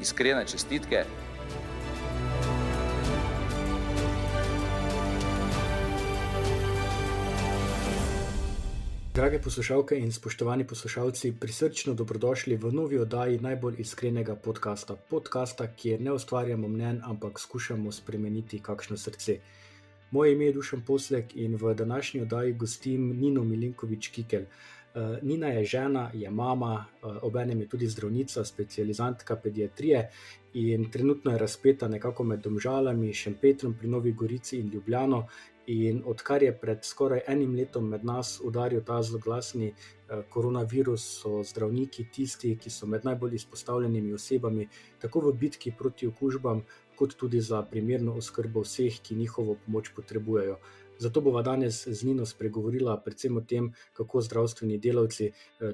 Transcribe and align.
Iskrene 0.00 0.44
čestitke. 0.46 1.04
Drage 9.14 9.38
poslušalke 9.42 9.98
in 9.98 10.12
spoštovani 10.12 10.66
poslušalci, 10.66 11.32
prisrčno 11.40 11.94
dobrodošli 11.94 12.56
v 12.56 12.72
novi 12.72 12.98
oddaji 12.98 13.38
najbolj 13.40 13.74
iskrenega 13.78 14.34
podcasta. 14.36 14.96
Podcasta, 14.96 15.66
kjer 15.66 16.00
ne 16.00 16.12
ustvarjamo 16.12 16.68
mnen, 16.68 17.00
ampak 17.04 17.40
skušamo 17.40 17.92
spremeniti 17.92 18.60
kakšno 18.60 18.96
srce. 18.96 19.38
Moje 20.10 20.32
ime 20.32 20.44
je 20.44 20.52
Dušan 20.52 20.82
Poslek 20.86 21.36
in 21.36 21.56
v 21.56 21.74
današnji 21.74 22.20
oddaji 22.20 22.52
gostim 22.52 23.16
Nino 23.20 23.44
Milinkovič 23.44 24.08
Kikel. 24.08 24.44
Uh, 24.96 25.18
Nina 25.22 25.48
je 25.48 25.64
žena, 25.64 26.10
je 26.14 26.30
mama, 26.30 26.86
uh, 27.02 27.16
obenem 27.22 27.60
je 27.60 27.68
tudi 27.68 27.86
zdravnica, 27.86 28.44
specializantka 28.44 29.36
pediatrije 29.36 30.10
in 30.54 30.90
trenutno 30.90 31.32
je 31.32 31.38
razpeta 31.38 31.88
nekako 31.88 32.24
med 32.24 32.40
Domžalami, 32.40 33.12
Šempetrom 33.12 33.74
pri 33.74 33.88
Novi 33.88 34.12
Gorici 34.12 34.56
in 34.58 34.70
Ljubljano. 34.72 35.26
In 35.66 36.02
odkar 36.06 36.42
je 36.42 36.58
pred 36.58 36.84
skoraj 36.84 37.20
enim 37.26 37.54
letom 37.54 37.88
med 37.88 38.04
nas 38.04 38.40
udaril 38.44 38.80
ta 38.84 39.02
zloglasni 39.02 39.68
uh, 39.68 40.24
koronavirus, 40.30 41.04
so 41.20 41.42
zdravniki 41.44 42.06
tisti, 42.12 42.56
ki 42.56 42.70
so 42.70 42.86
med 42.86 43.04
najbolj 43.04 43.34
izpostavljenimi 43.34 44.14
osebami, 44.14 44.68
tako 44.98 45.20
v 45.28 45.36
bitki 45.44 45.74
proti 45.78 46.06
okužbam, 46.06 46.64
kot 46.96 47.18
tudi 47.20 47.40
za 47.40 47.62
primerno 47.62 48.16
oskrbo 48.16 48.64
vseh, 48.64 49.00
ki 49.02 49.14
njihovo 49.14 49.58
pomoč 49.66 49.92
potrebujejo. 49.96 50.56
Zato 50.98 51.20
bova 51.20 51.42
danes 51.42 51.82
z 51.88 52.04
Nino 52.04 52.26
spregovorila 52.26 52.96
predvsem 53.04 53.36
o 53.36 53.40
tem, 53.40 53.70
kako 53.92 54.20
zdravstveni 54.24 54.78
delavci, 54.78 55.30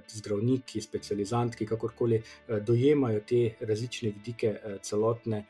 zdravniki, 0.08 0.80
specializantki, 0.80 1.66
kakorkoli 1.66 2.22
dojemajo 2.66 3.20
te 3.26 3.42
različne 3.60 4.10
vidike 4.16 4.56
celotne 4.82 5.44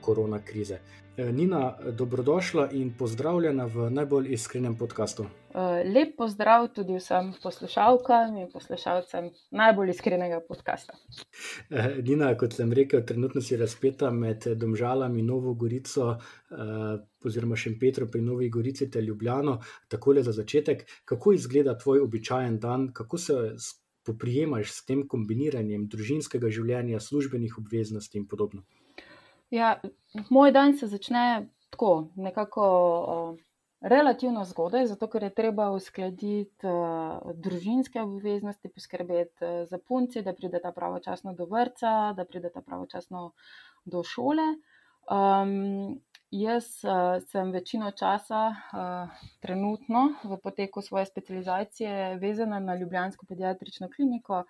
korona 0.00 0.40
krize. 0.44 0.78
Nina, 1.16 1.78
dobrodošla 1.92 2.68
in 2.72 2.90
pozdravljena 2.98 3.64
v 3.64 3.90
najbolj 3.90 4.26
iskrenem 4.32 4.74
podkastu. 4.76 5.24
Lep 5.94 6.10
pozdrav 6.18 6.66
tudi 6.76 6.98
vsem 6.98 7.30
poslušalkam 7.42 8.36
in 8.36 8.50
poslušalcem 8.52 9.30
najbolj 9.50 9.94
iskrenega 9.94 10.42
podcasta. 10.48 10.92
Nina, 12.04 12.34
kot 12.36 12.52
sem 12.52 12.72
rekel, 12.72 13.00
trenutno 13.08 13.40
si 13.40 13.56
razpeta 13.56 14.10
med 14.10 14.44
Domžalami, 14.60 15.22
Novo 15.22 15.54
Gorico, 15.54 16.18
oziroma 17.24 17.56
Šempetrom 17.56 18.12
pri 18.12 18.20
Novi 18.20 18.50
Gorici 18.52 18.90
ter 18.90 19.04
Ljubljano. 19.04 19.62
Takole 19.88 20.22
za 20.22 20.36
začetek, 20.36 20.84
kako 21.04 21.32
izgleda 21.32 21.78
tvoj 21.78 22.04
običajen 22.04 22.58
dan, 22.60 22.90
kako 22.92 23.18
se 23.18 23.34
poprijemaš 24.04 24.70
s 24.70 24.84
tem 24.84 25.08
kombiniranjem 25.08 25.88
družinskega 25.88 26.50
življenja, 26.52 27.00
službenih 27.00 27.56
obveznosti 27.58 28.18
in 28.18 28.28
podobno? 28.28 28.62
Ja, 29.50 29.80
moj 30.30 30.52
dan 30.52 30.74
se 30.78 30.86
začne 30.86 31.48
tako, 31.70 32.08
nekako 32.16 32.64
uh, 33.00 33.38
relativno 33.80 34.44
zgodaj, 34.44 34.86
zato 34.86 35.06
ker 35.06 35.22
je 35.22 35.34
treba 35.34 35.70
uskladiti 35.70 36.66
uh, 36.66 37.20
družinske 37.34 38.02
obveznosti, 38.02 38.68
poskrbeti 38.68 39.44
uh, 39.44 39.68
za 39.68 39.78
punce, 39.78 40.22
da 40.22 40.34
prideta 40.34 40.72
pravočasno 40.72 41.34
do 41.34 41.46
vrca, 41.46 42.12
da 42.16 42.24
prideta 42.24 42.62
pravočasno 42.62 43.30
do 43.84 44.02
šole. 44.02 44.48
Um, 45.10 46.00
jaz 46.30 46.64
uh, 46.82 47.22
sem 47.30 47.52
večino 47.54 47.90
časa, 47.90 48.48
uh, 48.50 49.28
trenutno 49.40 50.08
v 50.24 50.40
poteku 50.42 50.82
svoje 50.82 51.06
specializacije, 51.06 52.16
vezana 52.18 52.58
na 52.60 52.74
Ljubljansko 52.74 53.26
pediatrično 53.26 53.88
kliniko. 53.96 54.42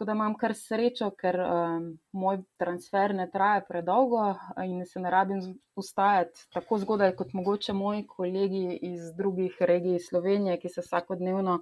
Tako 0.00 0.06
da 0.06 0.12
imam 0.12 0.34
kar 0.40 0.54
srečo, 0.56 1.10
ker 1.20 1.36
um, 1.44 1.82
moj 2.16 2.38
transfer 2.56 3.12
ne 3.14 3.26
traja 3.30 3.60
predolgo 3.68 4.30
in 4.64 4.86
se 4.88 5.00
ne 5.00 5.10
rabim 5.12 5.42
ustajati 5.76 6.46
tako 6.54 6.78
zgodaj 6.80 7.12
kot 7.18 7.34
mogoče 7.36 7.74
moji 7.76 8.06
kolegi 8.06 8.78
iz 8.82 9.12
drugih 9.18 9.58
regij 9.60 9.98
Slovenije, 9.98 10.56
ki 10.60 10.72
se 10.72 10.80
vsakodnevno 10.80 11.58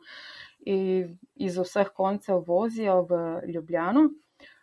iz 1.35 1.59
vseh 1.59 1.91
koncev 1.97 2.45
vozijo 2.47 3.01
v 3.11 3.19
Ljubljano. 3.55 4.07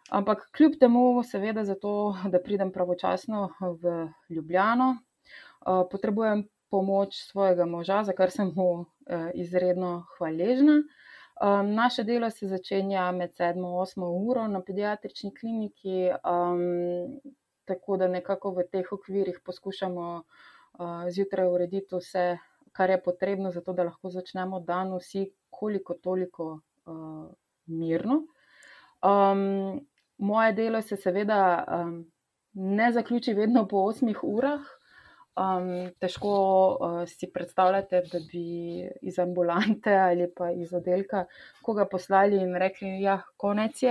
Ampak 0.09 0.47
kljub 0.55 0.79
temu, 0.79 1.23
seveda, 1.23 1.65
zato, 1.67 2.15
da 2.31 2.39
pridem 2.39 2.71
pravočasno 2.71 3.49
v 3.59 4.07
Ljubljano, 4.29 4.93
uh, 4.95 5.83
potrebujem 5.91 6.47
pomoč 6.71 7.19
svojega 7.27 7.65
moža, 7.65 8.05
za 8.07 8.15
kar 8.15 8.31
sem 8.31 8.55
mu 8.55 8.69
uh, 8.71 8.87
izredno 9.33 10.05
hvaležna. 10.15 10.79
Um, 11.41 11.73
naše 11.73 12.03
delo 12.03 12.29
se 12.29 12.47
začenja 12.47 13.11
med 13.11 13.31
7 13.31 13.57
in 13.57 13.63
8 13.63 14.29
uro 14.29 14.47
na 14.47 14.61
pediatrični 14.61 15.33
kliniki, 15.35 16.09
um, 16.23 17.19
tako 17.65 17.97
da 17.97 18.07
nekako 18.07 18.51
v 18.51 18.63
teh 18.71 18.91
okvirih 18.91 19.39
poskušamo 19.43 20.23
uh, 20.79 21.09
zjutraj 21.11 21.47
urediti 21.47 21.95
vse, 21.95 22.37
kar 22.71 22.89
je 22.89 23.01
potrebno, 23.03 23.51
zato 23.51 23.73
da 23.73 23.83
lahko 23.83 24.09
začnemo 24.09 24.59
dan 24.59 24.95
vsi 24.95 25.25
koliko 25.49 25.93
toliko 25.93 26.59
uh, 26.85 27.27
mirno. 27.65 28.21
Um, 29.03 29.85
moje 30.17 30.53
delo 30.53 30.81
se 30.81 30.95
seveda 30.95 31.65
um, 31.67 32.11
ne 32.53 32.91
zaključi 32.91 33.33
vedno 33.33 33.67
po 33.67 33.77
8 33.77 34.15
urah. 34.23 34.61
Um, 35.35 35.89
težko 35.99 36.29
uh, 36.79 37.01
si 37.11 37.27
predstavljate, 37.27 37.99
da 38.11 38.19
bi 38.31 38.85
iz 39.03 39.17
ambulante 39.19 39.91
ali 39.91 40.29
pa 40.31 40.51
iz 40.51 40.73
oddelka 40.73 41.25
koga 41.61 41.85
poslali 41.91 42.37
in 42.39 42.55
rekli, 42.55 42.87
da 42.87 43.03
ja, 43.03 43.13
je 43.13 43.33
konec. 43.37 43.81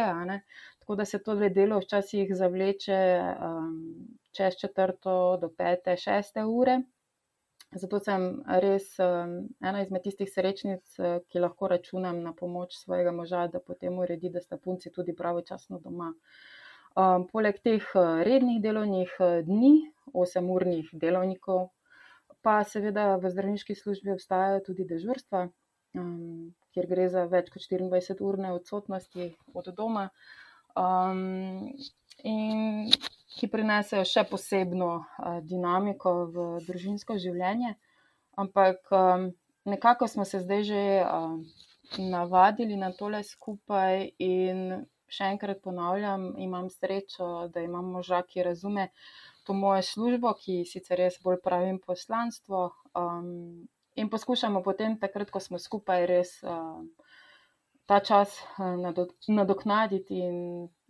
Tako 0.78 0.96
da 0.96 1.04
se 1.04 1.22
to 1.22 1.34
delo 1.34 1.78
včasih 1.78 2.32
zavleče 2.36 2.96
um, 3.44 4.08
čez 4.32 4.56
četrto 4.56 5.36
do 5.36 5.48
pete, 5.48 5.96
šeste 5.96 6.44
ure. 6.44 6.80
Zato 7.74 7.98
sem 8.00 8.26
res 8.62 8.88
um, 9.02 9.36
ena 9.60 9.82
izmed 9.82 10.02
tistih 10.02 10.30
srečnic, 10.32 10.96
ki 11.28 11.44
lahko 11.44 11.68
računam 11.68 12.22
na 12.22 12.32
pomoč 12.32 12.78
svojega 12.78 13.12
moža, 13.12 13.46
da 13.52 13.60
potem 13.60 13.98
uredi, 13.98 14.30
da 14.30 14.40
sta 14.40 14.56
punci 14.56 14.92
tudi 14.92 15.12
pravočasno 15.16 15.80
doma. 15.84 16.12
Um, 16.94 17.24
poleg 17.26 17.56
teh 17.58 17.82
rednih 18.26 18.60
delovnih 18.62 19.10
dni, 19.42 19.72
8-urnih 20.14 20.92
delovnikov, 20.94 21.72
pa 22.44 22.60
seveda 22.62 23.16
v 23.18 23.32
zdravniški 23.32 23.74
službi 23.74 24.12
obstajajo 24.14 24.60
tudi 24.68 24.86
dežurstva, 24.86 25.48
um, 25.98 26.54
kjer 26.70 26.86
gre 26.86 27.08
za 27.10 27.24
več 27.30 27.50
kot 27.50 27.66
24-urne 27.66 28.52
odsotnosti 28.54 29.32
od 29.58 29.72
doma, 29.74 30.06
um, 30.78 31.66
in 32.22 32.92
ki 33.34 33.50
prinesejo 33.50 34.06
še 34.06 34.26
posebno 34.30 34.90
uh, 35.02 35.42
dinamiko 35.42 36.14
v 36.30 36.48
družinsko 36.68 37.18
življenje. 37.18 37.74
Ampak 38.38 38.86
um, 38.94 39.32
nekako 39.66 40.06
smo 40.06 40.22
se 40.22 40.44
zdaj 40.46 40.66
že 40.70 40.82
uh, 41.02 41.38
navadili 41.98 42.78
na 42.78 42.94
tole 42.94 43.26
skupaj, 43.26 44.12
in 44.18 44.84
še 45.14 45.30
enkrat 45.34 45.62
ponavljam, 45.62 46.32
imam 46.42 46.68
srečo, 46.70 47.48
da 47.54 47.62
imam 47.64 47.92
moža, 47.96 48.22
ki 48.28 48.42
razume 48.48 48.88
to 49.44 49.54
mojo 49.54 49.82
službo, 49.82 50.32
ki 50.40 50.62
sicer 50.68 50.98
res 51.04 51.18
bolj 51.24 51.40
pravim 51.44 51.78
poslanstvo. 51.78 52.70
Um, 52.96 53.66
in 53.94 54.10
poskušamo 54.10 54.62
potem, 54.62 54.96
takrat, 55.00 55.30
ko 55.30 55.40
smo 55.40 55.60
skupaj, 55.60 56.06
res 56.10 56.38
uh, 56.42 56.80
ta 57.86 58.00
čas 58.00 58.38
uh, 58.58 58.74
nadoknaditi 59.28 60.22
in 60.24 60.40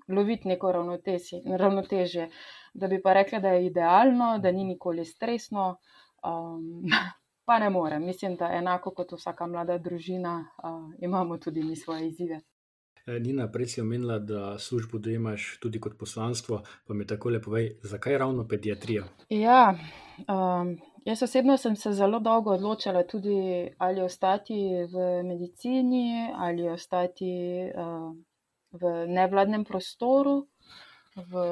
loviti 0.09 0.49
neko 0.49 0.73
ravnotežje. 0.73 2.29
Da 2.75 2.89
bi 2.89 3.03
pa 3.03 3.13
rekla, 3.13 3.39
da 3.39 3.57
je 3.57 3.67
idealno, 3.67 4.39
da 4.39 4.53
ni 4.53 4.65
nikoli 4.65 5.05
stresno, 5.05 5.77
um, 6.23 6.87
pa 7.47 7.59
ne 7.59 7.71
morem. 7.71 8.05
Mislim, 8.07 8.37
da 8.37 8.53
enako 8.53 8.95
kot 8.95 9.13
vsaka 9.13 9.47
mlada 9.47 9.79
družina, 9.79 10.39
uh, 10.63 10.93
imamo 10.99 11.39
tudi 11.39 11.63
mi 11.63 11.77
svoje 11.77 12.09
izzive. 12.09 12.41
Nina, 13.07 13.49
prej 13.53 13.67
si 13.67 13.81
omenila, 13.81 14.19
da 14.19 14.59
službo 14.59 14.99
dojemaš 14.99 15.59
tudi 15.61 15.81
kot 15.81 15.99
poslanstvo, 15.99 16.63
pa 16.87 16.95
mi 16.95 17.07
tako 17.07 17.29
lepo 17.31 17.51
povej, 17.51 17.75
zakaj 17.83 18.19
ravno 18.19 18.47
pediatrija? 18.49 19.05
Ja, 19.29 19.75
um, 20.29 20.79
jaz 21.05 21.23
osebno 21.23 21.57
sem 21.57 21.77
se 21.77 21.93
zelo 21.93 22.21
dolgo 22.21 22.55
odločila 22.55 23.03
tudi, 23.05 23.69
ali 23.79 24.01
ostati 24.01 24.57
v 24.93 25.23
medicini 25.23 26.33
ali 26.37 26.69
ostati 26.69 27.35
uh, 27.75 28.17
v 28.73 28.97
nevladnem 29.07 29.65
prostoru. 29.65 30.47
v 31.15 31.43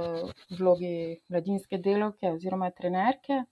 vlogi 0.58 1.22
mladinske 1.30 1.78
delovke 1.78 2.32
oziroma 2.34 2.70
trenerke. 2.70 3.44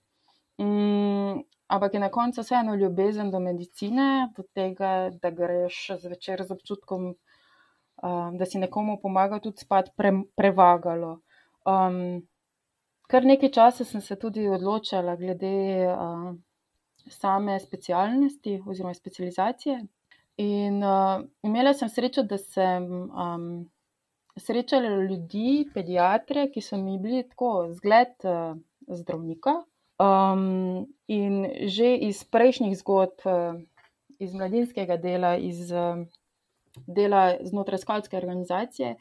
Mm, 0.59 1.39
ampak 1.71 1.93
je 1.93 1.99
na 1.99 2.09
koncu 2.11 2.43
vseeno 2.43 2.75
ljubezen 2.75 3.31
do 3.31 3.39
medicine, 3.39 4.27
do 4.37 4.43
tega, 4.53 5.09
da 5.21 5.31
greš 5.31 5.77
zvečer 6.01 6.43
z 6.43 6.51
občutkom, 6.57 7.13
um, 8.03 8.37
da 8.37 8.45
si 8.45 8.59
nekomu 8.59 8.99
pomaga 9.01 9.39
tudi 9.39 9.61
spat, 9.61 9.91
pre, 9.95 10.11
prevagalo. 10.35 11.19
Um, 11.65 12.21
kar 13.11 13.25
nekaj 13.25 13.51
časa 13.51 13.85
sem 13.85 14.01
se 14.01 14.15
tudi 14.19 14.47
odločala 14.47 15.15
glede 15.15 15.87
uh, 15.87 16.31
same 17.09 17.59
specialnosti 17.59 18.61
oziroma 18.65 18.93
specializacije. 18.93 19.81
In 20.37 20.83
uh, 20.83 21.21
imela 21.43 21.73
sem 21.73 21.89
srečo, 21.89 22.23
da 22.23 22.37
sem 22.37 22.87
um, 23.09 23.47
srečala 24.37 25.03
ljudi, 25.03 25.67
pediatre, 25.73 26.47
ki 26.53 26.61
so 26.61 26.77
mi 26.77 26.97
bili 26.99 27.23
tako 27.29 27.67
zgled 27.75 28.25
uh, 28.25 28.55
zdravnika. 28.87 29.61
Um, 30.01 30.87
in 31.07 31.45
že 31.69 31.93
iz 32.07 32.23
prejšnjih 32.23 32.73
zgodb, 32.79 33.21
iz 34.17 34.33
mladinskega 34.33 34.97
dela, 34.97 35.35
iz 35.37 35.69
dela 36.87 37.35
znotraj 37.41 37.79
skalske 37.79 38.17
organizacije, 38.17 38.95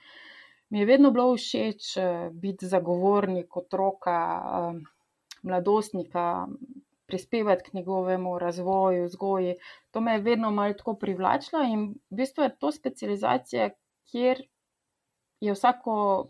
mi 0.70 0.78
je 0.78 0.86
vedno 0.86 1.10
bilo 1.10 1.36
všeč 1.36 1.96
biti 2.32 2.66
zagovornik 2.66 3.56
otroka, 3.56 4.42
mladostnika, 5.42 6.46
prispevati 7.06 7.70
k 7.70 7.72
njegovemu 7.72 8.38
razvoju, 8.38 9.04
vzgoji. 9.04 9.54
To 9.90 10.00
me 10.00 10.12
je 10.12 10.18
vedno 10.18 10.50
malo 10.50 10.74
tako 10.74 10.94
privlačilo 10.94 11.62
in 11.62 11.88
v 12.10 12.16
bistvu 12.16 12.42
je 12.42 12.56
to 12.58 12.72
specializacija, 12.72 13.70
kjer 14.10 14.42
je 15.40 15.52
vsako 15.52 16.28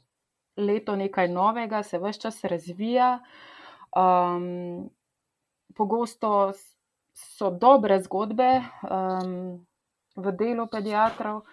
leto 0.57 0.97
nekaj 0.97 1.29
novega, 1.29 1.83
se 1.83 1.99
vse 1.99 2.21
čas 2.21 2.45
razvija. 2.45 3.21
Um, 3.97 4.91
pogosto 5.77 6.53
so 7.15 7.51
dobre 7.51 8.01
zgodbe 8.03 8.63
um, 8.83 9.67
v 10.17 10.33
delu 10.35 10.67
pediatrov, 10.67 11.45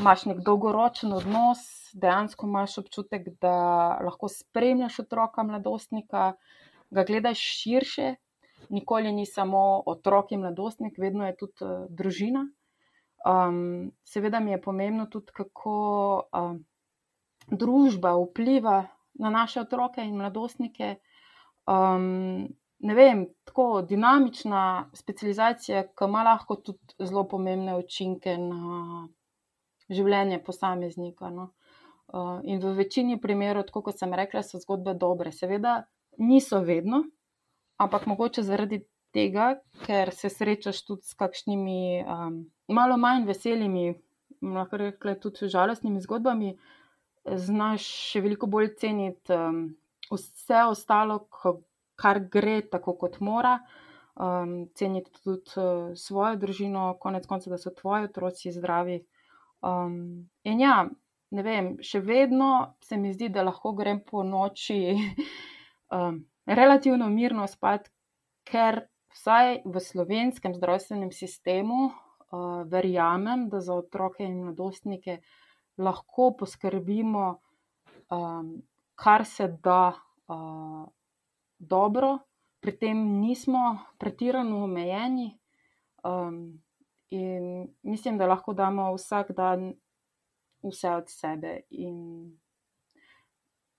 imaš 0.00 0.26
nek 0.28 0.42
dolgoročen 0.44 1.12
odnos, 1.16 1.62
dejansko 1.94 2.46
imaš 2.46 2.78
občutek, 2.82 3.28
da 3.40 3.98
lahko 4.04 4.28
spremljaš 4.28 4.98
otroka, 5.06 5.42
mladostnika, 5.42 6.32
ga 6.90 7.04
gledaš 7.08 7.40
širše. 7.40 8.14
Nikoli 8.72 9.12
ni 9.12 9.26
samo 9.26 9.82
otrok 9.86 10.32
in 10.32 10.40
mladostnik, 10.40 10.98
vedno 10.98 11.26
je 11.26 11.36
tudi 11.36 11.64
uh, 11.64 11.86
družina. 11.90 12.46
Um, 13.26 13.92
seveda 14.04 14.40
mi 14.40 14.50
je 14.50 14.60
pomembno 14.62 15.06
tudi, 15.10 15.32
kako 15.34 15.74
uh, 16.32 16.56
družba 17.50 18.14
vpliva 18.18 18.86
na 19.14 19.30
naše 19.30 19.60
otroke 19.60 20.04
in 20.04 20.16
mladostnike 20.16 20.96
um, 21.66 22.48
ne 22.82 22.94
vem, 22.94 23.26
tako 23.44 23.82
dinamična 23.86 24.90
specializacija, 24.94 25.84
ki 25.86 26.06
ima 26.08 26.22
lahko 26.26 26.56
tudi 26.56 26.96
zelo 26.98 27.24
pomembne 27.28 27.76
učinke 27.78 28.36
na 28.38 29.06
življenje 29.92 30.40
posameznika. 30.42 31.30
No. 31.30 31.50
Uh, 32.12 32.40
in 32.44 32.60
v 32.60 32.74
večini 32.76 33.20
primerov, 33.20 33.68
tako 33.68 33.84
kot 33.86 34.00
sem 34.00 34.12
rekla, 34.14 34.42
so 34.42 34.58
zgodbe 34.60 34.96
dobre. 34.98 35.32
Seveda 35.32 35.84
niso 36.18 36.60
vedno, 36.66 37.04
ampak 37.80 38.08
mogoče 38.10 38.42
zaradi 38.44 38.82
tega, 39.14 39.54
ker 39.86 40.10
se 40.14 40.28
srečaš 40.32 40.82
tudi 40.88 41.06
s 41.06 41.14
kakšnimi 41.16 42.02
um, 42.02 42.38
malo 42.68 42.98
manj 43.00 43.28
veselimi, 43.28 43.92
lahko 44.42 44.80
rekla 44.82 45.14
tudi 45.22 45.48
žalostnimi 45.52 46.02
zgodbami, 46.02 46.56
znaš 47.24 47.86
še 48.10 48.24
veliko 48.24 48.50
bolj 48.50 48.74
ceniti. 48.82 49.30
Um, 49.32 49.68
vse 50.12 50.66
ostalo, 50.68 51.22
kar 51.32 51.62
gre 52.32 52.60
tako, 52.70 52.96
kot 53.00 53.20
mora. 53.20 53.58
Um, 54.12 54.68
ceniti 54.76 55.10
tudi 55.22 55.54
uh, 55.56 55.94
svojo 55.96 56.36
družino, 56.36 56.98
konec 57.00 57.26
konca, 57.26 57.48
da 57.50 57.58
so 57.58 57.72
tvoji 57.72 58.10
otroci 58.10 58.52
zdravi. 58.52 58.98
Um, 59.64 60.28
in 60.44 60.60
ja, 60.60 60.82
ne 61.32 61.44
vem, 61.46 61.70
še 61.80 62.02
vedno 62.04 62.76
se 62.84 62.98
mi 63.00 63.14
zdi, 63.14 63.30
da 63.32 63.44
lahko 63.46 63.72
grem 63.78 64.02
po 64.04 64.24
noči 64.26 64.82
um, 65.96 66.20
relativno 66.60 67.08
mirno 67.08 67.46
spat, 67.48 67.88
ker 68.44 68.82
vsaj 69.14 69.62
v 69.64 69.80
slovenskem 69.80 70.52
zdravstvenem 70.58 71.12
sistemu 71.14 71.86
uh, 71.88 72.66
verjamem, 72.68 73.48
da 73.48 73.62
za 73.64 73.78
otroke 73.80 74.26
in 74.26 74.42
mladostnike 74.42 75.22
lahko 75.80 76.32
poskrbimo 76.36 77.26
um, 78.12 78.62
kar 78.94 79.24
se 79.24 79.48
da 79.62 79.92
uh, 80.28 80.84
dobro, 81.62 82.18
pri 82.60 82.74
tem 82.78 82.98
nismo 83.20 83.78
pretirano 83.98 84.64
omejeni. 84.64 85.38
Um, 86.04 86.62
in 87.10 87.68
mislim, 87.82 88.18
da 88.18 88.26
lahko 88.26 88.54
damo 88.54 88.90
vsak 88.94 89.32
dan 89.36 89.72
vse 90.62 90.90
od 90.90 91.10
sebe. 91.10 91.60
In 91.70 91.98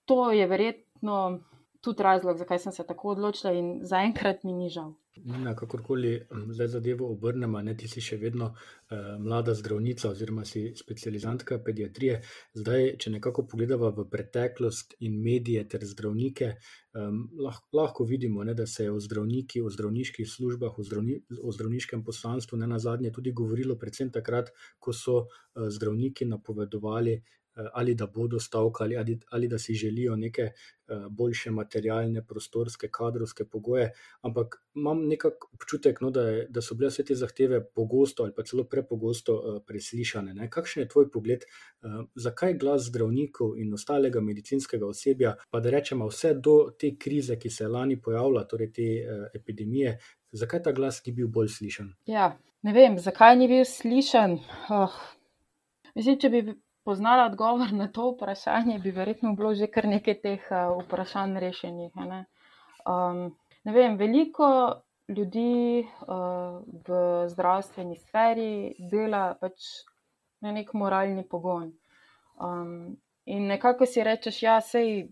to 0.04 0.32
je 0.32 0.46
verjetno 0.46 1.40
tudi 1.84 2.02
razlog, 2.02 2.38
zakaj 2.38 2.58
sem 2.58 2.72
se 2.72 2.86
tako 2.86 3.14
odločila, 3.14 3.52
in 3.52 3.80
zaenkrat 3.82 4.44
mi 4.44 4.52
ni 4.52 4.68
žal. 4.72 4.94
Na 5.24 5.54
kakorkoli 5.54 6.26
zdaj 6.50 6.68
zadevo 6.68 7.06
obrnemo, 7.12 7.60
ne 7.62 7.76
ti 7.78 7.88
si 7.88 8.00
še 8.02 8.16
vedno 8.18 8.48
uh, 8.50 8.96
mlada 9.22 9.54
zdravnica 9.54 10.08
oziroma 10.10 10.42
si 10.48 10.64
specializantka 10.76 11.60
pediatrije. 11.62 12.16
Zdaj, 12.58 12.88
če 12.98 13.12
nekako 13.14 13.44
pogledamo 13.52 13.92
v 13.94 14.06
preteklost 14.10 14.96
in 15.06 15.20
medije 15.22 15.62
ter 15.70 15.86
zdravnike, 15.86 16.50
um, 16.98 17.20
lahko, 17.46 17.68
lahko 17.78 18.08
vidimo, 18.10 18.42
ne, 18.44 18.56
da 18.58 18.66
se 18.66 18.88
je 18.88 18.96
o 18.96 18.98
zdravniki, 19.00 19.62
o 19.62 19.70
zdravniških 19.70 20.28
službah, 20.30 20.74
o, 20.78 20.82
zdravni, 20.82 21.20
o 21.38 21.54
zdravniškem 21.54 22.02
poslanstvu 22.04 22.58
ne 22.58 22.72
na 22.74 22.82
zadnje 22.82 23.14
tudi 23.14 23.32
govorilo, 23.32 23.78
predvsem 23.78 24.10
takrat, 24.10 24.50
ko 24.80 24.92
so 24.92 25.20
uh, 25.22 25.70
zdravniki 25.70 26.26
napovedovali 26.26 27.20
ali 27.72 27.94
da 27.94 28.06
bodo 28.06 28.40
stavkali, 28.40 28.96
ali, 28.96 29.18
ali 29.30 29.48
da 29.48 29.58
si 29.58 29.74
želijo 29.74 30.16
neke 30.16 30.42
eh, 30.42 30.52
boljše 31.10 31.50
materialne, 31.50 32.26
prostorske, 32.26 32.88
kadrovske 32.88 33.44
pogoje. 33.44 33.92
Ampak 34.20 34.64
imam 34.74 35.06
nekako 35.08 35.48
občutek, 35.52 36.00
no, 36.00 36.10
da, 36.10 36.28
je, 36.28 36.46
da 36.50 36.62
so 36.62 36.74
bile 36.74 36.88
vse 36.88 37.04
te 37.04 37.14
zahteve 37.14 37.64
pogosto 37.64 38.22
ali 38.22 38.32
pa 38.36 38.42
celo 38.42 38.64
prepogosto 38.64 39.34
uh, 39.34 39.62
preslišane. 39.66 40.34
Ne? 40.34 40.50
Kakšen 40.50 40.82
je 40.82 40.88
tvoj 40.88 41.10
pogled, 41.10 41.44
zakaj 42.14 42.54
glas 42.58 42.88
zdravnikov 42.88 43.58
in 43.58 43.74
ostalega 43.74 44.20
medicinskega 44.20 44.86
osebja, 44.86 45.34
pa 45.50 45.60
da 45.60 45.70
rečemo 45.70 46.08
vse 46.08 46.34
do 46.34 46.56
te 46.78 46.94
krize, 46.98 47.38
ki 47.38 47.50
se 47.50 47.64
je 47.64 47.68
lani 47.68 48.00
pojavila, 48.02 48.44
torej 48.44 48.72
te 48.72 48.88
epidemije, 49.34 49.98
zakaj 50.32 50.62
ta 50.62 50.72
glas 50.72 51.02
ni 51.06 51.12
bil 51.12 51.28
bolj 51.28 51.48
slišen? 51.58 51.92
Ja, 52.06 52.32
ne 52.62 52.72
vem, 52.72 52.98
zakaj 52.98 53.36
ni 53.36 53.48
bil 53.48 53.64
slišen. 53.68 54.38
Oh. 54.70 54.96
Mislim, 55.94 56.18
če 56.18 56.30
bi 56.30 56.40
poznala 56.84 57.26
odgovor 57.26 57.72
na 57.72 57.88
to 57.88 58.10
vprašanje, 58.10 58.78
bi 58.78 58.90
verjetno 58.90 59.34
bilo 59.34 59.54
že 59.54 59.66
kar 59.66 59.88
nekaj 59.88 60.20
teh 60.20 60.50
uh, 60.50 60.76
vprašanj 60.84 61.38
rešenih. 61.40 61.96
Ne? 61.96 62.24
Um, 62.86 63.36
ne 63.64 63.72
vem, 63.72 63.96
veliko 63.96 64.48
ljudi 65.08 65.84
uh, 65.84 66.60
v 66.88 67.28
zdravstveni 67.28 67.96
sferi 68.00 68.74
dela 68.90 69.34
pač 69.40 69.84
na 70.40 70.52
nek 70.52 70.72
moralni 70.74 71.24
pogon. 71.28 71.72
Um, 72.40 72.96
in 73.24 73.46
nekako 73.48 73.86
si 73.86 74.04
rečeš, 74.04 74.42
ja, 74.42 74.60
sej 74.60 75.08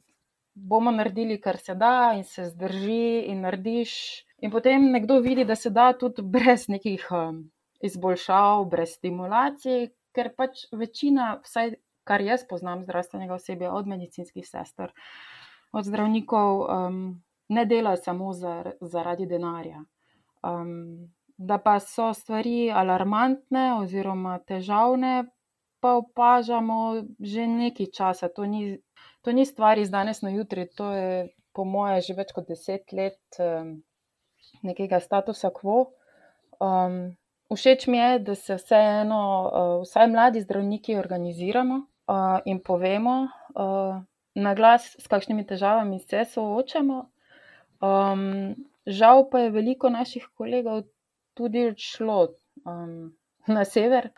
bomo 0.55 0.91
naredili, 0.91 1.41
kar 1.41 1.57
se 1.57 1.75
da, 1.75 2.13
in 2.17 2.25
se 2.25 2.51
zdrži, 2.51 3.25
in 3.33 3.41
narediš. 3.41 3.95
In 4.43 4.51
potem 4.51 4.91
nekdo 4.93 5.21
vidi, 5.25 5.45
da 5.45 5.57
se 5.57 5.71
da 5.71 5.93
tudi 5.97 6.23
brez 6.23 6.69
nekih 6.69 7.07
um, 7.11 7.45
izboljšav, 7.81 8.65
brez 8.71 8.97
stimulacij, 8.99 9.89
ker 10.15 10.33
pač 10.37 10.67
večina, 10.73 11.35
vsaj 11.45 11.77
kar 12.05 12.23
jaz 12.25 12.45
poznam, 12.49 12.83
zdravstvenega 12.85 13.35
osebja, 13.35 13.73
od 13.75 13.87
medicinskih 13.87 14.47
sester, 14.49 14.93
od 15.73 15.87
zdravnikov, 15.87 16.63
um, 16.67 17.03
ne 17.49 17.65
dela 17.67 17.97
samo 17.97 18.33
zar, 18.33 18.73
zaradi 18.81 19.27
denarja. 19.27 19.85
Um, 20.43 21.13
da 21.37 21.59
pa 21.59 21.79
so 21.81 22.13
stvari 22.15 22.71
alarmantne 22.71 23.73
oziroma 23.81 24.39
težavne, 24.47 25.25
pa 25.83 25.97
opažamo 25.99 27.03
že 27.19 27.47
nekaj 27.47 27.89
časa. 27.95 28.29
To 28.29 28.47
ni, 28.47 28.79
to 29.23 29.33
ni 29.33 29.47
stvar 29.47 29.79
iz 29.79 29.91
danes 29.91 30.23
na 30.23 30.31
jutri, 30.31 30.69
to 30.77 30.93
je 30.93 31.33
po 31.53 31.65
moje 31.65 32.01
že 32.09 32.15
več 32.15 32.31
kot 32.33 32.47
deset 32.49 32.93
let 32.93 33.41
um, 33.41 33.83
nekega 34.63 35.01
statusa 35.01 35.51
quo. 35.51 35.93
Um, 36.63 37.17
Všeč 37.57 37.87
mi 37.87 37.99
je, 37.99 38.19
da 38.19 38.35
se 38.35 38.57
vseeno, 38.57 39.21
uh, 39.45 39.83
vsaj 39.83 40.09
mladi 40.09 40.41
zdravniki, 40.41 40.97
organiziramo 40.97 41.77
uh, 41.77 42.41
in 42.45 42.63
povemo 42.63 43.17
uh, 43.23 44.01
na 44.35 44.55
glas, 44.55 44.97
s 44.99 45.07
kakšnimi 45.07 45.47
težavami 45.47 45.99
se 46.01 46.25
soočamo. 46.25 47.05
Um, 47.83 48.55
žal 48.87 49.29
pa 49.31 49.45
je 49.45 49.51
veliko 49.51 49.91
naših 49.91 50.29
kolegov 50.35 50.85
tudi 51.35 51.67
odšlo 51.69 52.29
um, 52.65 53.13
na 53.47 53.65
sever 53.65 54.11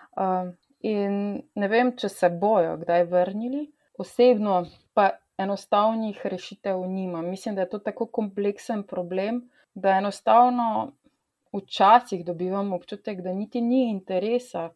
in 0.84 1.14
ne 1.54 1.68
vem, 1.68 1.94
če 1.96 2.08
se 2.08 2.28
bojo 2.28 2.76
kdaj 2.82 3.06
vrnili. 3.08 3.64
Osebno 3.98 4.64
pa 4.94 5.10
enostavnih 5.38 6.20
rešitev 6.26 6.82
nima. 6.90 7.22
Mislim, 7.22 7.54
da 7.54 7.64
je 7.64 7.70
to 7.70 7.78
tako 7.78 8.06
kompleksen 8.06 8.82
problem, 8.82 9.50
da 9.74 9.96
enostavno 9.98 10.92
včasih 11.54 12.24
dobivam 12.24 12.72
občutek, 12.72 13.20
da 13.22 13.32
niti 13.32 13.60
ni 13.60 13.90
interesa, 13.90 14.70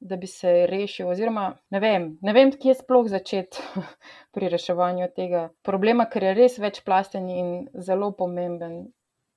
da 0.00 0.16
bi 0.16 0.26
se 0.26 0.66
rešil. 0.66 1.08
Oziroma, 1.08 1.50
ne 1.70 1.80
vem, 1.80 2.06
ne 2.22 2.32
vem 2.32 2.52
kje 2.52 2.74
sploh 2.78 3.08
začeti 3.08 3.60
pri 4.34 4.48
reševanju 4.48 5.10
tega 5.16 5.48
problema, 5.62 6.06
ker 6.08 6.30
je 6.30 6.34
res 6.38 6.58
večplasten 6.58 7.28
in 7.30 7.52
zelo 7.74 8.12
pomemben. 8.16 8.82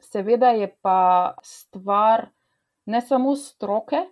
Seveda 0.03 0.51
je 0.55 0.69
pa 0.81 1.35
stvar 1.43 2.27
ne 2.85 3.01
samo 3.01 3.35
stroke, 3.35 4.03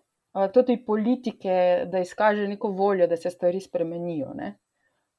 tudi 0.54 0.78
politike, 0.86 1.88
da 1.92 2.00
izkaže 2.00 2.48
neko 2.48 2.72
voljo, 2.72 3.08
da 3.08 3.18
se 3.18 3.30
stvari 3.30 3.60
spremenijo. 3.60 4.32
Ne? 4.36 4.54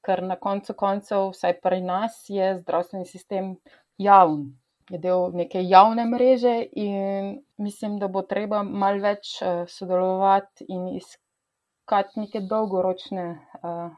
Ker 0.05 0.23
na 0.23 0.35
koncu 0.35 0.73
koncev, 0.73 1.29
vsaj 1.31 1.59
pri 1.61 1.81
nas, 1.81 2.25
je 2.29 2.55
zdravstveni 2.59 3.05
sistem 3.05 3.55
javn 3.97 4.49
je 4.89 4.99
del 4.99 5.31
neke 5.33 5.61
javne 5.63 6.05
mreže, 6.05 6.55
in 6.71 7.39
mislim, 7.57 7.97
da 7.99 8.07
bo 8.07 8.21
treba 8.21 8.63
malo 8.63 9.01
več 9.03 9.37
uh, 9.41 9.63
sodelovati 9.69 10.67
in 10.69 10.87
iskati 10.97 12.19
neke 12.19 12.43
dolgoročne 12.49 13.25
uh, 13.33 13.89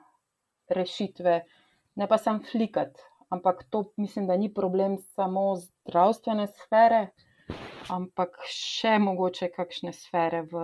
rešitve, 0.70 1.42
ne 1.96 2.08
pa 2.08 2.18
samo 2.18 2.44
flikati. 2.52 3.02
Ampak 3.30 3.66
to 3.70 3.84
mislim, 3.98 4.28
da 4.28 4.38
ni 4.38 4.54
problem 4.54 4.98
samo 5.16 5.56
zdravstvene 5.58 6.46
sfere, 6.48 7.08
ampak 7.90 8.38
še 8.50 8.96
mogoče 9.02 9.50
kakšne 9.54 9.94
sfere 9.94 10.44
v, 10.52 10.62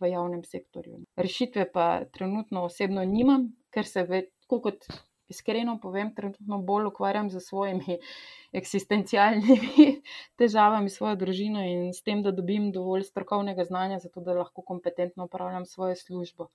v 0.00 0.10
javnem 0.12 0.44
sektorju. 0.46 1.02
Rešitve 1.18 1.68
pa 1.72 1.88
trenutno 2.14 2.64
osebno 2.68 3.04
nimam, 3.04 3.50
ker 3.74 3.86
se 3.86 4.06
ve, 4.08 4.22
kot 4.48 4.86
iskreno 5.28 5.78
povem, 5.82 6.14
trenutno 6.14 6.58
bolj 6.58 6.88
ukvarjam 6.90 7.30
z 7.30 7.40
svojimi 7.40 7.98
eksistencialnimi 8.60 9.86
težavami, 10.40 10.90
svojo 10.90 11.16
družino 11.16 11.62
in 11.64 11.92
s 11.92 12.02
tem, 12.02 12.22
da 12.22 12.32
dobim 12.32 12.70
dovolj 12.72 13.06
strokovnega 13.10 13.64
znanja, 13.64 13.98
zato 13.98 14.20
da 14.20 14.36
lahko 14.38 14.62
kompetentno 14.62 15.28
upravljam 15.28 15.66
svojo 15.66 15.96
službo. 15.96 16.48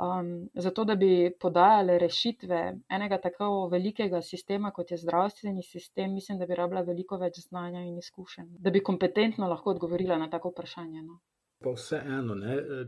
Um, 0.00 0.48
zato, 0.54 0.84
da 0.84 0.94
bi 0.96 1.30
podajale 1.40 1.98
rešitve 1.98 2.60
enega 2.88 3.18
tako 3.20 3.68
velikega 3.72 4.22
sistema, 4.22 4.70
kot 4.70 4.90
je 4.90 4.96
zdravstveni 5.02 5.62
sistem, 5.62 6.14
mislim, 6.14 6.38
da 6.38 6.46
bi 6.46 6.56
rabila 6.58 6.80
veliko 6.80 7.18
več 7.20 7.42
znanja 7.44 7.84
in 7.84 7.98
izkušenj, 7.98 8.48
da 8.58 8.70
bi 8.70 8.82
kompetentno 8.82 9.48
lahko 9.48 9.76
odgovorila 9.76 10.18
na 10.18 10.30
tako 10.30 10.54
vprašanje. 10.54 11.02
No. 11.02 11.20
Pa 11.62 11.70
vseeno, 11.76 12.36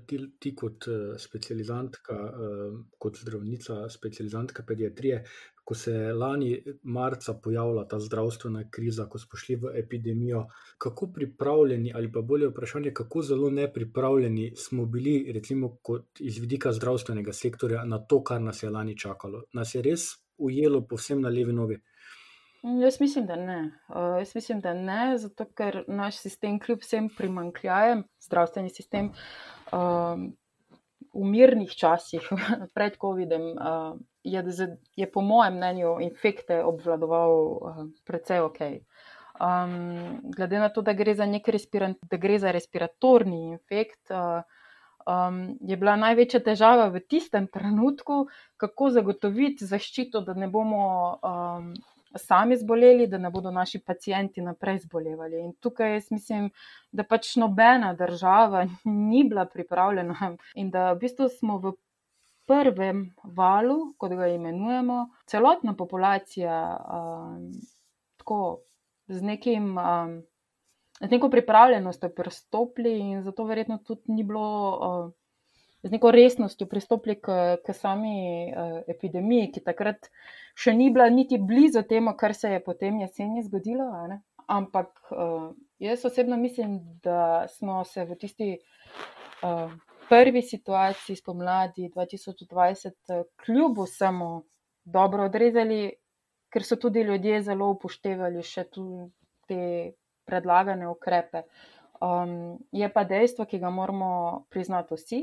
ti, 0.07 0.19
ti 0.39 0.55
kot 0.57 0.87
specializantka, 1.19 2.17
kot 2.99 3.19
zdravnica, 3.23 3.89
specializantka 3.89 4.65
pediatrije, 4.67 5.21
ko 5.65 5.75
se 5.75 5.93
je 5.93 6.13
lani 6.13 6.63
marca 6.83 7.35
pojavila 7.35 7.87
ta 7.89 7.99
zdravstvena 8.01 8.65
kriza, 8.71 9.07
ko 9.09 9.19
smo 9.19 9.39
šli 9.41 9.57
v 9.57 9.71
epidemijo, 9.79 10.45
kako 10.79 11.09
pripravljeni, 11.13 11.93
ali 11.95 12.13
pa 12.13 12.21
bolje 12.21 12.49
vprašanje, 12.49 12.93
kako 12.95 13.23
zelo 13.23 13.51
nepripravljeni 13.51 14.53
smo 14.57 14.87
bili, 14.87 15.33
recimo, 15.33 15.77
iz 16.21 16.39
vidika 16.39 16.73
zdravstvenega 16.73 17.33
sektorja 17.33 17.85
na 17.85 17.99
to, 17.99 18.23
kar 18.25 18.43
nas 18.43 18.63
je 18.63 18.71
lani 18.71 18.99
čakalo. 18.99 19.43
Nas 19.53 19.75
je 19.75 19.83
res 19.83 20.07
ujelo 20.37 20.87
povsem 20.87 21.21
na 21.21 21.29
levi 21.29 21.53
nogi. 21.53 21.81
Jaz 22.65 23.01
mislim, 23.01 23.27
da 23.27 23.37
ne. 23.37 23.71
Uh, 23.89 24.19
jaz 24.19 24.35
mislim, 24.35 24.61
da 24.61 24.73
ne, 24.75 25.19
zato 25.19 25.45
ker 25.45 25.83
naš 25.89 26.17
sistem, 26.17 26.57
kljub 26.61 26.81
vsem 26.81 27.11
primankljajem, 27.17 28.07
zdravstveni 28.25 28.71
sistem, 28.73 29.11
uh, 29.73 30.17
v 31.13 31.27
mirnih 31.29 31.75
časih, 31.77 32.25
pred 32.77 32.97
COVID-om, 33.01 33.45
uh, 33.53 34.01
je, 34.25 34.43
je 34.97 35.11
po 35.13 35.21
mojem 35.21 35.61
mnenju 35.61 35.99
infekte 36.09 36.63
obvladoval 36.65 37.37
uh, 37.37 37.85
precej 38.09 38.41
ok. 38.41 38.61
Um, 39.35 40.33
glede 40.33 40.59
na 40.59 40.73
to, 40.73 40.81
da 40.83 40.97
gre 40.97 41.15
za 41.15 41.29
da 41.29 42.17
gre 42.17 42.39
za 42.39 42.51
respiratorni 42.51 43.49
infekt, 43.51 44.09
uh, 44.11 44.41
um, 45.05 45.59
je 45.61 45.77
bila 45.77 46.01
največja 46.01 46.41
težava 46.41 46.89
v 46.89 47.05
tistem 47.05 47.47
trenutku, 47.47 48.25
kako 48.57 48.91
zagotoviti 48.91 49.67
zaščito, 49.67 50.25
da 50.25 50.33
ne 50.33 50.49
bomo. 50.49 51.19
Um, 51.21 51.75
Sami 52.17 52.57
zboleli, 52.57 53.07
da 53.07 53.19
ne 53.19 53.31
bodo 53.31 53.51
naši 53.51 53.81
pacijenti 53.83 54.43
naprej 54.43 54.79
zbolevali. 54.79 55.41
In 55.45 55.53
tukaj 55.61 55.93
jaz 55.93 56.11
mislim, 56.11 56.51
da 56.93 57.05
pač 57.05 57.37
nobena 57.37 57.95
država 57.95 58.67
ni 59.11 59.25
bila 59.25 59.47
pripravljena, 59.47 60.37
in 60.55 60.71
da 60.71 60.93
v 60.93 60.99
bistvu 61.07 61.29
smo 61.29 61.59
v 61.59 61.75
prvem 62.47 63.07
valu, 63.25 63.95
kot 63.99 64.13
ga 64.13 64.29
imenujemo, 64.29 65.09
celotna 65.27 65.75
populacija 65.77 66.61
um, 66.77 67.51
tako 68.21 68.41
z, 69.09 69.23
nekim, 69.23 69.79
um, 69.79 70.23
z 71.01 71.11
neko 71.11 71.31
pripravljenostjo 71.31 72.13
pristopili, 72.17 72.99
in 73.01 73.23
zato 73.23 73.45
verjetno 73.45 73.79
tudi 73.79 74.13
ni 74.13 74.25
bilo. 74.25 74.49
Uh, 74.79 75.13
Z 75.85 75.91
neko 75.93 76.11
resnostjo 76.11 76.67
pristopili 76.67 77.19
k, 77.21 77.57
k 77.61 77.75
sami 77.77 78.49
uh, 78.49 78.79
epidemiji, 78.89 79.51
ki 79.53 79.65
takrat 79.65 80.09
še 80.57 80.73
ni 80.73 80.89
bila 80.91 81.11
niti 81.13 81.37
blizu 81.37 81.83
temu, 81.85 82.15
kar 82.17 82.33
se 82.33 82.55
je 82.55 82.63
potem 82.65 83.03
jeseni 83.05 83.45
zgodilo. 83.45 83.91
Ampak 84.49 85.13
uh, 85.13 85.51
jaz 85.79 86.05
osebno 86.09 86.41
mislim, 86.41 86.79
da 87.05 87.45
smo 87.53 87.83
se 87.85 88.05
v 88.09 88.17
tisti 88.17 88.49
uh, 88.57 89.77
prvi 90.09 90.43
situaciji 90.43 91.17
spomladi 91.17 91.91
2020, 91.95 92.87
eh, 93.09 93.23
kljub 93.45 93.79
vsemu, 93.79 94.45
dobro 94.85 95.25
odrezali, 95.25 95.93
ker 96.53 96.65
so 96.65 96.77
tudi 96.77 97.03
ljudje 97.03 97.43
zelo 97.43 97.71
upoštevali 97.75 98.43
še 98.43 98.67
te 99.49 99.93
predlagane 100.25 100.89
ukrepe. 100.89 101.43
Um, 102.05 102.59
je 102.73 102.89
pa 102.93 103.05
dejstvo, 103.05 103.47
ki 103.49 103.59
ga 103.59 103.71
moramo 103.71 104.45
priznati 104.51 104.95
vsi, 104.95 105.21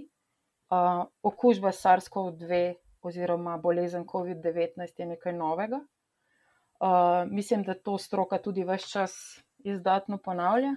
uh, 0.72 1.06
okužba 1.24 1.72
SARS-CoV-2 1.72 2.74
oziroma 3.02 3.58
bolezen 3.58 4.06
COVID-19 4.06 5.00
je 5.00 5.06
nekaj 5.06 5.34
novega. 5.34 5.82
Uh, 6.80 7.28
mislim, 7.30 7.64
da 7.64 7.74
to 7.74 7.98
stroka 7.98 8.38
tudi 8.38 8.64
vse 8.64 8.88
čas 8.90 9.14
izdatno 9.60 10.18
ponavlja 10.18 10.76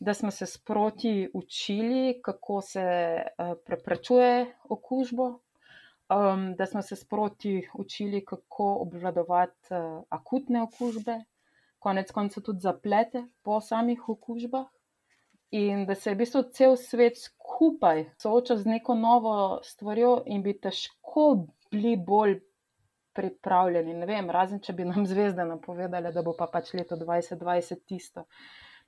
da 0.00 0.14
smo 0.14 0.30
se 0.30 0.46
sproti 0.46 1.30
učili, 1.34 2.20
kako 2.22 2.60
se 2.60 3.16
uh, 3.38 3.58
preprečuje 3.64 4.54
okužbo, 4.68 5.24
um, 5.24 6.54
da 6.56 6.66
smo 6.66 6.82
se 6.82 6.96
sproti 6.96 7.68
učili, 7.74 8.24
kako 8.24 8.78
obvladovati 8.80 9.74
uh, 9.74 10.02
akutne 10.08 10.62
okužbe, 10.62 11.24
konec 11.78 12.10
koncev 12.10 12.42
tudi 12.42 12.60
zaplete 12.60 13.26
po 13.42 13.60
samih 13.60 14.08
okužbah. 14.08 14.66
In 15.50 15.86
da 15.86 15.94
se 15.94 16.10
je 16.10 16.14
v 16.14 16.18
bistvu 16.18 16.42
cel 16.52 16.76
svet 16.76 17.16
skupaj 17.16 18.04
soočal 18.20 18.58
z 18.60 18.68
neko 18.68 18.94
novo 18.94 19.60
stvarjo, 19.64 20.22
in 20.26 20.42
bi 20.44 20.52
težko 20.60 21.46
bili 21.72 21.96
bolj 21.96 22.36
pripravljeni. 23.16 23.96
Vem, 24.06 24.28
razen 24.30 24.60
če 24.60 24.74
bi 24.76 24.84
nam 24.84 25.06
zvezde 25.08 25.46
napovedali, 25.48 26.12
da 26.12 26.22
bo 26.22 26.36
pa 26.36 26.46
pač 26.52 26.74
leto 26.76 26.98
2020 27.00 27.84
tisto. 27.88 28.26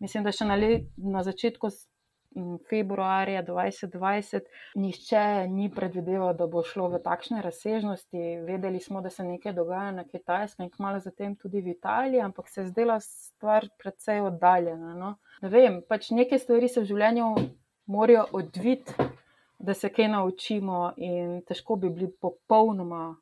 Mislim, 0.01 0.25
da 0.25 0.33
še 0.33 0.47
na, 0.49 0.57
let, 0.61 0.87
na 0.97 1.25
začetku 1.25 1.71
februarja 2.69 3.43
2020 3.43 4.41
nišče 4.75 5.47
ni 5.49 5.71
predvideval, 5.75 6.35
da 6.35 6.47
bo 6.47 6.63
šlo 6.63 6.89
v 6.89 7.01
takšne 7.03 7.43
razsežnosti. 7.43 8.41
Vedeli 8.47 8.81
smo, 8.81 9.01
da 9.01 9.11
se 9.11 9.25
nekaj 9.25 9.53
dogaja 9.53 9.91
na 9.93 10.05
Kitajskem 10.05 10.65
in 10.65 10.71
kmalo 10.71 11.01
zatem 11.01 11.37
tudi 11.37 11.61
v 11.61 11.75
Italiji, 11.75 12.21
ampak 12.21 12.49
se 12.49 12.61
je 12.61 12.67
zdela 12.67 13.01
stvar 13.01 13.69
precej 13.79 14.21
oddaljena. 14.21 14.95
No? 14.95 15.17
Ne 15.43 15.49
vem, 15.49 15.81
pač 15.89 16.11
neke 16.11 16.39
stvari 16.39 16.69
se 16.69 16.81
v 16.81 16.91
življenju 16.93 17.35
morajo 17.87 18.27
odviti, 18.33 18.95
da 19.59 19.75
se 19.75 19.91
kaj 19.93 20.09
naučimo, 20.09 20.93
in 20.97 21.43
težko 21.45 21.77
bi 21.77 21.91
bili 21.91 22.09
popolnoma 22.21 23.17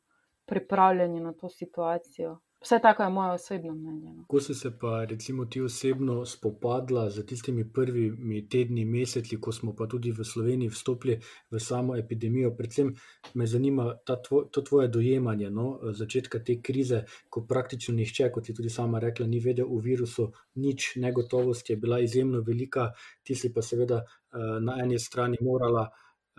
pripravljeni 0.47 1.19
na 1.19 1.33
to 1.33 1.49
situacijo. 1.49 2.37
Vse 2.61 2.79
tako 2.81 3.03
je 3.03 3.09
moje 3.09 3.31
osebno 3.31 3.73
mnenje. 3.73 4.13
No. 4.13 4.23
Kako 4.23 4.39
si 4.39 4.53
se 4.53 4.77
pa, 4.79 5.05
recimo, 5.05 5.45
ti 5.45 5.61
osebno 5.61 6.25
spopadla 6.25 7.09
z 7.09 7.25
tistimi 7.25 7.73
prvimi 7.73 8.49
tedni, 8.49 8.85
meseci, 8.85 9.39
ko 9.41 9.51
smo 9.51 9.75
pa 9.75 9.87
tudi 9.87 10.11
v 10.11 10.23
Sloveniji 10.23 10.69
vstopili 10.69 11.19
v 11.51 11.59
samo 11.59 11.95
epidemijo? 11.97 12.51
Predvsem 12.57 12.91
me 13.33 13.47
zanima 13.47 13.95
tvoj, 14.27 14.49
to 14.51 14.61
tvoje 14.61 14.87
dojemanje 14.87 15.49
no, 15.49 15.79
začetka 15.93 16.43
te 16.43 16.57
krize, 16.61 17.05
ko 17.29 17.45
praktično 17.47 17.95
nihče, 17.95 18.29
kot 18.31 18.49
je 18.49 18.55
tudi 18.55 18.69
sama 18.69 18.99
rekla, 18.99 19.27
ni 19.27 19.39
vedel 19.39 19.65
o 19.65 19.79
virusu, 19.79 20.31
nič 20.55 20.95
negotovosti 20.95 21.73
je 21.73 21.77
bila 21.77 21.99
izjemno 21.99 22.41
velika, 22.41 22.91
ti 23.23 23.35
si 23.35 23.53
pa 23.53 23.61
seveda 23.61 24.03
eh, 24.03 24.59
na 24.59 24.81
eni 24.83 24.99
strani 24.99 25.37
morala. 25.41 25.89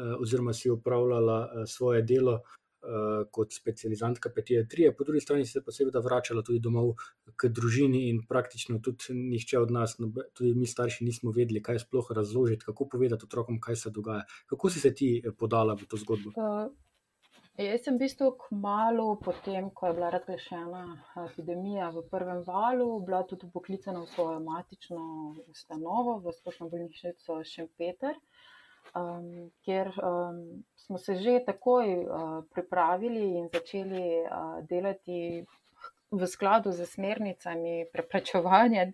Eh, 0.00 0.16
oziroma, 0.20 0.52
si 0.52 0.70
upravljala 0.70 1.38
uh, 1.44 1.62
svoje 1.66 2.02
delo, 2.02 2.40
kot 3.30 3.52
specializantka 3.52 4.30
pediatrije, 4.34 4.94
po 4.96 5.04
drugi 5.04 5.20
strani 5.20 5.46
se 5.46 5.60
pa 5.64 5.72
seveda 5.72 6.00
vračala 6.00 6.42
tudi 6.42 6.58
domov 6.64 6.94
k 7.36 7.48
družini 7.48 8.06
in 8.08 8.22
praktično 8.28 8.78
tudi 8.84 9.14
nihče 9.14 9.58
od 9.58 9.70
nas, 9.70 9.96
tudi 10.32 10.54
mi 10.54 10.66
starši, 10.66 11.04
nismo 11.04 11.32
vedeli, 11.36 11.62
kaj 11.62 11.84
sploh 11.84 12.12
razložiti, 12.16 12.64
kako 12.64 12.88
povedati 12.88 13.28
otrokom, 13.28 13.60
kaj 13.60 13.76
se 13.76 13.90
dogaja. 13.90 14.24
Kako 14.46 14.70
si 14.70 14.80
se 14.80 14.94
ti 14.94 15.16
eh, 15.18 15.32
podala 15.38 15.74
v 15.74 15.88
to 15.88 16.00
zgodbo? 16.00 16.32
Uh. 16.36 16.70
Jaz 17.60 17.82
sem 17.84 17.98
v 17.98 18.06
bistvu 18.06 18.26
kmalo 18.40 19.18
potem, 19.20 19.66
ko 19.76 19.90
je 19.90 19.94
bila 19.98 20.08
razglašena 20.14 20.84
epidemija 21.26 21.90
v 21.92 22.06
prvem 22.08 22.40
valu, 22.46 22.86
bila 23.04 23.20
tudi 23.28 23.50
poklicana 23.52 24.00
v 24.00 24.08
svojo 24.14 24.38
matično 24.40 25.02
ustanovo, 25.50 26.14
v 26.24 26.32
splošno 26.38 26.70
bolnišnico 26.72 27.36
Šempeter, 27.44 28.16
um, 28.94 29.50
kjer 29.64 29.92
um, 29.98 30.64
smo 30.76 30.98
se 30.98 31.14
že 31.14 31.40
takoj 31.46 31.94
uh, 32.04 32.44
pripravili 32.50 33.24
in 33.38 33.48
začeli 33.52 34.04
uh, 34.22 34.60
delati 34.66 35.44
v 36.10 36.26
skladu 36.26 36.72
z 36.74 36.86
smernicami 36.90 37.86
preprečevanja 37.92 38.90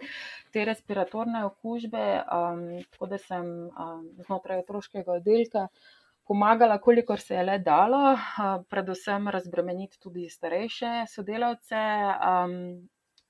te 0.53 0.65
respiratorne 0.65 1.45
okužbe, 1.49 2.25
um, 2.29 2.67
tako 2.93 3.07
da 3.07 3.19
sem 3.19 3.47
um, 3.73 4.03
znotraj 4.27 4.61
otroškega 4.65 5.17
oddelka 5.21 5.69
pomagala, 6.27 6.79
kolikor 6.79 7.21
se 7.21 7.35
je 7.35 7.43
le 7.43 7.59
dalo, 7.59 8.17
predvsem 8.69 9.29
razbremeniti 9.29 10.01
tudi 10.03 10.29
starejše 10.29 11.07
sodelavce, 11.09 11.83
um, 12.19 12.57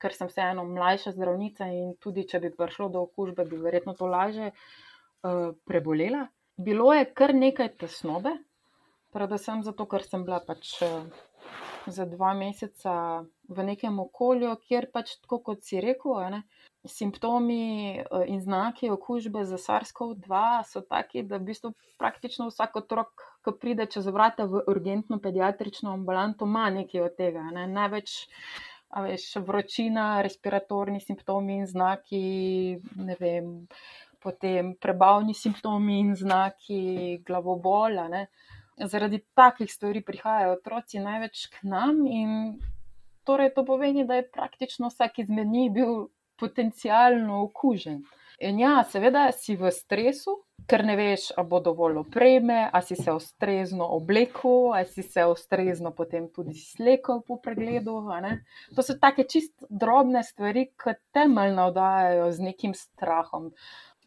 ker 0.00 0.14
sem 0.16 0.28
vseeno 0.28 0.64
mlajša 0.64 1.12
zdravnica 1.16 1.68
in 1.73 1.94
tudi, 2.00 2.26
če 2.28 2.40
bi 2.40 2.50
prišlo 2.56 2.88
do 2.92 3.04
okužbe, 3.06 3.44
bi 3.44 3.61
verjetno 3.61 3.94
to 3.94 4.08
lažje 4.08 4.50
uh, 4.50 5.52
prebolela. 5.68 6.26
Bilo 6.56 6.92
je 6.94 7.04
kar 7.04 7.34
nekaj 7.34 7.75
tesnobe, 7.80 8.32
predvsem 9.12 9.62
zato, 9.62 9.84
ker 9.86 10.04
sem 10.04 10.25
bila 10.25 10.40
pač. 10.40 10.76
Uh, 10.82 11.25
Za 11.86 12.02
dva 12.10 12.32
meseca 12.34 13.22
v 13.46 13.62
nekem 13.62 14.00
okolju, 14.02 14.56
kjer 14.66 14.88
pač, 14.90 15.12
tako 15.22 15.38
kot 15.38 15.60
si 15.62 15.78
rekel, 15.78 16.16
ne, 16.34 16.40
simptomi 16.90 17.98
eh, 17.98 18.25
in 18.26 18.40
znaki 18.42 18.90
okužbe 18.90 19.44
za 19.44 19.58
SARS-CoV-2 19.58 20.40
so 20.66 20.82
taki, 20.82 21.22
da 21.22 21.38
v 21.38 21.52
bistvu 21.52 21.72
praktično 21.98 22.48
vsak 22.50 22.80
otrok, 22.82 23.26
ki 23.46 23.54
pride 23.60 23.86
čez 23.86 24.10
vrata 24.10 24.48
v 24.50 24.64
urgentno 24.66 25.20
pediatrično 25.22 25.94
ambulanto, 25.94 26.46
ima 26.50 26.66
nekaj 26.70 27.06
od 27.06 27.14
tega. 27.14 27.46
Ne. 27.54 27.68
Največ 27.70 28.16
veš, 29.06 29.28
vročina, 29.46 30.22
respiratorni 30.26 31.00
simptomi 31.00 31.60
in 31.60 31.66
znaki, 31.66 32.25
ne 32.96 33.16
vem, 33.20 33.54
potem 34.26 34.75
prebavni 34.83 35.35
simptomi 35.35 36.00
in 36.02 36.14
znaki 36.18 37.23
glavobola. 37.26 38.09
Ne. 38.11 38.26
Zaradi 38.76 39.23
takih 39.38 39.71
stvari 39.73 40.02
prihajajo 40.04 40.56
otroci 40.59 40.99
največ 41.00 41.47
k 41.54 41.62
nam, 41.71 42.02
in 42.11 42.59
torej 43.25 43.54
to 43.54 43.64
pomeni, 43.64 44.04
da 44.06 44.18
je 44.18 44.26
praktično 44.30 44.90
vsak 44.90 45.23
izmed 45.23 45.47
njih 45.47 45.71
bil 45.78 45.95
potencialno 46.37 47.42
okužen. 47.47 48.02
In 48.45 48.59
ja, 48.61 48.83
seveda 48.85 49.30
si 49.33 49.56
v 49.56 49.71
stresu, 49.73 50.35
ker 50.68 50.83
ne 50.85 50.97
veš, 50.99 51.30
ali 51.38 51.49
bo 51.49 51.61
dovolj 51.64 52.02
opreme, 52.02 52.66
ali 52.68 52.85
si 52.85 52.97
se 52.99 53.12
ustrezno 53.12 53.87
oblekel, 53.97 54.75
ali 54.76 54.88
si 54.92 55.02
se 55.02 55.25
ustrezno 55.25 55.92
potem 55.97 56.28
tudi 56.35 56.52
slekel 56.59 57.23
po 57.26 57.38
pregledu. 57.40 57.97
To 58.76 58.83
so 58.83 58.99
take 59.00 59.25
čist 59.25 59.54
drobne 59.71 60.23
stvari, 60.26 60.66
ki 60.76 60.99
temeljno 61.16 61.62
navdajajo 61.62 62.30
z 62.33 62.49
nekim 62.50 62.75
strahom. 62.75 63.52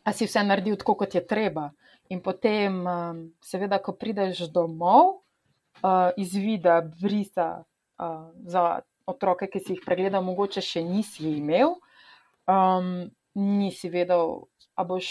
A 0.10 0.14
si 0.16 0.26
vse 0.26 0.42
naredil 0.42 0.80
tako, 0.82 0.96
kot 1.04 1.14
je 1.14 1.22
treba. 1.22 1.68
In 2.10 2.24
potem, 2.26 2.80
um, 2.82 3.20
seveda, 3.46 3.78
ko 3.78 3.94
prideš 3.94 4.48
domov, 4.50 5.20
uh, 5.84 6.10
izvida 6.18 6.80
brisa 6.82 7.62
uh, 7.62 8.32
za 8.50 8.82
otroke, 9.06 9.46
ki 9.46 9.62
si 9.62 9.76
jih 9.76 9.86
pregledal, 9.86 10.26
mogoče 10.26 10.66
še 10.66 10.82
nisi 10.82 11.28
imel 11.38 11.78
um, 12.50 13.10
nisi 13.34 13.90
vedel, 13.90 14.42
a 14.76 14.84
boš 14.84 15.08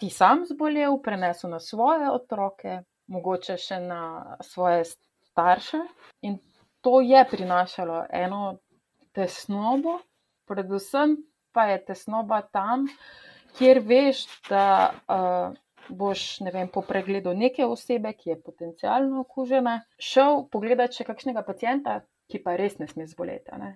ti 0.00 0.10
sam 0.10 0.44
zbolel, 0.48 0.98
prenesel 1.02 1.50
na 1.50 1.60
svoje 1.60 2.10
otroke, 2.10 2.80
mogoče 3.10 3.56
še 3.60 3.80
na 3.84 4.02
svoje 4.44 4.86
starše. 5.30 5.82
In 6.22 6.38
to 6.80 7.00
je 7.04 7.24
prinašalo 7.30 8.04
eno 8.10 8.60
tesnobo, 9.12 9.98
predvsem 10.48 11.18
pa 11.52 11.66
je 11.72 11.84
tesnoba 11.90 12.42
tam, 12.42 12.86
kjer 13.58 13.82
veš, 13.86 14.26
da. 14.50 14.94
Uh, 15.08 15.58
Boš, 15.90 16.20
ne 16.46 16.52
vem, 16.54 16.68
po 16.70 16.84
pregledu 16.86 17.32
neke 17.34 17.64
osebe, 17.66 18.12
ki 18.14 18.28
je 18.30 18.36
potencialno 18.46 19.24
okužena, 19.24 19.72
šel 19.98 20.44
pogledati 20.52 21.00
še 21.00 21.06
kakšnega 21.08 21.42
pacijenta, 21.42 21.96
ki 22.30 22.38
pa 22.44 22.54
res 22.60 22.76
ne 22.78 22.86
sme 22.86 23.08
zboleti. 23.10 23.56
Ne? 23.58 23.72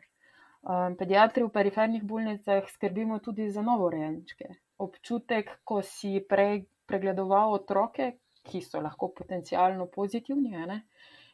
Um, 0.63 0.95
pediatri 1.01 1.43
v 1.43 1.51
perifernih 1.57 2.05
bolnicah 2.07 2.69
skrbimo 2.71 3.19
tudi 3.25 3.49
za 3.51 3.65
novorojenčke. 3.67 4.47
Občutek, 4.85 5.51
ko 5.67 5.83
si 5.83 6.21
prej 6.23 6.69
pregledoval 6.87 7.57
otroke, 7.59 8.15
ki 8.45 8.61
so 8.63 8.81
lahko 8.85 9.11
potencialno 9.17 9.89
pozitivni, 9.91 10.55
ne? 10.69 10.85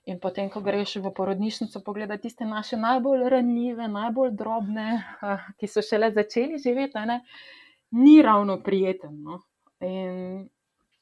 in 0.08 0.18
potem, 0.18 0.48
ko 0.48 0.62
greš 0.64 0.96
v 1.04 1.10
porodnišnico 1.12 1.82
pogledati 1.84 2.28
tiste 2.28 2.46
naše 2.48 2.78
najbolj 2.80 3.26
ranljive, 3.28 3.84
najbolj 3.84 4.30
drobne, 4.32 4.86
ki 5.60 5.68
so 5.68 5.84
šele 5.84 6.08
začeli 6.16 6.58
živeti, 6.58 7.02
ne? 7.06 7.20
Ni 7.90 8.22
ravno 8.22 8.60
prijeten. 8.62 9.22
No? 9.22 9.40
In 9.80 10.48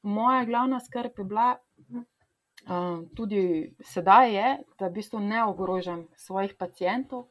moja 0.03 0.45
glavna 0.45 0.81
skrb 0.81 1.19
je 1.19 1.25
bila. 1.25 1.57
Uh, 2.69 3.07
tudi 3.17 3.75
sedaj 3.81 4.35
je, 4.35 4.49
da 4.79 4.89
v 4.89 4.93
bistvu 4.99 5.21
ne 5.21 5.45
ogrožam 5.45 6.03
svojih 6.17 6.55
pacijentov, 6.59 7.29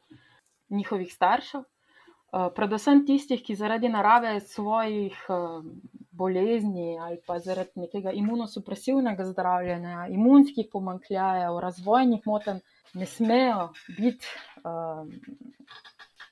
njihovih 0.70 1.12
staršev, 1.14 1.60
eh, 1.60 2.48
predvsem 2.54 3.06
tistih, 3.06 3.42
ki 3.42 3.54
zaradi 3.54 3.88
narave 3.88 4.40
svojih 4.40 5.16
eh, 5.28 5.68
bolezni 6.10 6.98
ali 6.98 7.20
pa 7.26 7.38
zaradi 7.38 7.80
nekega 7.86 8.12
imunosupresivnega 8.12 9.24
zdravljenja, 9.24 10.08
imunskih 10.10 10.68
pomankljajev, 10.72 11.58
razvojnih 11.60 12.26
motenj, 12.26 12.60
ne 12.94 13.06
smejo 13.06 13.68
biti. 13.98 14.26
Eh, 14.56 15.18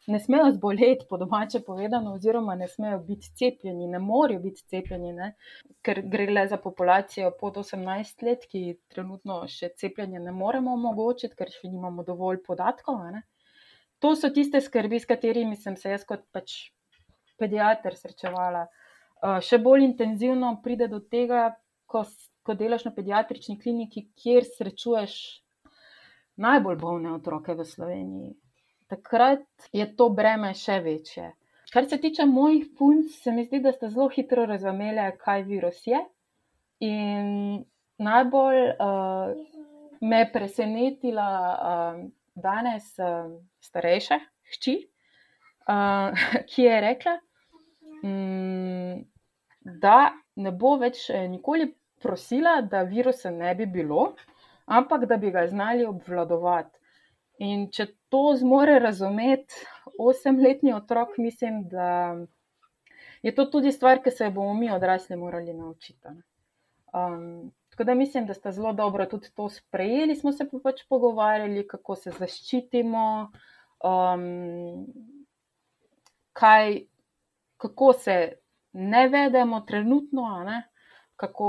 ne 0.07 0.21
smejo 0.23 0.51
zboleti, 0.55 1.07
po 1.11 1.19
domače 1.19 1.61
povedano, 1.67 2.15
oziroma 2.15 2.55
ne 2.55 2.69
smejo 2.69 2.99
biti 3.07 3.33
cepljeni, 3.39 3.89
ne 3.91 3.99
morejo 3.99 4.41
biti 4.41 4.63
cepljeni, 4.71 5.13
ne? 5.13 5.33
ker 5.83 6.03
gre 6.13 6.27
le 6.31 6.47
za 6.49 6.59
populacijo 6.63 7.33
pod 7.41 7.59
18 7.63 8.27
let, 8.27 8.45
ki 8.51 8.79
trenutno 8.93 9.41
še 9.51 9.73
cepljenje 9.77 10.23
ne 10.23 10.35
moremo 10.35 10.75
omogočiti, 10.79 11.35
ker 11.39 11.51
še 11.51 11.73
nimamo 11.73 12.07
dovolj 12.07 12.45
podatkov. 12.47 13.03
Ne? 13.11 13.27
to 13.99 14.17
so 14.17 14.31
tiste 14.31 14.61
skrbi, 14.61 15.01
s 15.01 15.09
katerimi 15.09 15.57
sem 15.57 15.77
se 15.77 15.91
jaz 15.91 16.05
kot 16.05 16.27
pač 16.33 16.57
pediater 17.41 17.97
srečevala. 17.97 18.67
Uh, 19.17 19.39
še 19.41 19.59
bolj 19.63 19.87
intenzivno 19.87 20.53
pride 20.65 20.89
do 20.93 21.01
tega, 21.01 21.49
ko, 21.89 22.05
ko 22.45 22.55
delaš 22.55 22.87
na 22.89 22.93
pediatrični 22.97 23.57
kliniki, 23.61 24.07
kjer 24.21 24.45
srečuješ 24.45 25.17
najbolj 26.43 26.77
bolne 26.81 27.15
otroke 27.17 27.57
v 27.57 27.65
Sloveniji. 27.65 28.35
Takrat 28.87 29.69
je 29.73 29.87
to 29.97 30.09
breme 30.15 30.53
še 30.55 30.79
večje. 30.81 31.33
Kar 31.73 31.89
se 31.91 31.99
tiče 31.99 32.25
mojih 32.31 32.69
punc, 32.79 33.11
se 33.23 33.33
mi 33.33 33.45
zdi, 33.45 33.61
da 33.61 33.73
ste 33.73 33.89
zelo 33.91 34.09
hitro 34.09 34.47
razumeli, 34.47 35.03
kaj 35.19 35.43
virus 35.49 35.81
je. 35.87 35.99
In 36.87 37.65
najbolj 37.99 38.61
uh, 38.71 39.33
me 40.01 40.19
je 40.19 40.29
presenetila 40.33 41.31
uh, 41.55 42.05
danes 42.35 42.93
uh, 42.99 43.33
starejša 43.61 44.21
hči, 44.53 44.77
uh, 45.67 46.27
ki 46.51 46.69
je 46.69 46.81
rekla, 46.81 47.17
um, 48.05 49.03
da 49.83 49.99
ne 50.37 50.53
bo 50.53 50.77
več 50.79 51.09
nikoli 51.29 51.73
prosila, 52.03 52.61
da 52.63 52.85
virusa 52.87 53.31
ne 53.31 53.55
bi 53.55 53.67
bilo, 53.67 54.13
ampak 54.67 55.09
da 55.09 55.17
bi 55.17 55.31
ga 55.31 55.47
znali 55.49 55.87
obvladovati. 55.87 56.79
In 57.45 57.67
če 57.73 57.87
to 58.17 58.37
zmore 58.37 58.79
razumeti 58.79 59.55
osemletni 59.99 60.73
otrok, 60.73 61.19
mislim, 61.19 61.69
da 61.69 62.17
je 63.23 63.35
to 63.35 63.45
tudi 63.45 63.73
stvar, 63.73 64.01
ki 64.03 64.11
se 64.11 64.25
jo 64.25 64.31
bomo 64.31 64.55
mi 64.55 64.71
odrasli 64.73 65.17
morali 65.17 65.53
naučiti. 65.55 66.09
Um, 66.93 67.53
Tako 67.77 67.85
da 67.85 67.95
mislim, 67.95 68.27
da 68.27 68.35
ste 68.35 68.53
zelo 68.53 68.73
dobro 68.73 69.07
tudi 69.07 69.29
to 69.35 69.49
sprejeli. 69.49 70.15
Smo 70.17 70.33
se 70.33 70.49
pa 70.51 70.59
pač 70.63 70.87
pogovarjali, 70.89 71.67
kako 71.69 71.95
se 71.97 72.11
zaščitimo, 72.11 73.03
um, 73.85 74.87
kaj, 76.33 76.81
kako 77.57 77.93
se 77.93 78.33
ne 78.73 79.09
vedemo 79.09 79.61
trenutno, 79.61 80.25
ne? 80.47 80.63
Kako 81.17 81.49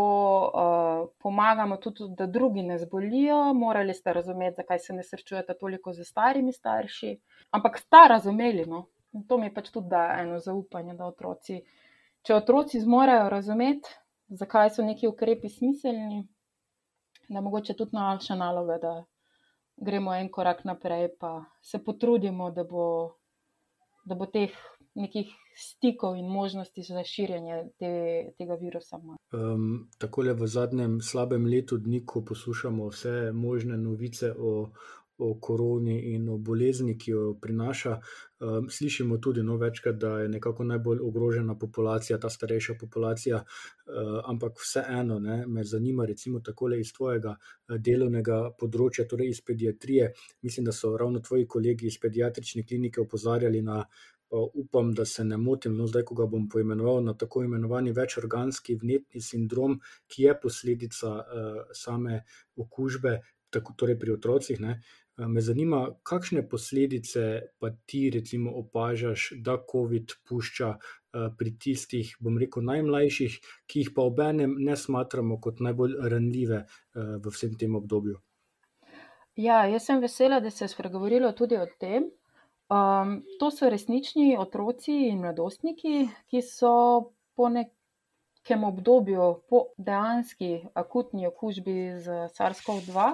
uh, 0.53 1.09
pomagamo 1.19 1.77
tudi, 1.77 2.07
da 2.17 2.25
drugi 2.25 2.63
ne 2.63 2.77
zbolijo. 2.77 3.53
Morali 3.53 3.93
ste 3.93 4.13
razumeti, 4.13 4.55
zakaj 4.55 4.79
se 4.79 4.93
ne 4.93 5.03
srečujete 5.03 5.53
toliko 5.59 5.93
z 5.93 6.03
starimi 6.03 6.53
starši. 6.53 7.17
Ampak 7.51 7.77
sta 7.77 8.07
razumeli. 8.07 8.65
No? 8.65 8.85
In 9.13 9.27
to 9.27 9.37
mi 9.37 9.53
pač 9.53 9.69
tudi 9.69 9.89
da 9.89 10.17
eno 10.19 10.39
zaupanje, 10.39 10.93
da 10.93 11.05
otroci, 11.05 11.61
če 12.21 12.35
otroci 12.35 12.79
zmorejo 12.79 13.29
razumeti 13.29 13.89
zakaj 14.27 14.69
so 14.69 14.83
neki 14.83 15.07
ukrepi 15.07 15.49
smiselni, 15.49 16.27
da 17.29 17.41
mogoče 17.41 17.73
tudi 17.73 17.95
naša 17.95 18.35
naloga, 18.35 18.77
da 18.77 19.03
gremo 19.75 20.15
en 20.15 20.31
korak 20.31 20.63
naprej, 20.63 21.09
pa 21.19 21.43
se 21.61 21.83
potrudimo, 21.83 22.51
da 22.51 22.63
bo 22.63 23.16
da 24.07 24.15
bo 24.15 24.25
teh 24.31 24.55
nekih 24.97 25.29
stikov 25.55 26.15
in 26.17 26.25
možnosti 26.25 26.83
za 26.83 27.03
širjenje 27.03 27.63
te, 27.79 27.91
tega 28.37 28.57
virusa. 28.61 28.99
Um, 29.33 29.89
takole 30.01 30.33
v 30.33 30.47
zadnjem 30.47 30.99
slabem 31.01 31.45
letu 31.45 31.77
dni, 31.77 32.01
ko 32.05 32.23
poslušamo 32.25 32.87
vse 32.89 33.31
možne 33.33 33.77
novice 33.77 34.31
o, 34.33 34.71
o 35.17 35.39
koroni 35.41 36.13
in 36.13 36.29
o 36.29 36.37
bolezni, 36.37 36.97
ki 36.97 37.11
jo 37.11 37.21
prinaša, 37.41 37.93
um, 38.39 38.67
slišimo 38.69 39.17
tudi 39.17 39.43
no, 39.43 39.57
večkrat, 39.57 39.95
da 39.97 40.19
je 40.19 40.29
nekako 40.29 40.63
najbolj 40.63 41.01
ogrožena 41.03 41.57
populacija, 41.59 42.19
ta 42.19 42.29
starejša 42.29 42.77
populacija. 42.79 43.41
Uh, 43.41 44.19
ampak 44.29 44.59
vseeno 44.61 45.19
ne, 45.19 45.39
me 45.47 45.63
zanima, 45.63 46.05
recimo, 46.05 46.39
takole 46.39 46.79
iz 46.79 46.93
tvojega 46.93 47.35
delovnega 47.79 48.41
področja, 48.59 49.07
torej 49.09 49.33
iz 49.33 49.41
pediatrije. 49.41 50.11
Mislim, 50.41 50.69
da 50.69 50.75
so 50.75 50.93
ravno 50.97 51.19
tvoji 51.19 51.47
kolegi 51.47 51.87
iz 51.87 51.97
pediatrične 52.01 52.65
klinike 52.67 53.01
opozarjali 53.01 53.61
na 53.61 53.83
pa 54.29 54.37
upam, 54.53 54.91
da 54.93 55.05
se 55.05 55.23
ne 55.23 55.37
motim, 55.37 55.75
no 55.77 55.87
zdaj, 55.87 56.03
ko 56.03 56.15
ga 56.15 56.25
bom 56.27 56.49
poimenoval 56.49 57.03
na 57.03 57.13
tako 57.17 57.43
imenovani 57.43 57.93
večorganski 57.95 58.75
vnetni 58.75 59.21
sindrom, 59.21 59.79
ki 60.07 60.23
je 60.23 60.33
posledica 60.41 61.13
uh, 61.15 61.61
same 61.73 62.23
okužbe, 62.55 63.19
tako 63.49 63.73
torej 63.77 63.99
pri 63.99 64.17
otrocih. 64.17 64.59
Ne. 64.59 64.81
Me 65.17 65.41
zanima, 65.41 65.79
kakšne 66.05 66.43
posledice 66.49 67.21
pa 67.59 67.71
ti, 67.85 68.09
recimo, 68.13 68.51
opažaš, 68.59 69.31
da 69.41 69.57
COVID 69.71 70.13
pušča 70.29 70.75
pri 71.37 71.53
tistih, 71.57 72.11
bom 72.21 72.37
rekel, 72.37 72.61
najmlajših, 72.67 73.39
ki 73.65 73.81
jih 73.81 73.89
pa 73.95 74.05
obenem 74.05 74.53
ne 74.61 74.75
smatramo 74.77 75.39
kot 75.41 75.63
najbolj 75.65 75.97
ranljive 76.13 76.61
v 76.93 77.33
vsem 77.33 77.57
tem 77.57 77.75
obdobju. 77.75 78.19
Ja, 79.37 79.63
jaz 79.65 79.89
sem 79.89 80.01
vesela, 80.01 80.39
da 80.39 80.53
se 80.53 80.65
je 80.65 80.69
spregovorilo 80.69 81.31
tudi 81.33 81.57
o 81.57 81.65
tem, 81.81 82.11
Um, 82.69 83.23
to 83.39 83.47
so 83.51 83.69
resnični 83.69 84.35
otroci 84.39 84.91
in 85.07 85.21
mladostniki, 85.23 86.09
ki 86.27 86.41
so 86.43 86.71
po 87.35 87.47
nekem 87.47 88.65
obdobju, 88.67 89.27
po 89.47 89.61
dejanski 89.77 90.65
akutni 90.75 91.29
okužbi 91.29 91.77
z 92.03 92.25
SARS-CoV-2, 92.35 93.13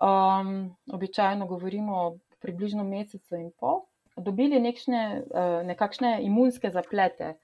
um, 0.00 0.76
običajno 0.92 1.46
govorimo 1.46 1.96
o 1.96 2.16
približno 2.40 2.84
mesecu 2.84 3.36
in 3.36 3.50
pol, 3.60 3.84
dobili 4.16 4.60
nekšne, 4.60 5.02
uh, 5.22 5.66
nekakšne 5.66 6.18
imunske 6.22 6.70
zaplete. 6.70 7.34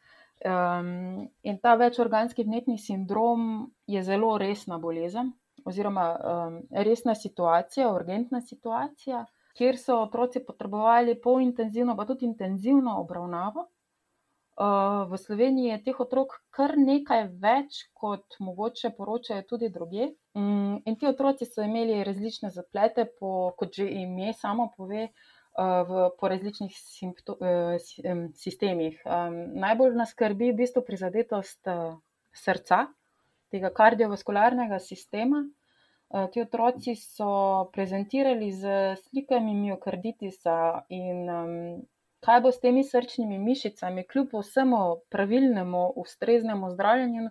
Um, 0.40 1.28
in 1.42 1.58
ta 1.58 1.74
večorganski 1.74 2.44
vnetni 2.44 2.78
sindrom 2.78 3.70
je 3.86 4.02
zelo 4.02 4.38
resna 4.38 4.78
bolezen, 4.78 5.32
oziroma 5.64 6.06
um, 6.16 6.62
resna 6.70 7.14
situacija, 7.14 7.92
urgentna 7.92 8.40
situacija 8.40 9.26
kjer 9.60 9.76
so 9.78 9.98
otroci 10.02 10.40
potrebovali 10.46 11.20
polintenzivno, 11.20 11.96
pa 11.96 12.06
tudi 12.08 12.24
intenzivno 12.24 13.00
obravnavo. 13.00 13.66
V 15.10 15.18
Sloveniji 15.18 15.70
je 15.70 15.82
teh 15.84 16.00
otrok 16.00 16.34
kar 16.56 16.76
nekaj 16.78 17.26
več, 17.42 17.82
kot 17.92 18.36
mogoče 18.40 18.92
poročajo 18.96 19.46
tudi 19.48 19.70
druge. 19.72 20.10
In 20.34 20.96
ti 20.98 21.06
otroci 21.08 21.44
so 21.44 21.62
imeli 21.62 22.04
različne 22.06 22.50
zaplete, 22.54 23.04
po, 23.18 23.52
kot 23.58 23.74
že 23.74 23.88
ime 23.90 24.32
samo 24.32 24.68
pove, 24.76 25.08
v, 25.58 26.04
po 26.20 26.28
različnih 26.30 26.76
simpto, 26.78 27.36
sistemih. 28.38 29.00
Najbolj 29.64 29.96
nas 29.98 30.14
skrbi 30.14 30.52
v 30.52 30.60
bistvu 30.62 30.84
prizadetost 30.86 31.66
srca, 32.32 32.84
tega 33.50 33.72
kardiovaskularnega 33.74 34.78
sistema. 34.78 35.42
Eh, 36.10 36.26
ti 36.32 36.42
otroci 36.42 36.96
so 36.98 37.70
prezentirali 37.72 38.50
z 38.52 38.96
slikami 39.02 39.54
miokarditisa 39.54 40.86
in 40.90 41.28
kaj 42.20 42.40
bo 42.42 42.50
s 42.50 42.58
temi 42.60 42.82
srčnimi 42.84 43.38
mišicami, 43.38 44.04
kljub 44.10 44.34
vsemu 44.34 44.80
pravilnemu, 45.10 45.84
ustreznemu 46.02 46.70
zdravljenju, 46.74 47.30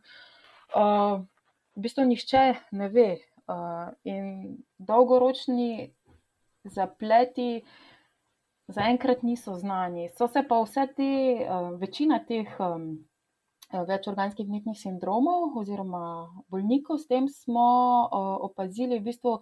v 1.76 1.86
bistvu 1.86 2.06
nihče 2.10 2.46
ne 2.72 2.90
ve. 2.90 3.10
Uh, 3.50 3.90
in 4.06 4.58
dolgoročni 4.78 5.90
zapleti 6.70 7.64
zaenkrat 8.70 9.24
niso 9.26 9.56
znani. 9.58 10.10
So 10.14 10.28
se 10.30 10.44
pa 10.46 10.60
vse 10.62 10.86
te, 10.96 11.12
uh, 11.46 11.72
večina 11.82 12.20
teh. 12.26 12.52
Um, 12.62 13.10
Eh, 13.70 13.84
več 13.86 14.08
organskih 14.10 14.48
vnetnih 14.50 14.78
sindromov 14.78 15.58
oziroma 15.62 16.04
bolnikov. 16.50 16.98
S 16.98 17.06
tem 17.10 17.28
smo 17.30 17.66
eh, 18.08 18.30
opazili 18.48 18.98
v 18.98 19.06
bistvu 19.12 19.36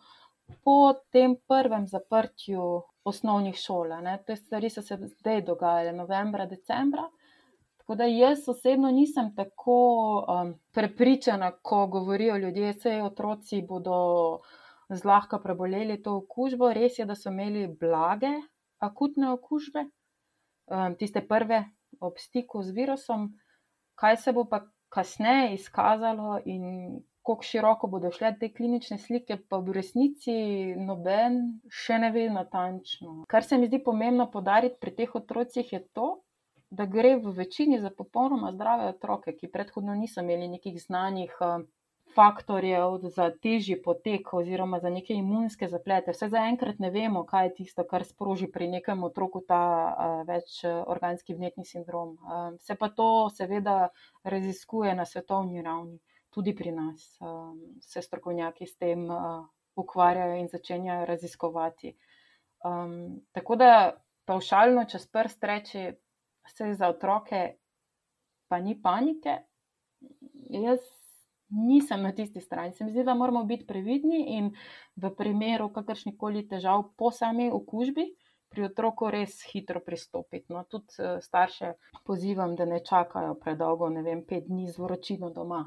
po 0.68 0.76
tem 1.16 1.38
prvem 1.48 1.88
zaprtju 1.88 2.66
osnovnih 3.08 3.56
šol. 3.56 3.96
Ne. 4.04 4.18
Te 4.28 4.36
stvari 4.36 4.72
so 4.72 4.84
se 4.84 5.00
zdaj 5.00 5.46
dogajale, 5.48 5.96
novembra, 5.96 6.46
decembra. 6.46 7.08
Tako 7.88 7.96
da 7.96 8.06
jaz 8.12 8.50
osebno 8.52 8.92
nisem 8.92 9.30
tako 9.36 9.76
um, 10.20 10.54
prepričana, 10.76 11.52
ko 11.62 11.88
govorijo 11.88 12.36
ljudje, 12.38 12.74
da 12.84 13.06
otroci 13.06 13.62
bodo 13.62 14.40
zlahka 14.90 15.40
preboleli 15.40 16.02
to 16.04 16.18
okužbo. 16.18 16.74
Res 16.74 17.00
je, 17.00 17.06
da 17.06 17.16
so 17.16 17.32
imeli 17.32 17.68
blage 17.80 18.34
akutne 18.84 19.32
okužbe, 19.32 19.86
um, 20.68 20.96
tiste 21.00 21.24
prve 21.28 21.64
ob 22.00 22.20
stiku 22.20 22.62
z 22.64 22.76
virusom 22.76 23.32
kaj 23.98 24.18
se 24.18 24.32
bo 24.32 24.46
pa 24.46 24.62
kasneje 24.90 25.54
izkazalo 25.54 26.40
in 26.46 26.66
kako 27.28 27.44
široko 27.44 27.88
bodo 27.88 28.12
šle 28.12 28.30
te 28.40 28.48
klinične 28.54 28.98
slike, 28.98 29.36
pa 29.50 29.58
v 29.60 29.74
resnici 29.76 30.36
noben 30.80 31.40
še 31.68 31.98
ne 32.00 32.12
ve 32.16 32.30
natančno. 32.32 33.26
Kar 33.28 33.44
se 33.44 33.58
mi 33.58 33.68
zdi 33.68 33.82
pomembno 33.84 34.30
podariti 34.32 34.80
pri 34.80 34.94
teh 34.96 35.16
otrocih 35.20 35.74
je 35.74 35.82
to, 35.98 36.06
da 36.70 36.86
gre 36.86 37.16
v 37.18 37.32
večini 37.38 37.80
za 37.80 37.90
popolnoma 37.90 38.52
zdrave 38.52 38.90
otroke, 38.90 39.34
ki 39.36 39.52
predhodno 39.52 39.96
niso 39.96 40.22
imeli 40.22 40.48
nekih 40.48 40.82
znanih. 40.82 41.36
Uh, 41.40 41.66
faktorjev 42.18 42.98
za 43.14 43.30
težji 43.44 43.76
potek 43.82 44.34
oziroma 44.34 44.80
za 44.80 44.90
neke 44.90 45.14
imunske 45.14 45.68
zaplete. 45.68 46.12
Vse 46.16 46.30
zaenkrat 46.34 46.80
ne 46.80 46.90
vemo, 46.90 47.24
kaj 47.26 47.46
je 47.46 47.54
tisto, 47.60 47.86
kar 47.86 48.06
sproži 48.06 48.48
pri 48.52 48.70
nekem 48.72 49.04
otroku 49.04 49.44
ta 49.48 49.62
uh, 49.92 50.24
večorganski 50.28 51.36
vnetni 51.36 51.66
sindrom. 51.66 52.16
Uh, 52.18 52.56
se 52.60 52.76
pa 52.76 52.90
to 52.90 53.30
seveda 53.30 53.90
raziskuje 54.24 54.96
na 54.96 55.06
svetovni 55.06 55.62
ravni, 55.62 56.00
tudi 56.34 56.56
pri 56.56 56.72
nas 56.72 57.06
uh, 57.22 57.54
se 57.82 58.02
strokovnjaki 58.02 58.66
s 58.66 58.78
tem 58.78 59.08
ukvarjajo 59.78 60.42
in 60.42 60.48
začenjajo 60.50 61.06
raziskovati. 61.06 61.94
Um, 62.66 63.22
tako 63.32 63.56
da 63.56 63.72
pavšalno 64.26 64.86
čez 64.90 65.06
prst 65.08 65.44
reči, 65.44 65.92
vse 66.48 66.74
za 66.74 66.90
otroke, 66.90 67.58
pa 68.48 68.60
ni 68.60 68.76
panike. 68.82 69.38
Jaz 70.50 70.80
nisem 71.50 72.02
na 72.02 72.12
tisti 72.12 72.42
strani. 72.42 72.74
Se 72.74 72.84
mi 72.84 72.92
zdi, 72.92 73.04
da 73.04 73.14
moramo 73.14 73.44
biti 73.44 73.66
previdni 73.68 74.38
in 74.38 74.52
v 74.96 75.12
primeru 75.16 75.70
kakršnih 75.74 76.18
koli 76.18 76.48
težav 76.48 76.84
po 76.98 77.12
sami 77.12 77.52
okužbi. 77.52 78.08
Pri 78.48 78.64
otroku 78.64 79.10
res 79.12 79.42
hitro 79.52 79.82
pristopiti. 79.84 80.54
No, 80.54 80.64
tudi 80.64 80.96
uh, 81.04 81.18
starše 81.20 81.74
pozivam, 82.08 82.56
da 82.56 82.66
ne 82.66 82.80
čakajo 82.80 83.34
predolgo, 83.36 83.90
ne 83.90 84.04
vem, 84.06 84.24
pet 84.24 84.48
dni 84.48 84.70
z 84.72 84.80
vročino 84.80 85.30
doma. 85.36 85.66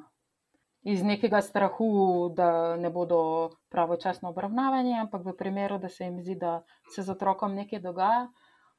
Iz 0.88 1.02
nekega 1.04 1.42
strahu, 1.44 2.30
da 2.32 2.76
ne 2.80 2.88
bodo 2.90 3.50
pravočasno 3.68 4.32
obravnavani, 4.32 4.96
ampak 4.96 5.26
v 5.26 5.36
primeru, 5.36 5.76
da 5.78 5.92
se 5.92 6.08
jim 6.08 6.22
zdi, 6.24 6.38
da 6.40 6.62
se 6.94 7.02
z 7.02 7.12
otrokom 7.12 7.52
nekaj 7.54 7.84
dogaja, 7.84 8.30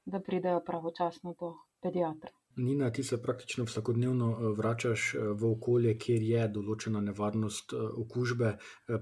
da 0.05 0.19
pridejo 0.19 0.63
pravočasno 0.65 1.35
do 1.37 1.53
pediatra. 1.81 2.31
Nina, 2.55 2.89
ti 2.91 3.03
se 3.03 3.21
praktično 3.21 3.63
vsakodnevno 3.63 4.31
eh, 4.31 4.47
vračaš 4.57 5.13
eh, 5.15 5.19
v 5.19 5.51
okolje, 5.51 5.93
kjer 5.97 6.23
je 6.23 6.47
določena 6.51 6.99
nevarnost 7.01 7.73
eh, 7.73 7.85
okužbe, 8.03 8.51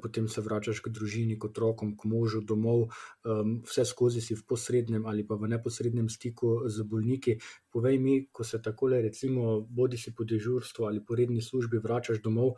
potem 0.04 0.28
se 0.30 0.42
vračaš 0.46 0.84
k 0.86 0.94
družini, 0.94 1.38
k 1.40 1.50
otrokom, 1.50 1.96
k 1.98 2.06
možu, 2.06 2.44
domov, 2.46 2.86
ehm, 3.26 3.58
vse 3.66 3.86
skozi 3.90 4.22
si 4.22 4.38
v 4.38 4.46
posrednem 4.46 5.08
ali 5.10 5.26
pa 5.26 5.36
v 5.36 5.50
neposrednem 5.50 6.10
stiku 6.14 6.70
z 6.70 6.86
bolniki. 6.86 7.40
Povej 7.74 7.98
mi, 8.00 8.16
ko 8.32 8.46
se 8.46 8.62
tako 8.62 8.94
le, 8.94 9.02
recimo, 9.02 9.60
bodi 9.66 9.98
si 9.98 10.14
po 10.14 10.24
dežurstvu 10.30 10.86
ali 10.86 11.02
po 11.06 11.18
redni 11.18 11.42
službi, 11.42 11.82
vračaš 11.82 12.22
domov, 12.22 12.58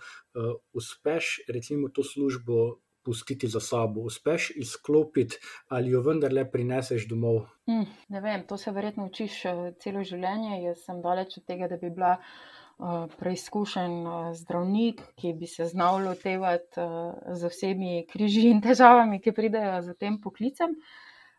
uspeš 0.73 1.41
recimo 1.47 1.89
to 1.89 2.03
službo 2.03 2.81
pustiti 3.04 3.48
za 3.48 3.60
sabo, 3.60 4.02
uspeš 4.02 4.52
izklopiti 4.56 5.38
ali 5.68 5.92
jo 5.92 6.02
vendarle 6.02 6.46
prineseš 6.52 7.08
domov? 7.10 7.44
Hm, 7.70 7.86
ne 8.10 8.22
vem, 8.22 8.46
to 8.48 8.58
se 8.58 8.72
verjetno 8.72 9.06
učiš 9.10 9.38
uh, 9.46 9.62
celo 9.82 10.04
življenje. 10.04 10.64
Jaz 10.64 10.86
sem 10.86 11.02
daleč 11.02 11.38
od 11.38 11.46
tega, 11.46 11.70
da 11.72 11.78
bi 11.82 11.90
bila 11.90 12.16
uh, 12.18 13.06
preizkušen 13.20 13.96
uh, 14.08 14.32
zdravnik, 14.38 15.02
ki 15.16 15.34
bi 15.40 15.48
se 15.48 15.70
znal 15.72 16.04
lotevati 16.06 16.90
z 17.38 17.54
vsemi 17.54 18.06
križi 18.10 18.50
in 18.50 18.62
težavami, 18.62 19.22
ki 19.22 19.36
pridejo 19.38 19.80
za 19.86 19.94
tem 19.94 20.22
poklicem. 20.22 20.76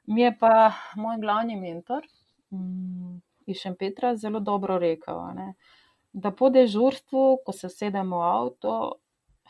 Mi 0.06 0.26
je 0.26 0.32
pa 0.38 0.72
moj 0.98 1.20
glavni 1.22 1.56
mentor 1.60 2.06
um, 2.50 3.20
iz 3.46 3.56
Šempetra 3.62 4.16
zelo 4.16 4.40
dobro 4.40 4.78
rekel, 4.78 5.20
ne, 5.34 5.54
da 6.12 6.30
po 6.30 6.50
dežurstvu, 6.50 7.38
ko 7.46 7.52
se 7.52 7.68
sedemo 7.68 8.18
v 8.18 8.28
avto, 8.28 8.74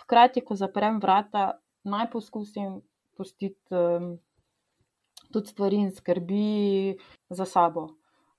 hkrati, 0.03 0.41
ko 0.41 0.55
zaprem 0.57 1.01
vrata, 1.03 1.59
naj 1.85 2.11
poskusim 2.13 2.81
pustiti 3.17 3.75
um, 3.75 4.15
tudi 5.33 5.53
stvari 5.53 5.83
in 5.87 5.91
skrbi 5.93 6.97
za 7.31 7.45
sabo. 7.45 7.89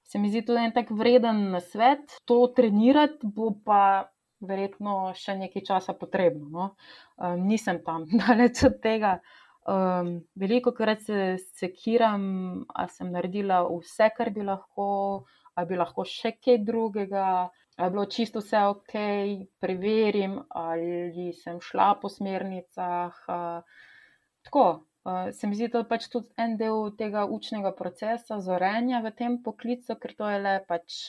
se 0.03 0.19
mi 0.19 0.29
zdi 0.29 0.43
tudi 0.45 0.59
en 0.59 0.73
tak 0.73 0.91
vreden 0.91 1.59
svet. 1.61 2.19
To 2.25 2.47
trenirati 2.55 3.27
bo 3.35 3.53
pa 3.65 4.09
verjetno 4.43 5.13
še 5.15 5.37
nekaj 5.39 5.63
časa 5.65 5.95
potrebno. 5.97 6.49
No? 6.51 6.65
Um, 7.17 7.47
nisem 7.47 7.79
tam 7.85 8.05
daleč 8.21 8.63
od 8.67 8.77
tega. 8.83 9.17
Um, 9.63 10.17
veliko 10.35 10.73
krat 10.75 11.05
se 11.07 11.37
sekiram, 11.55 12.23
ali 12.67 12.91
sem 12.91 13.11
naredila 13.15 13.61
vse, 13.69 14.09
kar 14.17 14.33
bi 14.35 14.43
lahko, 14.43 14.87
ali 15.55 15.69
bi 15.69 15.79
lahko 15.79 16.03
še 16.03 16.35
kaj 16.35 16.59
drugega, 16.67 17.27
ali 17.75 17.87
je 17.87 17.91
bilo 17.95 18.05
čisto 18.05 18.39
vse 18.39 18.61
ok, 18.69 18.93
preverim, 19.59 20.39
ali 20.49 21.33
sem 21.33 21.59
šla 21.61 21.93
po 22.01 22.09
smernicah. 22.09 23.17
Tako, 24.43 24.65
se 25.31 25.47
mi 25.47 25.57
zdi 25.57 25.71
to 25.73 25.83
pač 25.89 26.07
tudi 26.13 26.29
en 26.37 26.55
del 26.59 26.93
tega 26.99 27.25
učnega 27.25 27.73
procesa, 27.75 28.39
zorenja 28.39 29.01
v 29.03 29.11
tem 29.17 29.41
poklicu, 29.43 29.97
ker 29.99 30.15
to 30.19 30.29
je 30.29 30.39
le 30.39 30.55
pač 30.67 31.01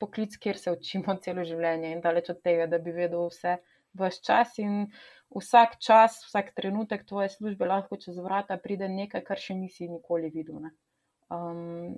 poklic, 0.00 0.36
kjer 0.40 0.58
se 0.58 0.72
učimo 0.72 1.16
celo 1.24 1.44
življenje 1.44 1.92
in 1.92 2.04
daleč 2.04 2.32
od 2.32 2.42
tega, 2.42 2.66
da 2.70 2.78
bi 2.82 2.96
vedel 2.96 3.28
vse 3.28 3.58
vse 3.96 4.22
čas. 4.22 4.58
In 4.58 4.86
vsak 5.36 5.78
čas, 5.82 6.20
vsak 6.28 6.52
trenutek 6.54 7.06
tvoje 7.06 7.28
službe 7.28 7.66
lahko 7.66 7.96
čez 7.96 8.18
vrata 8.18 8.58
pride 8.62 8.88
nekaj, 8.88 9.24
kar 9.24 9.40
še 9.40 9.56
nisi 9.58 9.88
nikoli 9.88 10.30
videl. 10.30 10.68
Um, 11.32 11.96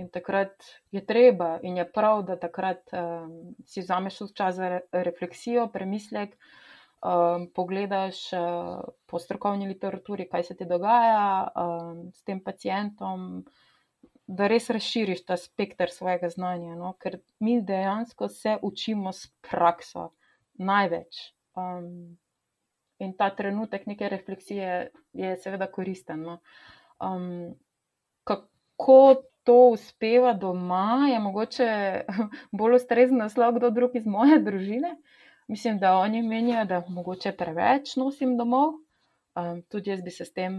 in 0.00 0.08
takrat 0.08 0.64
je 0.90 1.02
treba 1.06 1.58
in 1.62 1.76
je 1.76 1.86
prav, 1.92 2.24
da 2.24 2.38
takrat 2.40 2.92
um, 2.96 3.54
si 3.66 3.84
vzameš 3.84 4.22
čas 4.34 4.56
za 4.56 4.68
re 4.68 4.80
refleksijo, 4.92 5.68
premislek. 5.72 6.36
Um, 7.00 7.46
pogledaš 7.56 8.18
uh, 8.36 8.80
po 9.08 9.18
strokovni 9.18 9.68
literaturi, 9.68 10.26
kaj 10.28 10.42
se 10.50 10.56
ti 10.56 10.66
dogaja 10.68 11.48
um, 11.48 12.10
s 12.12 12.24
tem 12.28 12.42
pacijentom, 12.44 13.44
da 14.28 14.46
res 14.52 14.68
razširiš 14.70 15.24
ta 15.24 15.38
spektr 15.40 15.88
svojega 15.90 16.28
znanja. 16.28 16.74
No? 16.76 16.92
Ker 17.00 17.18
mi 17.40 17.56
dejansko 17.64 18.28
se 18.28 18.58
učimo 18.62 19.12
s 19.16 19.30
prakso 19.48 20.10
največ. 20.60 21.22
Um, 21.56 22.18
in 23.00 23.16
ta 23.16 23.30
trenutek 23.34 23.88
neke 23.88 24.08
refleksije 24.12 24.90
je 25.16 25.32
seveda 25.40 25.70
koristen. 25.72 26.20
No. 26.22 26.38
Um, 27.00 27.56
kako 28.28 29.22
to 29.50 29.68
uspeva 29.68 30.32
doma, 30.32 31.08
je 31.10 31.18
mogoče 31.18 31.70
bolj 32.58 32.76
ustrezen 32.76 33.18
naslov, 33.18 33.56
kdo 33.56 33.70
drug 33.74 33.96
iz 33.98 34.06
moje 34.06 34.38
družine. 34.46 34.94
Mislim, 35.50 35.78
da 35.82 35.96
oni 35.98 36.22
menijo, 36.22 36.64
da 36.64 36.84
mogoče 36.88 37.32
preveč 37.34 37.96
nosim 37.98 38.36
domov. 38.38 38.76
Um, 39.34 39.62
tudi 39.62 39.90
jaz 39.90 40.04
bi 40.06 40.14
se 40.14 40.24
s 40.24 40.32
tem 40.32 40.54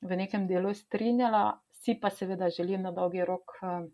v 0.00 0.16
nekem 0.16 0.46
delu 0.48 0.72
strinjala, 0.74 1.58
si 1.84 1.98
pa 2.00 2.08
seveda 2.10 2.48
želim 2.48 2.82
na 2.82 2.92
dolgi 2.96 3.24
rok, 3.28 3.58
um, 3.60 3.90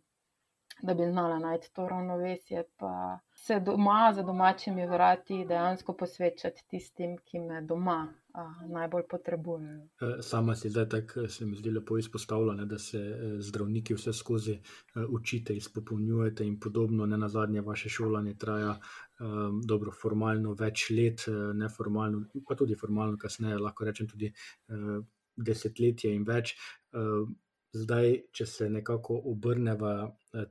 da 0.82 0.94
bi 0.94 1.06
znala 1.10 1.38
najti 1.38 1.72
to 1.72 1.88
ravnovesje. 1.88 2.64
Pa 2.76 3.18
se 3.34 3.60
doma 3.60 4.12
za 4.14 4.22
domačimi 4.22 4.86
vrati 4.86 5.44
dejansko 5.48 5.96
posvečati 5.96 6.62
tistim, 6.68 7.16
ki 7.24 7.38
me 7.38 7.62
doma 7.62 8.14
a, 8.32 8.54
najbolj 8.68 9.02
potrebujejo. 9.10 9.80
E, 10.00 10.22
sama 10.22 10.54
si 10.54 10.70
zdaj 10.70 10.88
tako, 10.88 11.28
se 11.28 11.46
mi 11.46 11.56
zdi 11.56 11.70
lepo 11.70 11.98
izpostavljena, 11.98 12.64
da 12.64 12.78
se 12.78 12.98
e, 12.98 13.36
zdravniki 13.38 13.94
vse 13.94 14.12
skozi 14.12 14.52
e, 14.52 14.60
učite, 15.08 15.56
izpopolnjujete 15.56 16.46
in 16.46 16.60
podobno. 16.60 17.06
Ne 17.06 17.18
na 17.18 17.28
zadnje, 17.28 17.60
vaše 17.60 17.88
šolanje 17.88 18.34
traja 18.34 18.78
um, 19.20 19.60
dobro, 19.64 19.92
formalno 19.92 20.54
več 20.54 20.90
let, 20.90 21.24
neformalno, 21.54 22.24
pa 22.48 22.54
tudi 22.54 22.74
formalno, 22.74 23.18
kasneje 23.18 23.58
lahko 23.58 23.84
rečem 23.84 24.08
tudi 24.08 24.32
uh, 24.32 25.04
desetletje 25.36 26.14
in 26.14 26.24
več. 26.24 26.54
Uh, 26.92 27.28
Zdaj, 27.72 28.08
če 28.34 28.46
se 28.50 28.66
nekako 28.70 29.14
obrnemo 29.30 29.90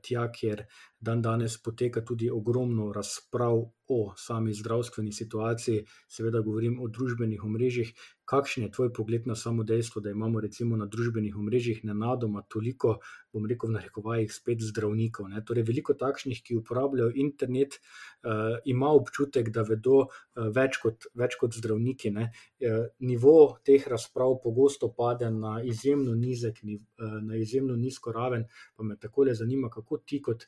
tja, 0.00 0.22
kjer 0.32 0.62
dan 1.00 1.20
danes 1.22 1.58
poteka 1.62 2.00
tudi 2.00 2.30
ogromno 2.32 2.86
razprav 2.96 3.60
o 3.92 3.98
sami 4.16 4.54
zdravstveni 4.56 5.12
situaciji, 5.12 5.82
seveda 6.08 6.40
govorim 6.46 6.78
o 6.80 6.88
družbenih 6.88 7.44
omrežjih. 7.44 7.92
Kakšen 8.30 8.64
je 8.64 8.70
tvoj 8.70 8.92
pogled 8.94 9.26
na 9.26 9.34
samo 9.34 9.64
dejstvo, 9.66 10.00
da 10.04 10.10
imamo 10.14 10.40
recimo 10.40 10.76
na 10.78 10.86
družbenih 10.86 11.36
omrežjih 11.36 11.80
nenadoma 11.84 12.44
toliko, 12.54 12.98
bom 13.34 13.46
rekel, 13.50 13.70
v 13.70 13.76
narekovajih 13.78 14.30
spet 14.30 14.62
zdravnikov? 14.62 15.26
Ne? 15.32 15.42
Torej, 15.46 15.66
veliko 15.66 15.96
takšnih, 15.98 16.42
ki 16.46 16.58
uporabljajo 16.60 17.10
internet, 17.24 17.80
uh, 18.22 18.60
ima 18.70 18.92
občutek, 18.94 19.50
da 19.54 19.64
vedo 19.66 20.04
uh, 20.04 20.50
več, 20.54 20.78
kot, 20.82 21.10
več 21.18 21.34
kot 21.40 21.58
zdravniki. 21.58 22.14
Uh, 22.14 22.86
nivo 23.02 23.36
teh 23.66 23.86
razprav 23.90 24.38
pogosto 24.44 24.92
pade 24.94 25.30
na 25.34 25.58
izjemno 25.66 26.14
nizek, 26.14 26.62
uh, 26.62 27.16
na 27.26 27.40
izjemno 27.40 27.74
nizko 27.76 28.14
raven, 28.14 28.46
pa 28.76 28.86
me 28.86 28.98
tako 29.00 29.26
le 29.26 29.34
zanima, 29.34 29.72
kako 29.74 30.04
ti 30.06 30.22
kot 30.22 30.46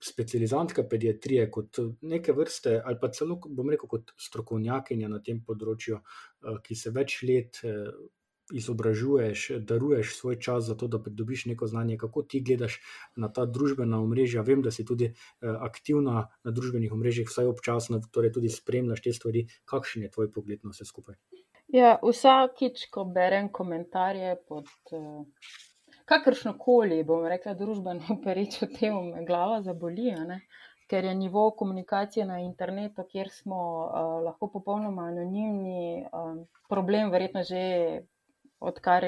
specializantka 0.00 0.84
pediatrije, 0.88 1.50
kot 1.52 1.78
neke 2.00 2.32
vrste, 2.32 2.80
ali 2.84 2.96
pa 3.00 3.10
celo, 3.12 3.36
bom 3.46 3.68
rekel, 3.70 3.88
kot 3.88 4.12
strokovnjakinja 4.20 5.08
na 5.12 5.20
tem 5.24 5.42
področju, 5.44 6.00
ki 6.64 6.76
se 6.76 6.92
več 6.94 7.20
let 7.26 7.60
eh, 7.64 7.90
izobražuješ, 8.50 9.44
daruješ 9.62 10.16
svoj 10.16 10.38
čas 10.42 10.64
za 10.66 10.74
to, 10.74 10.88
da 10.90 10.98
pridobiš 11.02 11.44
neko 11.52 11.68
znanje, 11.70 11.98
kako 11.98 12.22
ti 12.22 12.40
gledaš 12.42 12.80
na 13.16 13.30
ta 13.32 13.44
družbena 13.46 14.00
omrežja. 14.02 14.42
Vem, 14.42 14.62
da 14.62 14.72
si 14.74 14.84
tudi 14.84 15.10
eh, 15.10 15.14
aktivna 15.68 16.26
na 16.44 16.54
družbenih 16.54 16.92
omrežjih, 16.92 17.30
vsaj 17.30 17.50
občasno, 17.52 18.02
torej 18.12 18.34
tudi 18.38 18.50
spremljaš 18.50 19.04
te 19.06 19.14
stvari. 19.14 19.46
Kakšen 19.64 20.06
je 20.06 20.14
tvoj 20.16 20.32
pogled 20.34 20.64
na 20.64 20.74
vse 20.74 20.88
skupaj? 20.88 21.20
Ja, 21.70 21.98
vsakič, 22.02 22.88
ko 22.90 23.04
berem 23.06 23.52
komentarje 23.54 24.34
pod 24.48 24.66
kakršno 26.10 26.56
koli, 26.58 27.04
bom 27.06 27.26
rekla, 27.30 27.54
družbeno 27.58 28.16
perečo 28.24 28.66
temo, 28.78 29.02
me 29.12 29.24
glava 29.26 29.60
zaboli, 29.62 30.10
ker 30.90 31.04
je 31.04 31.14
nivo 31.14 31.50
komunikacije 31.50 32.26
na 32.26 32.40
internetu, 32.40 33.04
kjer 33.08 33.30
smo 33.30 33.56
uh, 33.86 34.24
lahko 34.24 34.48
popolnoma 34.50 35.06
anonimni, 35.06 36.06
um, 36.12 36.46
problem, 36.68 37.10
verjetno 37.10 37.42
že 37.46 37.62
odkar 38.60 39.06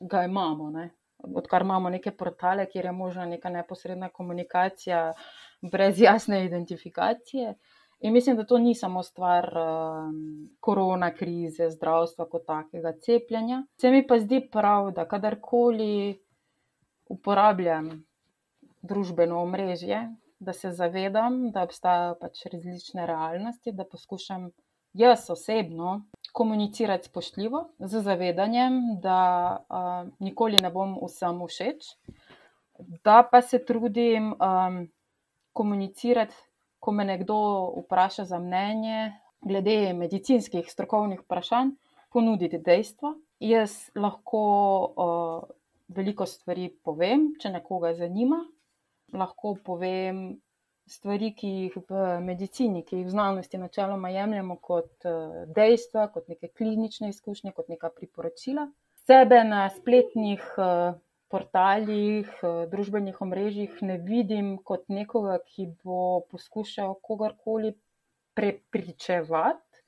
ga 0.00 0.24
imamo. 0.24 0.70
Ne? 0.70 0.90
Odkar 1.18 1.62
imamo 1.62 1.90
neke 1.90 2.10
portale, 2.10 2.66
kjer 2.66 2.90
je 2.90 2.92
možna 2.92 3.26
neka 3.26 3.50
neposredna 3.50 4.08
komunikacija 4.08 5.12
brez 5.62 6.00
jasne 6.00 6.44
identifikacije. 6.44 7.54
In 8.00 8.12
mislim, 8.12 8.36
da 8.36 8.44
to 8.46 8.58
ni 8.58 8.74
samo 8.74 9.02
stvar 9.02 9.50
um, 9.58 10.50
korona 10.60 11.10
krize, 11.14 11.70
zdravstva 11.70 12.28
kot 12.30 12.46
takega, 12.46 12.92
cepljenja. 13.02 13.64
Se 13.80 13.90
mi 13.90 14.06
pa 14.06 14.18
zdi 14.18 14.48
prav, 14.52 14.92
da 14.94 15.08
kadarkoli 15.08 16.18
uporabljam 17.08 17.90
družbeno 18.82 19.42
omrežje, 19.42 20.04
da 20.38 20.52
se 20.52 20.70
zavedam, 20.70 21.50
da 21.50 21.62
obstajajo 21.66 22.16
pač 22.20 22.44
različne 22.52 23.06
realnosti, 23.06 23.72
da 23.72 23.84
poskušam 23.84 24.50
jaz 24.92 25.30
osebno 25.30 26.02
komunicirati 26.32 27.08
spoštljivo, 27.08 27.64
z 27.78 28.02
zavedanjem, 28.02 28.80
da 29.02 29.20
uh, 29.58 30.12
nikoli 30.18 30.60
ne 30.62 30.70
bom 30.70 30.96
vsem 31.02 31.40
všeč, 31.46 31.88
da 33.04 33.22
pa 33.30 33.42
se 33.42 33.64
trudim 33.64 34.32
um, 34.32 34.84
komunicirati 35.52 36.34
ko 36.80 36.92
me 36.92 37.04
nekdo 37.04 37.36
vpraša 37.84 38.24
za 38.24 38.38
mnenje 38.38 39.12
glede 39.40 39.92
medicinskih 39.92 40.70
strokovnih 40.70 41.20
vprašanj, 41.20 41.70
ponuditi 42.12 42.58
dejstva. 42.58 43.14
Jaz 43.40 43.90
lahko 43.94 44.40
uh, 44.96 45.50
veliko 45.88 46.26
stvari 46.26 46.70
povem, 46.84 47.32
če 47.40 47.52
nekoga 47.54 47.94
zanima. 47.94 48.40
Lahko 49.12 49.54
povem 49.64 50.38
stvari, 50.88 51.32
ki 51.36 51.48
jih 51.48 51.76
v 51.88 52.04
medicini, 52.24 52.82
ki 52.84 53.00
jih 53.00 53.06
v 53.06 53.12
znanosti 53.12 53.60
načeloma 53.60 54.10
jemljemo 54.12 54.56
kot 54.56 55.08
uh, 55.08 55.44
dejstva, 55.56 56.08
kot 56.12 56.28
neke 56.28 56.48
klinične 56.48 57.12
izkušnje, 57.12 57.52
kot 57.56 57.68
neka 57.68 57.90
priporočila. 57.96 58.68
Sebe 59.08 59.42
na 59.44 59.68
spletnih 59.72 60.44
uh, 60.56 60.96
portalih, 61.28 62.28
eh, 62.42 62.66
družbenih 62.72 63.20
omrežjih 63.20 63.82
ne 63.82 63.98
vidim 63.98 64.56
kot 64.64 64.88
nekoga, 64.88 65.38
ki 65.44 65.68
bo 65.84 66.20
poskušal 66.32 66.94
kogarkoli 67.04 67.74
prepričevati, 68.34 69.82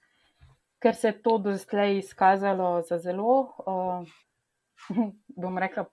ker 0.80 0.96
se 0.96 1.08
je 1.08 1.22
to 1.22 1.38
do 1.38 1.56
zdaj 1.56 1.98
izkazalo 1.98 2.82
za 2.82 2.98
zelo, 2.98 3.54
bom 5.40 5.58
rekla, 5.58 5.86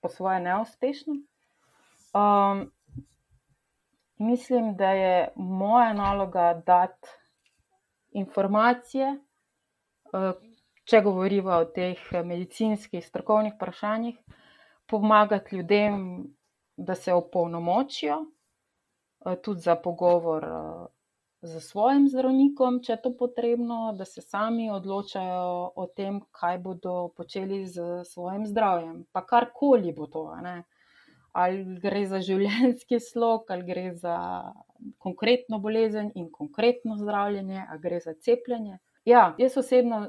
po 0.00 0.08
svoje 0.08 0.40
neuspešno. 0.40 1.14
Um, 2.14 2.70
mislim, 4.18 4.76
da 4.76 4.90
je 4.90 5.28
moja 5.36 5.92
naloga 5.92 6.62
dati 6.66 7.08
informacije. 8.12 9.18
Uh, 10.12 10.54
če 10.84 11.00
govorimo 11.00 11.56
o 11.56 11.64
teh 11.64 12.00
medicinskih, 12.24 13.04
strokovnih 13.06 13.54
vprašanjih, 13.56 14.18
pomagati 14.86 15.56
ljudem, 15.56 16.02
da 16.76 16.94
se 16.94 17.12
opolnomočijo, 17.14 18.18
eh, 19.26 19.36
tudi 19.42 19.60
za 19.60 19.76
pogovor 19.76 20.44
z 21.42 21.56
eh, 21.56 21.60
svojim 21.60 22.08
zdravnikom, 22.08 22.82
če 22.82 22.92
je 22.92 23.02
to 23.02 23.14
potrebno, 23.16 23.94
da 23.98 24.04
se 24.04 24.20
sami 24.20 24.70
odločajo 24.70 25.72
o 25.76 25.86
tem, 25.86 26.20
kaj 26.32 26.58
bodo 26.58 27.08
počeli 27.16 27.64
z 27.66 28.04
svojim 28.04 28.46
zdravjem, 28.46 29.04
pa 29.12 29.24
karkoli 29.26 29.92
bo 29.92 30.06
to. 30.06 30.26
Ne? 30.42 30.62
Ali 31.34 31.78
gre 31.82 32.04
za 32.06 32.20
življenjski 32.22 33.00
slog, 33.02 33.48
ali 33.50 33.66
gre 33.66 33.88
za 33.98 34.16
konkretno 35.02 35.58
bolezen 35.58 36.12
in 36.14 36.28
konkretno 36.30 36.94
zdravljenje, 36.96 37.64
ali 37.68 37.80
gre 37.82 37.98
za 38.00 38.14
cepljenje. 38.14 38.78
Ja, 39.04 39.32
jaz 39.38 39.56
osebno 39.58 40.04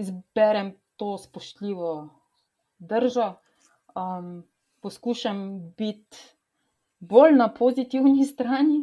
izberem 0.00 0.72
to 0.96 1.18
spoštljivo 1.18 1.92
držo, 2.78 3.34
um, 3.92 4.46
poskušam 4.80 5.42
biti 5.76 6.16
bolj 6.98 7.36
na 7.36 7.50
pozitivni 7.54 8.24
strani 8.32 8.80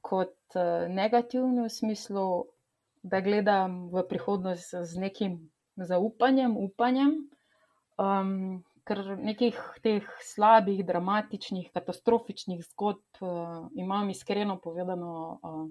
kot 0.00 0.56
uh, 0.56 0.88
negativni, 0.88 1.66
v 1.66 1.68
smislu, 1.68 2.26
da 3.02 3.20
gledam 3.20 3.88
v 3.92 4.04
prihodnost 4.08 4.74
z 4.74 5.00
nekim 5.00 5.38
zaupanjem, 5.76 6.56
upanjem. 6.56 7.14
Um, 8.00 8.64
ker 8.86 9.02
nekih 9.18 9.58
teh 9.84 10.06
slabih, 10.24 10.82
dramatičnih, 10.86 11.70
katastrofičnih 11.74 12.62
zgodb 12.72 13.22
uh, 13.22 13.68
imam 13.74 14.10
iskreno 14.10 14.58
povedano 14.62 15.12
uh, 15.42 15.62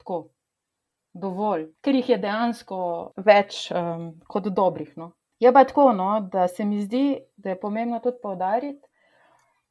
tako 0.00 0.28
dovolj, 1.16 1.70
ker 1.80 1.96
jih 1.96 2.10
je 2.14 2.18
dejansko 2.22 2.78
več 3.24 3.66
um, 3.72 4.10
kot 4.28 4.50
dobrih. 4.52 4.92
No. 5.00 5.12
Je 5.40 5.52
pa 5.52 5.64
tako, 5.68 5.90
no, 5.92 6.10
da 6.32 6.48
se 6.48 6.64
mi 6.64 6.82
zdi, 6.84 7.18
da 7.36 7.52
je 7.52 7.60
pomembno 7.60 8.00
tudi 8.04 8.20
povdariti, 8.22 8.88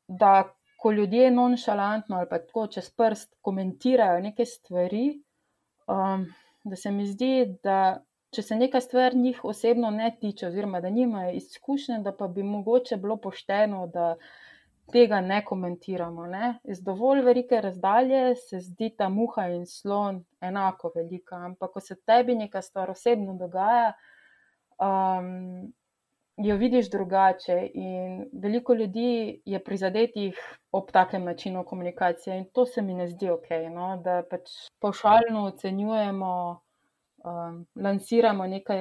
da 0.08 0.44
ko 0.82 0.92
ljudje 0.92 1.32
nonšalantno 1.32 2.18
ali 2.18 2.30
pa 2.30 2.40
tako 2.40 2.68
čez 2.68 2.92
prst 2.94 3.32
komentirajo 3.42 4.20
neke 4.22 4.46
stvari, 4.46 5.08
um, 5.88 6.26
da 6.64 6.76
se 6.76 6.92
mi 6.92 7.08
zdi, 7.08 7.58
da 7.64 8.04
če 8.36 8.44
se 8.44 8.56
neka 8.56 8.82
stvar 8.82 9.16
njih 9.16 9.44
osebno 9.46 9.90
ne 9.92 10.10
tiče, 10.22 10.48
oziroma 10.48 10.82
da 10.82 10.90
nimajo 10.90 11.32
izkušnje, 11.38 12.02
da 12.04 12.12
pa 12.16 12.28
bi 12.28 12.44
mogoče 12.44 12.98
bilo 12.98 13.18
pošteno, 13.18 13.88
da 13.88 14.16
tega 14.92 15.22
ne 15.22 15.40
komentiramo. 15.46 16.28
Ne? 16.28 16.52
Iz 16.64 16.82
dovolj 16.84 17.22
velike 17.26 17.62
razdalje 17.62 18.36
se 18.36 18.60
zdi 18.60 18.92
ta 18.98 19.10
muha 19.10 19.48
in 19.54 19.66
slon 19.66 20.24
enako 20.42 20.92
velika, 20.96 21.40
ampak 21.48 21.74
ko 21.74 21.82
se 21.82 21.96
tebi 21.96 22.36
neka 22.36 22.62
stvar 22.62 22.92
osebno 22.92 23.38
dogaja, 23.40 23.94
um, 24.80 25.74
jo 26.38 26.58
vidiš 26.58 26.90
drugače. 26.92 27.58
In 27.74 28.26
veliko 28.34 28.74
ljudi 28.74 29.42
je 29.46 29.64
prizadetih 29.64 30.40
ob 30.72 30.92
takem 30.92 31.24
načinu 31.24 31.64
komunikacije, 31.66 32.38
in 32.38 32.46
to 32.54 32.66
se 32.66 32.82
mi 32.82 32.94
ne 32.94 33.08
zdi 33.08 33.30
ok, 33.30 33.50
no? 33.72 33.96
da 34.04 34.22
pač 34.30 34.52
pošaljno 34.80 35.46
ocenjujemo 35.46 36.65
um, 37.26 37.66
lansiramo 37.76 38.48
neke 38.48 38.78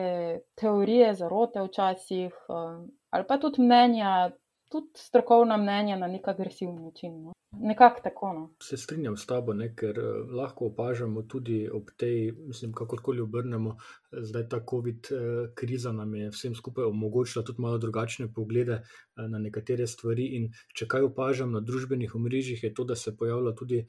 teorije, 0.55 1.15
zarote 1.15 1.63
včasih, 1.63 2.35
um, 2.49 2.89
ali 3.11 3.25
pa 3.29 3.39
tudi 3.39 3.63
mnenja, 3.63 4.31
tudi 4.71 4.91
strokovna 4.95 5.57
mnenja 5.57 5.97
na 5.97 6.07
nek 6.07 6.29
agresiven 6.29 6.85
način. 6.85 7.23
No. 7.23 7.33
Nekako 7.61 8.01
tako. 8.05 8.33
No. 8.33 8.51
Se 8.63 8.77
strinjam 8.77 9.17
s 9.17 9.27
tabo, 9.27 9.55
ne, 9.55 9.71
ker 9.77 9.99
uh, 9.99 10.31
lahko 10.31 10.67
opažamo 10.73 11.23
tudi 11.23 11.69
ob 11.73 11.91
tej, 11.97 12.33
mislim, 12.33 12.73
kakorkoli 12.73 13.21
obrnemo, 13.21 13.77
zdaj 14.13 14.49
ta 14.49 14.61
COVID 14.71 15.11
uh, 15.11 15.21
kriza 15.55 15.93
nam 15.93 16.15
je 16.15 16.31
vsem 16.31 16.55
skupaj 16.55 16.85
omogočila 16.85 17.45
tudi 17.45 17.63
malo 17.63 17.79
drugačne 17.79 18.33
poglede 18.33 18.81
uh, 18.81 19.29
na 19.29 19.39
nekatere 19.39 19.87
stvari. 19.87 20.27
In 20.39 20.51
če 20.75 20.89
kaj 20.89 21.09
opažam 21.11 21.53
na 21.53 21.61
družbenih 21.61 22.15
omrežjih, 22.15 22.65
je 22.65 22.75
to, 22.75 22.85
da 22.85 22.97
se 22.97 23.17
pojavlja 23.17 23.55
tudi 23.55 23.85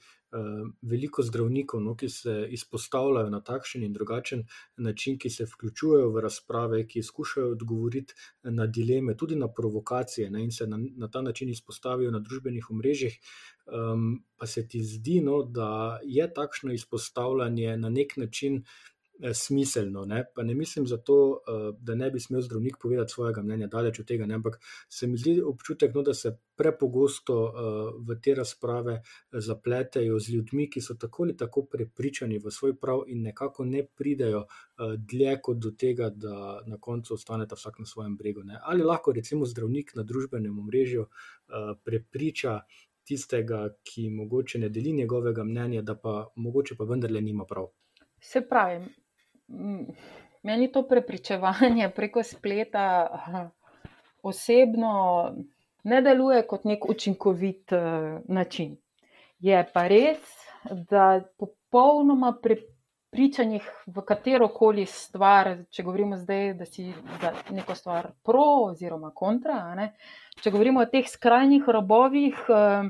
veliko 0.82 1.24
zdravnikov, 1.24 1.82
no, 1.82 1.96
ki 1.96 2.10
se 2.10 2.34
izpostavljajo 2.58 3.30
na 3.30 3.42
takšen 3.42 3.84
in 3.84 3.94
drugačen 3.94 4.44
način, 4.78 5.18
ki 5.20 5.30
se 5.30 5.46
vključujejo 5.46 6.10
v 6.12 6.24
razprave, 6.26 6.82
ki 6.88 7.04
skušajo 7.04 7.52
odgovoriti 7.56 8.14
na 8.44 8.68
dileme, 8.68 9.16
tudi 9.18 9.36
na 9.36 9.48
provokacije 9.48 10.30
ne, 10.32 10.44
in 10.44 10.52
se 10.52 10.68
na, 10.68 10.80
na 10.98 11.10
ta 11.12 11.22
način 11.22 11.50
izpostavijo 11.50 12.12
na 12.12 12.20
družbenih 12.20 12.72
omrežjih. 12.72 13.20
Um, 13.66 14.24
pa 14.38 14.46
se 14.46 14.68
ti 14.68 14.84
zdi, 14.84 15.22
no, 15.22 15.44
da 15.44 16.00
je 16.04 16.28
takšno 16.34 16.74
izpostavljanje 16.74 17.78
na 17.78 17.90
nek 17.90 18.18
način 18.18 18.64
Eh, 19.20 19.34
smiselno. 19.34 20.06
Ne? 20.06 20.26
Pa 20.36 20.44
ne 20.44 20.54
mislim 20.54 20.88
zato, 20.88 21.40
eh, 21.48 21.78
da 21.80 21.96
ne 21.96 22.12
bi 22.12 22.20
smel 22.20 22.42
zdravnik 22.42 22.76
povedati 22.82 23.12
svojega 23.12 23.42
mnenja, 23.42 23.68
daleč 23.68 24.00
od 24.00 24.06
tega, 24.06 24.26
ne? 24.26 24.36
ampak 24.36 24.60
se 24.90 25.08
mi 25.08 25.18
zdi 25.18 25.42
občutek, 25.42 25.94
no, 25.96 26.02
da 26.02 26.14
se 26.14 26.38
prepogosto 26.56 27.38
eh, 27.48 28.02
v 28.08 28.20
te 28.22 28.36
razprave 28.36 29.02
zapletejo 29.32 30.20
z 30.20 30.34
ljudmi, 30.34 30.70
ki 30.70 30.82
so 30.82 30.98
tako 31.00 31.24
ali 31.24 31.38
tako 31.38 31.64
prepričani 31.66 32.40
v 32.44 32.52
svoj 32.52 32.76
prav 32.80 33.06
in 33.08 33.22
nekako 33.22 33.66
ne 33.66 33.86
pridejo 33.88 34.46
dlje 34.98 35.38
kot 35.42 35.58
do 35.58 35.72
tega, 35.72 36.10
da 36.10 36.62
na 36.68 36.78
koncu 36.78 37.14
ostaneta 37.14 37.56
vsak 37.56 37.80
na 37.80 37.86
svojem 37.86 38.18
bregu. 38.18 38.44
Ne? 38.44 38.60
Ali 38.62 38.84
lahko 38.84 39.14
recimo 39.14 39.46
zdravnik 39.46 39.96
na 39.96 40.04
družbenem 40.04 40.60
omrežju 40.60 41.08
prepriča. 41.84 42.60
Tistega, 43.06 43.70
ki 43.84 44.10
mogoče 44.10 44.60
ne 44.60 44.70
deli 44.70 44.94
njegovega 44.94 45.44
mnenja, 45.44 45.82
da 45.82 45.96
pa 45.96 46.28
mogoče 46.36 46.76
pa 46.78 46.88
vendarle 46.90 47.22
nima 47.22 47.46
prav. 47.46 47.68
Se 48.22 48.42
pravi, 48.50 48.86
meni 50.44 50.72
to 50.72 50.88
prepričevanje 50.88 51.90
preko 51.96 52.24
spleta 52.24 52.86
osebno 54.24 54.96
ne 55.84 56.02
deluje 56.02 56.48
kot 56.48 56.64
nek 56.66 56.90
učinkovit 56.90 57.72
uh, 57.72 57.80
način. 58.28 58.78
Je 59.40 59.60
pa 59.74 59.88
res, 59.88 60.18
da 60.90 61.22
popolnoma 61.38 62.34
prepričanih 63.16 63.64
v 63.88 64.02
katero 64.04 64.50
koli 64.52 64.84
stvar, 64.86 65.48
če 65.72 65.84
govorimo 65.88 66.18
zdaj, 66.20 66.50
da 66.60 66.66
si 66.68 66.90
za 67.22 67.30
neko 67.56 67.76
stvar 67.76 68.10
pro 68.28 68.44
oziroma 68.66 69.14
kontra, 69.16 69.56
ne, 69.76 69.94
če 70.44 70.52
govorimo 70.52 70.82
o 70.84 70.90
teh 70.92 71.08
skrajnih 71.08 71.64
robovih. 71.72 72.42
Uh, 72.52 72.90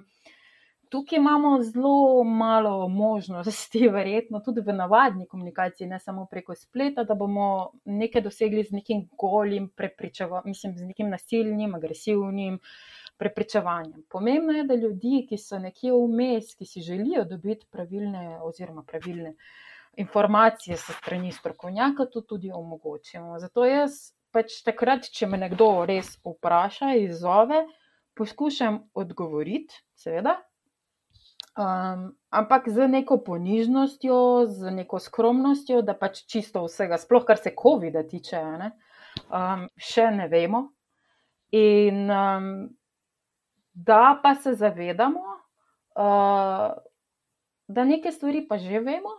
tukaj 0.90 1.20
imamo 1.20 1.52
zelo 1.62 2.24
malo 2.24 2.88
možnosti, 2.90 3.84
verjetno 3.98 4.42
tudi 4.42 4.64
v 4.66 4.74
navadni 4.74 5.28
komunikaciji, 5.30 5.92
ne 5.94 6.00
samo 6.02 6.26
preko 6.32 6.58
spleta, 6.58 7.06
da 7.06 7.14
bomo 7.14 7.76
nekaj 7.86 8.26
dosegli 8.26 8.66
z 8.66 8.80
nekim 8.80 9.06
golim 9.22 9.70
prepričevanjem, 9.78 10.50
mislim, 10.50 10.74
z 10.74 10.90
nekim 10.90 11.14
nasilnim, 11.14 11.78
agresivnim 11.78 12.58
prepričevanjem. 13.22 14.08
Pomembno 14.10 14.58
je, 14.58 14.66
da 14.66 14.82
ljudi, 14.82 15.28
ki 15.30 15.38
so 15.38 15.62
nekje 15.62 15.94
vmes, 15.94 16.56
ki 16.58 16.66
si 16.66 16.82
želijo 16.82 17.28
dobiti 17.30 17.70
pravilne 17.70 18.40
oziroma 18.42 18.82
pravilne 18.90 19.36
informacije 19.98 20.78
s 20.78 20.96
strani 20.98 21.32
strokovnjaka, 21.32 22.06
to 22.14 22.22
tudi 22.22 22.52
omogočimo. 22.52 23.40
Zato 23.40 23.66
jaz 23.66 24.16
pač 24.36 24.60
takrat, 24.66 25.08
če 25.12 25.28
me 25.32 25.40
nekdo 25.40 25.86
res 25.88 26.18
vpraša, 26.26 26.96
izzove, 27.00 27.64
poskušam 28.16 28.82
odgovoriti, 28.94 29.76
seveda, 29.96 30.40
Um, 31.56 32.12
ampak 32.36 32.68
z 32.68 32.88
neko 32.88 33.24
ponižnostjo, 33.24 34.44
z 34.52 34.72
neko 34.76 35.00
skromnostjo, 35.00 35.80
da 35.88 35.94
pač 35.96 36.26
čisto 36.28 36.66
vsega, 36.66 37.00
sploh 37.00 37.24
kar 37.24 37.40
se 37.40 37.54
COVID-a 37.56 38.04
tiče, 38.04 38.42
ne, 38.60 38.68
um, 39.32 39.64
še 39.80 40.10
ne 40.12 40.28
vemo. 40.28 40.62
In 41.56 42.12
um, 42.12 42.50
da 43.72 44.20
pa 44.20 44.34
se 44.36 44.52
zavedamo, 44.60 45.24
uh, 45.96 46.76
da 47.72 47.88
neke 47.88 48.12
stvari 48.12 48.44
pa 48.50 48.60
že 48.60 48.84
vemo. 48.84 49.16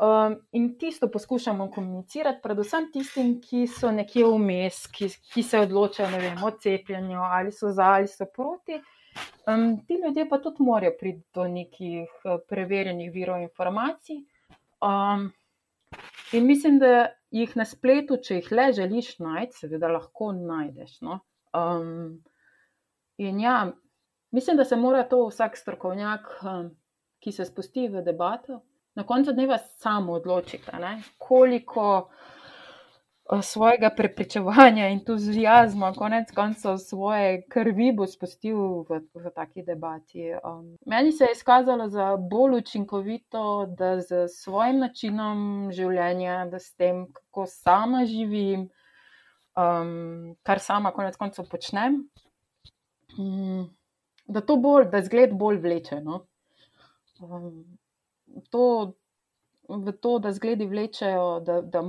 Um, 0.00 0.36
in 0.52 0.78
tisto 0.78 1.10
poskušamo 1.12 1.70
komunicirati, 1.70 2.40
predvsem 2.42 2.86
tistim, 2.92 3.34
ki 3.44 3.66
so 3.68 3.90
nekje 3.92 4.24
vmes, 4.24 4.86
ki, 4.96 5.10
ki 5.34 5.42
se 5.44 5.58
odločajo 5.60 6.20
vem, 6.22 6.38
o 6.40 6.50
cepljenju, 6.56 7.18
ali 7.20 7.52
so 7.52 7.68
za 7.76 7.90
ali 7.98 8.08
so 8.08 8.24
proti. 8.24 8.78
Um, 9.44 9.74
ti 9.84 9.98
ljudje 10.00 10.24
pa 10.28 10.38
tudi 10.40 10.64
morajo 10.64 10.94
priti 11.00 11.20
do 11.34 11.44
nekih 11.48 12.08
uh, 12.24 12.38
preverjenih 12.48 13.10
virov 13.12 13.42
informacij. 13.42 14.22
Um, 14.80 15.28
in 16.32 16.46
mislim, 16.46 16.78
da 16.78 17.10
jih 17.30 17.52
na 17.60 17.68
spletu, 17.68 18.16
če 18.24 18.40
jih 18.40 18.50
le 18.56 18.70
želiš 18.80 19.18
najti, 19.18 19.66
seveda 19.66 19.92
lahko 19.92 20.30
najdeš. 20.32 20.96
No? 21.04 21.18
Um, 21.52 22.22
in 23.18 23.44
ja, 23.44 23.66
mislim, 24.32 24.56
da 24.56 24.64
se 24.64 24.80
mora 24.80 25.04
to 25.04 25.26
vsak 25.28 25.60
strokovnjak, 25.60 26.32
um, 26.40 26.72
ki 27.20 27.36
se 27.36 27.44
spusti 27.44 27.90
v 27.92 28.00
debato, 28.00 28.62
na 29.00 29.06
koncu 29.06 29.32
dneva 29.32 29.58
samo 29.58 30.12
odločiti, 30.12 30.70
koliko 31.18 32.10
svojega 33.42 33.90
prepričevanja, 33.96 34.88
entuzijazma, 34.88 35.92
konec 35.92 36.32
koncev 36.34 36.76
svoje 36.76 37.46
krvi 37.48 37.92
bo 37.96 38.06
spustil 38.06 38.58
v, 38.88 39.00
v 39.14 39.32
taki 39.34 39.62
debati. 39.62 40.34
Um, 40.44 40.76
meni 40.86 41.12
se 41.12 41.24
je 41.24 41.32
izkazalo 41.32 41.88
za 41.88 42.16
bolj 42.16 42.58
učinkovito, 42.58 43.66
da 43.78 44.00
z 44.00 44.28
svojim 44.28 44.78
načinom 44.84 45.70
življenja, 45.72 46.44
da 46.50 46.58
s 46.58 46.74
tem, 46.74 47.06
kako 47.12 47.46
sama 47.46 48.04
živim, 48.04 48.68
um, 49.56 50.36
kar 50.42 50.60
sama 50.60 50.92
konec 50.92 51.16
koncev 51.16 51.48
počnem, 51.48 52.02
um, 53.18 53.70
da 54.26 54.44
to 54.44 54.60
bolj, 54.60 54.90
da 54.92 55.00
zgled 55.06 55.32
bolj 55.32 55.62
vleče. 55.64 56.02
No? 56.04 56.26
Um, 57.20 57.64
to, 58.50 58.92
v 59.68 59.92
to, 59.92 60.18
da 60.18 60.32
zgledi 60.32 60.66
vlečejo, 60.66 61.40
da, 61.46 61.60
da 61.62 61.84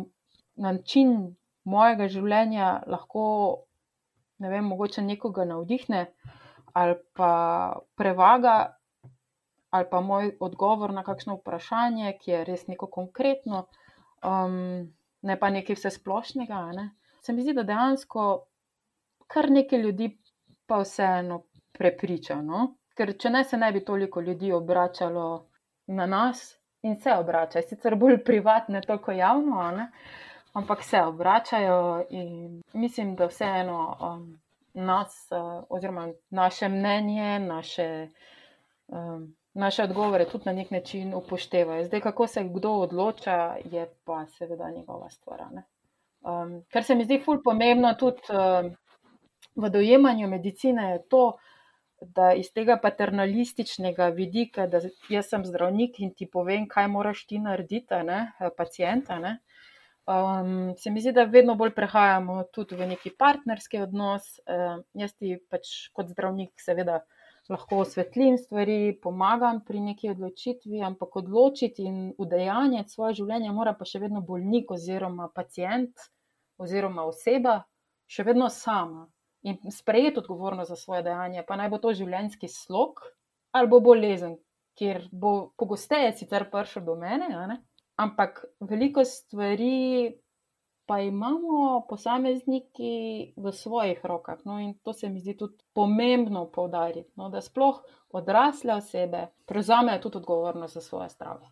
način 0.55 1.35
mojega 1.63 2.07
življenja 2.07 2.81
lahko, 2.87 3.23
ne 4.41 4.49
vem, 4.49 4.65
mogoče 4.65 5.01
nekoga 5.05 5.45
navdihne 5.45 6.05
ali 6.73 6.95
pa 7.13 7.33
prevaga, 7.99 8.77
ali 9.75 9.87
pa 9.91 9.99
moj 10.01 10.37
odgovor 10.39 10.93
na 10.93 11.03
kakšno 11.03 11.35
vprašanje, 11.39 12.13
ki 12.21 12.31
je 12.31 12.43
res 12.47 12.63
neko 12.67 12.87
konkretno, 12.87 13.65
um, 14.23 14.87
ne 15.21 15.37
pa 15.39 15.49
nekaj 15.51 15.75
vse 15.75 15.91
splošnega. 15.97 16.61
Ne? 16.77 16.85
Se 17.21 17.33
mi 17.33 17.43
zdi, 17.43 17.55
da 17.57 17.67
dejansko 17.67 18.27
kar 19.31 19.51
nekaj 19.51 19.79
ljudi 19.79 20.09
pa 20.67 20.81
vseeno 20.83 21.41
prepriča. 21.71 22.41
No? 22.41 22.67
Ker 22.95 23.15
če 23.19 23.31
ne, 23.31 23.43
se 23.47 23.57
ne 23.57 23.71
bi 23.71 23.83
toliko 23.85 24.21
ljudi 24.21 24.51
obračalo 24.51 25.27
na 25.87 26.05
nas 26.05 26.57
in 26.81 26.95
se 27.01 27.13
obračajo, 27.13 27.63
sicer 27.67 27.95
bolj 27.95 28.23
privatno, 28.23 28.81
toliko 28.81 29.11
javno, 29.11 29.71
ne? 29.71 29.91
ampak 30.53 30.83
se 30.83 31.01
obračajo 31.01 32.05
in 32.09 32.61
mislim, 32.73 33.15
da 33.15 33.25
vseeno 33.25 33.97
um, 34.01 34.39
nas, 34.73 35.27
uh, 35.31 35.63
oziroma 35.69 36.09
naše 36.29 36.69
mnenje, 36.69 37.39
naše. 37.39 38.09
Um, 38.87 39.35
naše 39.53 39.83
odgovore 39.83 40.25
tudi 40.25 40.43
na 40.45 40.53
nek 40.53 40.71
način 40.71 41.13
upoštevajo. 41.13 41.85
Zdaj, 41.85 42.01
kako 42.01 42.27
se 42.27 42.43
kdo 42.43 42.71
odloča, 42.71 43.55
je 43.71 43.93
pa 44.05 44.25
seveda 44.25 44.69
njegova 44.69 45.09
stvar. 45.09 45.41
Um, 46.21 46.63
kar 46.69 46.83
se 46.83 46.95
mi 46.95 47.03
zdi 47.03 47.21
ful 47.25 47.41
pomembno 47.43 47.93
tudi 47.93 48.21
um, 48.29 48.75
v 49.55 49.69
dojemanju 49.69 50.27
medicine, 50.27 50.91
je 50.91 51.07
to, 51.07 51.37
da 52.01 52.31
iz 52.33 52.49
tega 52.53 52.77
paternalističnega 52.81 54.09
vidika, 54.15 54.67
da 54.67 54.81
jaz 55.09 55.29
sem 55.29 55.45
zdravnik 55.45 55.99
in 55.99 56.13
ti 56.17 56.25
povem, 56.25 56.67
kaj 56.67 56.87
moraš 56.87 57.25
ti 57.29 57.39
narediti, 57.39 58.01
ne, 58.07 58.23
pacijenta. 58.57 59.19
Ne, 59.19 59.37
Um, 60.05 60.73
se 60.77 60.89
mi 60.89 61.01
zdi, 61.01 61.11
da 61.13 61.23
vedno 61.23 61.53
bolj 61.55 61.75
prehajamo 61.77 62.43
tudi 62.53 62.75
v 62.75 62.87
neki 62.89 63.11
partnerski 63.19 63.83
odnos. 63.85 64.39
Uh, 64.49 64.81
jaz 64.97 65.13
ti 65.13 65.35
pač 65.49 65.91
kot 65.93 66.09
zdravnik, 66.09 66.55
seveda, 66.57 67.03
lahko 67.51 67.83
osvetlim 67.83 68.39
stvari, 68.41 68.97
pomagam 69.03 69.61
pri 69.65 69.83
neki 69.91 70.09
odločitvi, 70.09 70.81
ampak 70.87 71.19
odločiti 71.21 71.85
in 71.85 72.01
udejanjati 72.17 72.89
svoje 72.89 73.19
življenje 73.21 73.53
mora 73.53 73.75
pa 73.77 73.85
še 73.85 74.01
vedno 74.01 74.23
bolnik 74.25 74.71
oziroma 74.73 75.29
pacijent 75.35 76.09
oziroma 76.61 77.05
oseba, 77.05 77.59
še 78.09 78.25
vedno 78.25 78.49
sama 78.49 79.05
in 79.41 79.57
sprejeti 79.71 80.19
odgovornost 80.19 80.69
za 80.69 80.75
svoje 80.75 81.03
dejanje, 81.03 81.43
pa 81.47 81.55
naj 81.55 81.69
bo 81.69 81.77
to 81.77 81.93
življenjski 81.93 82.47
slog 82.47 83.01
ali 83.51 83.67
bo 83.67 83.79
bolezen, 83.83 84.37
kjer 84.79 85.09
bo 85.11 85.51
pogosteje 85.57 86.13
sicer 86.15 86.45
prišel 86.51 86.85
do 86.87 86.95
mene, 86.95 87.57
ampak 87.99 88.45
veliko 88.59 89.03
stvari 89.05 90.13
pa 90.85 90.99
imamo 90.99 91.85
posamezniki 91.89 93.33
v 93.37 93.51
svojih 93.51 93.99
rokah. 94.03 94.39
No, 94.45 94.59
in 94.59 94.73
to 94.83 94.93
se 94.93 95.09
mi 95.09 95.19
zdi 95.19 95.37
tudi 95.37 95.63
pomembno 95.73 96.49
poudariti, 96.51 97.11
no, 97.15 97.29
da 97.29 97.41
sploh 97.41 97.79
odrasle 98.09 98.73
osebe 98.73 99.27
prevzamejo 99.45 100.01
tudi 100.01 100.17
odgovornost 100.17 100.73
za 100.73 100.81
svoje 100.81 101.09
zdravje. 101.09 101.47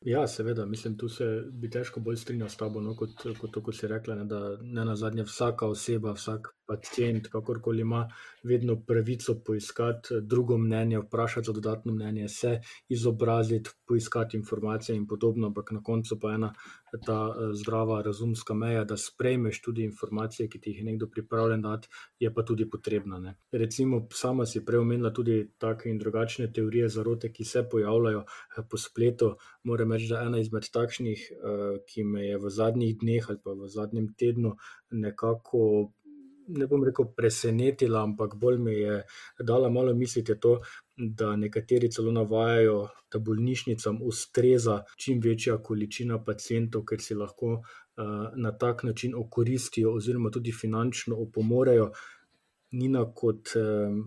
Ja, 0.00 0.26
seveda, 0.26 0.66
mislim, 0.66 0.96
tu 0.98 1.08
se 1.08 1.24
bi 1.52 1.70
težko 1.70 2.00
bolj 2.00 2.16
strinjal 2.16 2.48
s 2.48 2.56
tabo, 2.56 2.80
no, 2.80 2.94
kot, 2.96 3.18
kot 3.40 3.50
to, 3.52 3.62
ko 3.62 3.72
si 3.72 3.88
rekla, 3.88 4.14
ne, 4.14 4.24
da 4.24 4.40
ne 4.62 4.84
na 4.84 4.96
zadnje 4.96 5.26
vsaka 5.26 5.66
oseba, 5.66 6.12
vsak 6.12 6.54
pacijent, 6.68 7.28
kakorkoli 7.32 7.80
ima, 7.80 8.08
vedno 8.42 8.76
pravico 8.86 9.34
poiskati 9.46 10.20
drugo 10.20 10.58
mnenje, 10.58 10.98
vprašati 10.98 11.46
za 11.46 11.52
dodatno 11.52 11.92
mnenje, 11.92 12.28
se 12.28 12.60
izobraziti, 12.88 13.70
poiskati 13.86 14.36
informacije 14.36 14.96
in 14.96 15.06
podobno, 15.06 15.46
ampak 15.46 15.70
na 15.72 15.82
koncu 15.82 16.20
pa 16.20 16.32
ena 16.34 16.52
ta 17.06 17.18
eh, 17.28 17.54
zdrava, 17.54 18.02
razumska 18.02 18.54
meja, 18.54 18.84
da 18.84 18.96
sprejmeš 18.96 19.62
tudi 19.62 19.84
informacije, 19.84 20.48
ki 20.48 20.60
ti 20.60 20.70
jih 20.70 20.78
je 20.78 20.84
nekdo 20.84 21.06
pripravljen 21.06 21.62
dati, 21.62 21.88
je 22.20 22.34
pa 22.34 22.42
tudi 22.42 22.70
potrebna. 22.70 23.18
Ne. 23.18 23.34
Recimo, 23.52 24.06
sama 24.12 24.46
si 24.46 24.64
prej 24.64 24.80
omenila 24.80 25.12
tudi 25.12 25.50
take 25.58 25.90
in 25.90 25.98
drugačne 25.98 26.52
teorije 26.52 26.88
zarote, 26.88 27.32
ki 27.32 27.44
se 27.44 27.64
pojavljajo 27.70 28.24
eh, 28.24 28.62
po 28.70 28.76
spletu. 28.76 29.34
Moram 29.64 29.92
reči, 29.92 30.08
da 30.12 30.22
ena 30.26 30.38
izmed 30.38 30.68
takšnih, 30.72 31.28
eh, 31.32 31.78
ki 31.88 32.04
me 32.04 32.26
je 32.26 32.38
v 32.38 32.50
zadnjih 32.50 32.98
dneh 32.98 33.28
ali 33.28 33.40
pa 33.44 33.52
v 33.52 33.68
zadnjem 33.68 34.12
tednu 34.18 34.56
nekako 34.90 35.92
ne 36.48 36.66
bom 36.66 36.84
rekel 36.84 37.08
presenetila, 37.16 38.02
ampak 38.02 38.36
bolj 38.40 38.58
mi 38.58 38.74
je 38.74 39.02
dala 39.44 39.70
malo 39.70 39.94
misliti 39.94 40.34
to, 40.40 40.58
da 40.96 41.36
nekateri 41.36 41.90
celo 41.92 42.12
navajajo, 42.12 42.88
da 43.12 43.18
bolnišnicam 43.18 44.00
ustreza 44.02 44.82
čim 44.96 45.20
večja 45.24 45.58
količina 45.62 46.18
pacijentov, 46.24 46.84
ker 46.84 47.00
si 47.00 47.14
lahko 47.14 47.52
uh, 47.58 47.64
na 48.36 48.52
tak 48.52 48.82
način 48.82 49.14
okoristijo, 49.16 49.94
oziroma 49.94 50.30
tudi 50.30 50.52
finančno 50.52 51.16
opomorejo. 51.16 51.90
Nina 52.70 53.04
kot 53.14 53.54
um, 53.56 54.00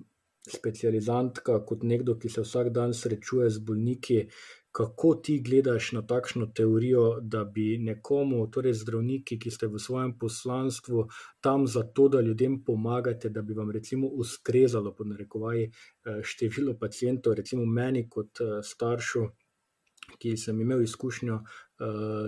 specializantka, 0.47 1.61
kot 1.65 1.83
nekdo, 1.83 2.17
ki 2.19 2.29
se 2.29 2.41
vsak 2.41 2.69
dan 2.73 2.93
srečuje 2.93 3.49
z 3.49 3.63
bolniki, 3.65 4.19
uh, 4.25 4.60
kako 4.71 5.15
ti 5.15 5.41
gledaš 5.45 5.91
na 5.91 6.01
takšno 6.07 6.45
teorijo, 6.55 7.19
da 7.21 7.43
bi 7.43 7.77
nekomu, 7.77 8.47
torej 8.51 8.73
zdravniki, 8.73 9.39
ki 9.39 9.51
ste 9.51 9.67
v 9.67 9.79
svojem 9.79 10.13
poslanstvu 10.19 11.07
tam 11.41 11.67
zato, 11.67 12.07
da 12.07 12.21
ljudem 12.21 12.63
pomagate, 12.63 13.29
da 13.29 13.41
bi 13.41 13.53
vam 13.53 13.71
recimo 13.71 14.07
ustrezalo, 14.07 14.95
pod 14.95 15.07
narekovaji, 15.07 15.63
eh, 15.65 16.19
število 16.23 16.77
pacijentov, 16.79 17.33
recimo 17.33 17.65
meni 17.65 18.07
kot 18.09 18.41
eh, 18.41 18.59
staršu, 18.63 19.27
ki 20.19 20.37
sem 20.37 20.61
imel 20.61 20.81
izkušnjo 20.81 21.39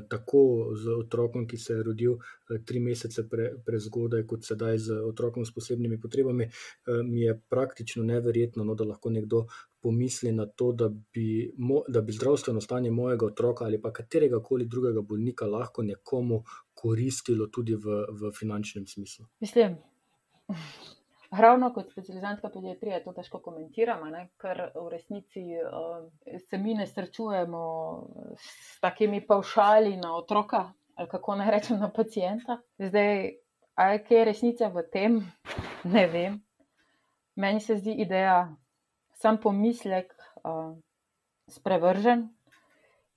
tako 0.09 0.73
z 0.75 0.95
otrokom, 0.97 1.47
ki 1.47 1.57
se 1.57 1.73
je 1.73 1.83
rodil 1.83 2.13
uh, 2.13 2.57
tri 2.65 2.79
mesece 2.79 3.27
pre, 3.29 3.51
prezgodaj, 3.65 4.25
kot 4.27 4.45
sedaj 4.45 4.77
z 4.77 4.97
otrokom 5.05 5.45
s 5.45 5.53
posebnimi 5.53 5.99
potrebami, 6.01 6.47
uh, 6.47 7.03
mi 7.05 7.21
je 7.21 7.37
praktično 7.49 8.03
neverjetno, 8.03 8.63
no, 8.63 8.75
da 8.75 8.87
lahko 8.87 9.09
nekdo 9.09 9.45
pomisli 9.83 10.31
na 10.31 10.45
to, 10.45 10.71
da 10.71 10.89
bi, 10.89 11.53
mo, 11.57 11.81
da 11.87 12.01
bi 12.01 12.15
zdravstveno 12.15 12.61
stanje 12.61 12.91
mojega 12.91 13.25
otroka 13.25 13.65
ali 13.65 13.81
pa 13.81 13.91
katerega 13.93 14.39
koli 14.39 14.65
drugega 14.65 15.01
bolnika 15.01 15.47
lahko 15.47 15.83
nekomu 15.83 16.43
koristilo 16.73 17.47
tudi 17.47 17.75
v, 17.75 18.05
v 18.11 18.31
finančnem 18.39 18.87
smislu. 18.87 19.25
Mislim. 19.39 19.75
Ravno 21.39 21.73
kot 21.73 21.91
specializantka 21.91 22.49
pediatrije 22.49 23.03
to 23.03 23.11
težko 23.13 23.39
komentiramo, 23.41 24.05
ne? 24.05 24.27
ker 24.37 24.59
v 24.75 24.83
resnici 24.91 25.41
uh, 25.57 26.03
se 26.49 26.57
mi 26.57 26.75
ne 26.77 26.85
srečujemo 26.87 27.61
s 28.37 28.79
takimi 28.81 29.21
pavšali 29.27 29.95
na 29.97 30.11
otroka, 30.15 30.67
ali 30.95 31.09
kako 31.09 31.35
naj 31.35 31.51
rečem, 31.51 31.79
na 31.79 31.89
pacijenta. 31.89 32.59
Zdaj, 32.77 33.31
aj 33.75 34.01
kaj 34.05 34.17
je 34.17 34.25
resnica 34.25 34.69
v 34.69 34.83
tem, 34.93 35.15
ne 35.95 36.03
vem. 36.07 36.35
Meni 37.35 37.61
se 37.61 37.79
zdi 37.81 37.95
ideja, 38.05 38.53
sam 39.17 39.39
pomislek, 39.41 40.13
uh, 40.43 40.75
sprevržen 41.49 42.27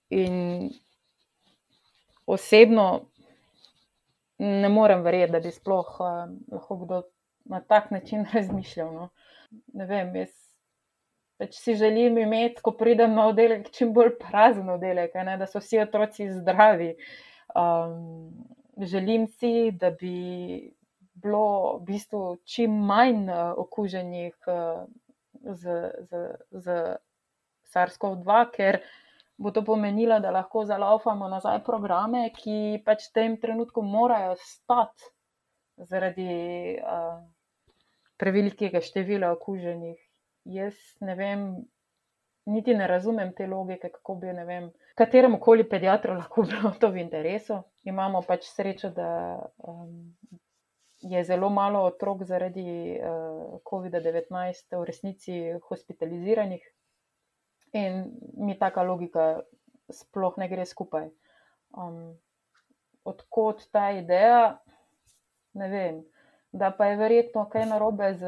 in 0.08 0.70
osebno 2.26 2.86
ne 4.38 4.68
morem 4.68 5.04
verjeti, 5.04 5.32
da 5.32 5.40
bi 5.40 5.52
sploh 5.52 6.00
uh, 6.00 6.32
lahko 6.52 6.80
kdo 6.86 7.02
na 7.48 7.60
tak 7.60 7.90
način 7.90 8.26
razmišljal. 8.34 8.92
No. 8.94 9.08
Ne 9.74 9.86
vem, 9.86 10.14
jaz 10.16 10.34
pač 11.36 11.58
si 11.60 11.76
želim 11.76 12.18
imeti, 12.18 12.62
ko 12.64 12.72
pridem 12.72 13.14
na 13.14 13.26
oddelek, 13.28 13.68
čim 13.76 13.92
bolj 13.96 14.14
prazen 14.20 14.70
oddelek, 14.72 15.14
ne, 15.28 15.36
da 15.36 15.48
so 15.48 15.60
vsi 15.60 15.82
otroci 15.84 16.30
zdravi. 16.32 16.94
Um, 17.56 18.30
želim 18.80 19.26
si, 19.28 19.70
da 19.72 19.90
bi 19.90 20.72
bilo 21.16 21.78
v 21.78 21.82
bistvu 21.90 22.22
čim 22.44 22.76
manj 22.88 23.28
uh, 23.28 23.52
okuženih 23.64 24.48
uh, 24.48 24.84
z, 25.52 25.92
z, 26.08 26.24
z 26.50 26.80
SARS-CoV-2, 27.72 28.40
ker 28.56 28.80
bo 29.36 29.52
to 29.52 29.62
pomenilo, 29.64 30.20
da 30.20 30.32
lahko 30.32 30.64
zalaufamo 30.64 31.28
nazaj 31.28 31.60
programe, 31.64 32.30
ki 32.36 32.82
pač 32.84 33.10
v 33.10 33.16
tem 33.20 33.38
trenutku 33.40 33.84
morajo 33.84 34.36
stati 34.40 35.12
zaradi. 35.76 36.80
Uh, 36.80 37.24
prevelikega 38.16 38.80
števila 38.80 39.30
okuženih. 39.36 39.98
Jaz 40.44 40.76
ne 41.00 41.14
vem, 41.18 41.46
niti 42.46 42.74
ne 42.74 42.86
razumem 42.86 43.32
te 43.36 43.46
logike, 43.46 43.90
kako 43.92 44.14
bi, 44.22 44.32
ne 44.32 44.44
vem, 44.48 44.70
kateremu 44.98 45.40
koli 45.42 45.66
pediatru 45.68 46.14
lahko 46.20 46.46
bilo 46.48 46.72
to 46.80 46.90
v 46.94 47.02
interesu. 47.04 47.60
Imamo 47.84 48.22
pač 48.26 48.48
srečo, 48.50 48.90
da 48.94 49.10
um, 49.58 50.14
je 51.02 51.24
zelo 51.24 51.50
malo 51.50 51.84
otrok 51.90 52.24
zaradi 52.24 52.96
uh, 52.96 53.58
COVID-19 53.66 54.78
v 54.78 54.84
resnici 54.84 55.36
hospitaliziranih 55.68 56.64
in 57.76 58.06
mi 58.40 58.56
taka 58.58 58.82
logika 58.82 59.42
sploh 59.92 60.38
ne 60.40 60.48
gre 60.48 60.64
skupaj. 60.64 61.10
Um, 61.76 62.16
odkot 63.04 63.66
ta 63.70 63.90
ideja, 63.94 64.56
ne 65.54 65.68
vem 65.68 65.98
da 66.52 66.70
pa 66.70 66.86
je 66.86 66.96
verjetno 66.96 67.48
kaj 67.48 67.66
narobe 67.66 68.14
z 68.14 68.26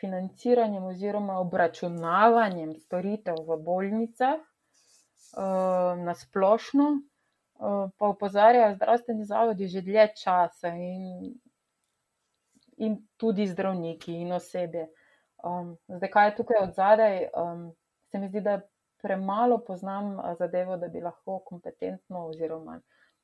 financiranjem 0.00 0.84
oziroma 0.84 1.38
obračunavanjem 1.38 2.74
storitev 2.74 3.36
v 3.48 3.58
bolnicah 3.62 4.38
uh, 4.38 5.98
na 6.04 6.14
splošno, 6.14 6.88
uh, 6.94 7.90
pa 7.98 8.08
upozarjajo 8.08 8.74
zdravstveni 8.74 9.24
zavodi 9.24 9.68
že 9.68 9.82
dlje 9.82 10.08
časa 10.22 10.68
in, 10.68 11.34
in 12.76 12.96
tudi 13.16 13.46
zdravniki 13.46 14.20
in 14.20 14.32
osebe. 14.32 14.88
Um, 15.44 15.76
zdaj, 15.88 16.10
kaj 16.10 16.28
je 16.28 16.36
tukaj 16.36 16.62
od 16.62 16.74
zadaj, 16.74 17.28
um, 17.36 17.70
se 18.10 18.18
mi 18.18 18.28
zdi, 18.28 18.40
da 18.40 18.60
premalo 19.02 19.58
poznam 19.66 20.16
zadevo, 20.38 20.76
da 20.76 20.88
bi 20.88 21.00
lahko 21.00 21.38
kompetentno 21.46 22.26
oziroma 22.26 22.80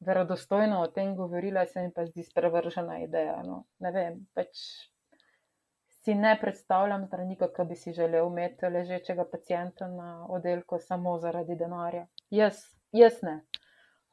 verodostojno 0.07 0.81
o 0.83 0.91
tem 0.93 1.15
govorila, 1.17 1.67
se 1.67 1.83
mi 1.83 1.93
pa 1.93 2.07
zdi 2.07 2.25
sprevržena 2.25 2.99
ideja. 3.05 3.43
No. 3.43 3.65
Ne 3.79 3.93
vem, 3.93 4.19
pač 4.35 4.61
si 6.05 6.15
ne 6.15 6.35
predstavljam 6.41 7.07
zdravnika, 7.07 7.49
ki 7.57 7.65
bi 7.69 7.77
si 7.77 7.93
želel 7.93 8.29
imeti 8.29 8.69
ležečega 8.69 9.25
pacijenta 9.31 9.89
na 9.89 10.27
oddelku 10.29 10.79
samo 10.79 11.19
zaradi 11.19 11.57
denarja. 11.57 12.07
Jaz, 12.31 12.61
jaz 12.93 13.23
ne. 13.23 13.41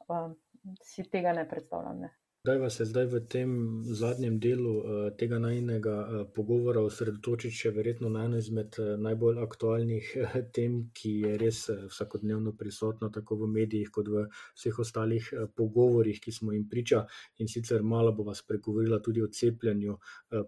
Um, 0.08 0.36
si 0.82 1.04
tega 1.10 1.32
ne 1.36 1.48
predstavljam. 1.48 2.00
Ne. 2.06 2.14
Kdaj 2.44 2.58
vas 2.58 2.76
je 2.80 2.84
zdaj 2.90 3.04
v 3.06 3.18
tem 3.30 3.50
zadnjem 3.86 4.38
delu 4.42 4.70
uh, 4.78 4.86
tega 5.18 5.38
najnega 5.38 5.92
uh, 5.98 6.22
pogovora 6.34 6.80
osredotočiti 6.82 7.54
še 7.54 7.70
verjetno 7.76 8.10
na 8.10 8.24
eno 8.26 8.40
izmed 8.42 8.78
uh, 8.82 8.88
najbolj 9.04 9.38
aktualnih 9.44 10.08
tem, 10.56 10.74
ki 10.90 11.12
je 11.20 11.36
res 11.38 11.60
vsakodnevno 11.92 12.56
prisotna 12.58 13.12
tako 13.14 13.38
v 13.44 13.50
medijih 13.52 13.92
kot 13.94 14.10
v 14.10 14.24
vseh 14.32 14.80
ostalih 14.86 15.28
pogovorih, 15.54 16.18
ki 16.18 16.34
smo 16.34 16.50
jim 16.56 16.66
priča 16.66 17.04
in 17.38 17.52
sicer 17.54 17.86
malo 17.94 18.10
bo 18.10 18.26
vas 18.32 18.42
pregovorila 18.42 18.98
tudi 18.98 19.22
o 19.22 19.30
cepljenju 19.30 19.94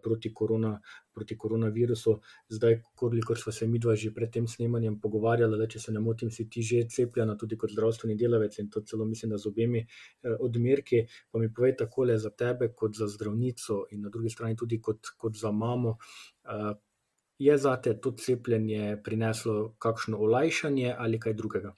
proti 0.03 0.35
korona, 0.35 0.75
proti 1.15 1.39
koronavirusu. 1.39 2.21
Zdaj, 2.49 2.81
koliko 2.95 3.37
smo 3.37 3.53
se 3.53 3.67
mi 3.67 3.79
dva 3.79 3.95
že 3.95 4.11
pred 4.15 4.33
tem 4.33 4.49
snemanjem 4.49 4.99
pogovarjali, 5.01 5.59
da 5.59 5.69
če 5.71 5.81
se 5.81 5.93
ne 5.93 6.01
motim, 6.01 6.31
si 6.31 6.49
ti 6.51 6.63
že 6.63 6.85
cepljena, 6.91 7.37
tudi 7.39 7.57
kot 7.57 7.71
zdravstveni 7.71 8.17
delavec 8.19 8.59
in 8.59 8.71
to 8.71 8.83
celo 8.83 9.05
mislim, 9.05 9.31
da 9.31 9.39
z 9.39 9.49
obemi 9.49 9.87
eh, 9.87 10.37
odmerki. 10.41 11.05
Pa 11.31 11.39
mi 11.39 11.53
povej 11.55 11.77
takole 11.85 12.19
za 12.19 12.31
tebe, 12.31 12.73
kot 12.73 12.97
za 12.97 13.09
zdravnico 13.09 13.85
in 13.93 14.03
na 14.03 14.11
drugi 14.11 14.33
strani 14.33 14.57
tudi 14.57 14.81
kot, 14.83 15.15
kot 15.21 15.37
za 15.37 15.53
mamo. 15.53 15.97
Eh, 16.45 16.75
je 17.39 17.57
za 17.59 17.77
te 17.77 17.95
to 18.01 18.13
cepljenje 18.13 19.01
prineslo 19.05 19.75
kakšno 19.79 20.19
olajšanje 20.19 20.95
ali 20.99 21.21
kaj 21.21 21.35
drugega? 21.35 21.75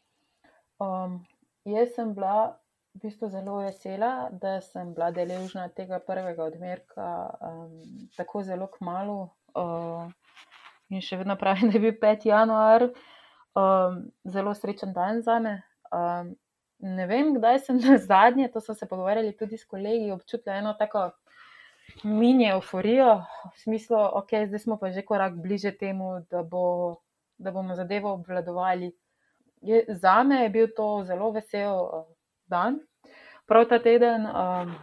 Um, 0.79 1.25
jaz 1.65 1.95
sem 1.95 2.13
bila 2.15 2.59
v 2.95 3.01
bistvu 3.03 3.29
zelo 3.29 3.57
vesela, 3.61 4.29
da 4.33 4.61
sem 4.61 4.93
bila 4.95 5.11
deležna 5.11 5.69
tega 5.69 5.99
prvega 6.01 6.45
odmerka 6.45 7.09
um, 7.41 7.81
tako 8.17 8.43
zelo 8.43 8.69
kmalo. 8.79 9.31
Uh, 9.57 10.13
in 10.93 11.01
še 11.01 11.17
vedno 11.21 11.37
pravim, 11.41 11.69
da 11.71 11.79
je 11.79 11.85
bil 11.89 11.97
5. 12.03 12.29
januar 12.29 12.89
um, 12.89 14.03
zelo 14.25 14.55
srečen 14.55 14.93
dan 14.97 15.23
za 15.23 15.39
me. 15.41 15.63
Um, 15.93 16.35
ne 16.79 17.07
vem, 17.07 17.35
kdaj 17.35 17.61
sem 17.67 17.79
na 17.85 17.99
zadnje, 17.99 18.49
to 18.53 18.61
smo 18.61 18.75
se 18.75 18.89
pogovarjali 18.89 19.37
tudi 19.37 19.59
s 19.59 19.65
kolegi, 19.65 20.11
občutila 20.11 20.57
eno 20.57 20.75
tako 20.79 21.11
mini 22.05 22.49
euforijo, 22.51 23.23
v 23.55 23.61
smislu, 23.61 23.97
da 23.97 24.11
okay, 24.21 24.59
smo 24.59 24.77
pa 24.79 24.91
že 24.91 25.05
korak 25.05 25.37
bliže 25.37 25.73
temu, 25.73 26.21
da, 26.31 26.43
bo, 26.43 26.97
da 27.39 27.51
bomo 27.51 27.75
zadevo 27.75 28.13
obvladovali. 28.13 28.93
Je, 29.63 29.85
za 29.89 30.23
me 30.23 30.43
je 30.43 30.51
bil 30.51 30.69
to 30.77 31.05
zelo 31.07 31.31
vesel 31.31 31.73
uh, 31.73 32.05
dan. 32.47 32.81
Prav 33.47 33.69
ta 33.69 33.79
teden 33.79 34.27
um, 34.27 34.75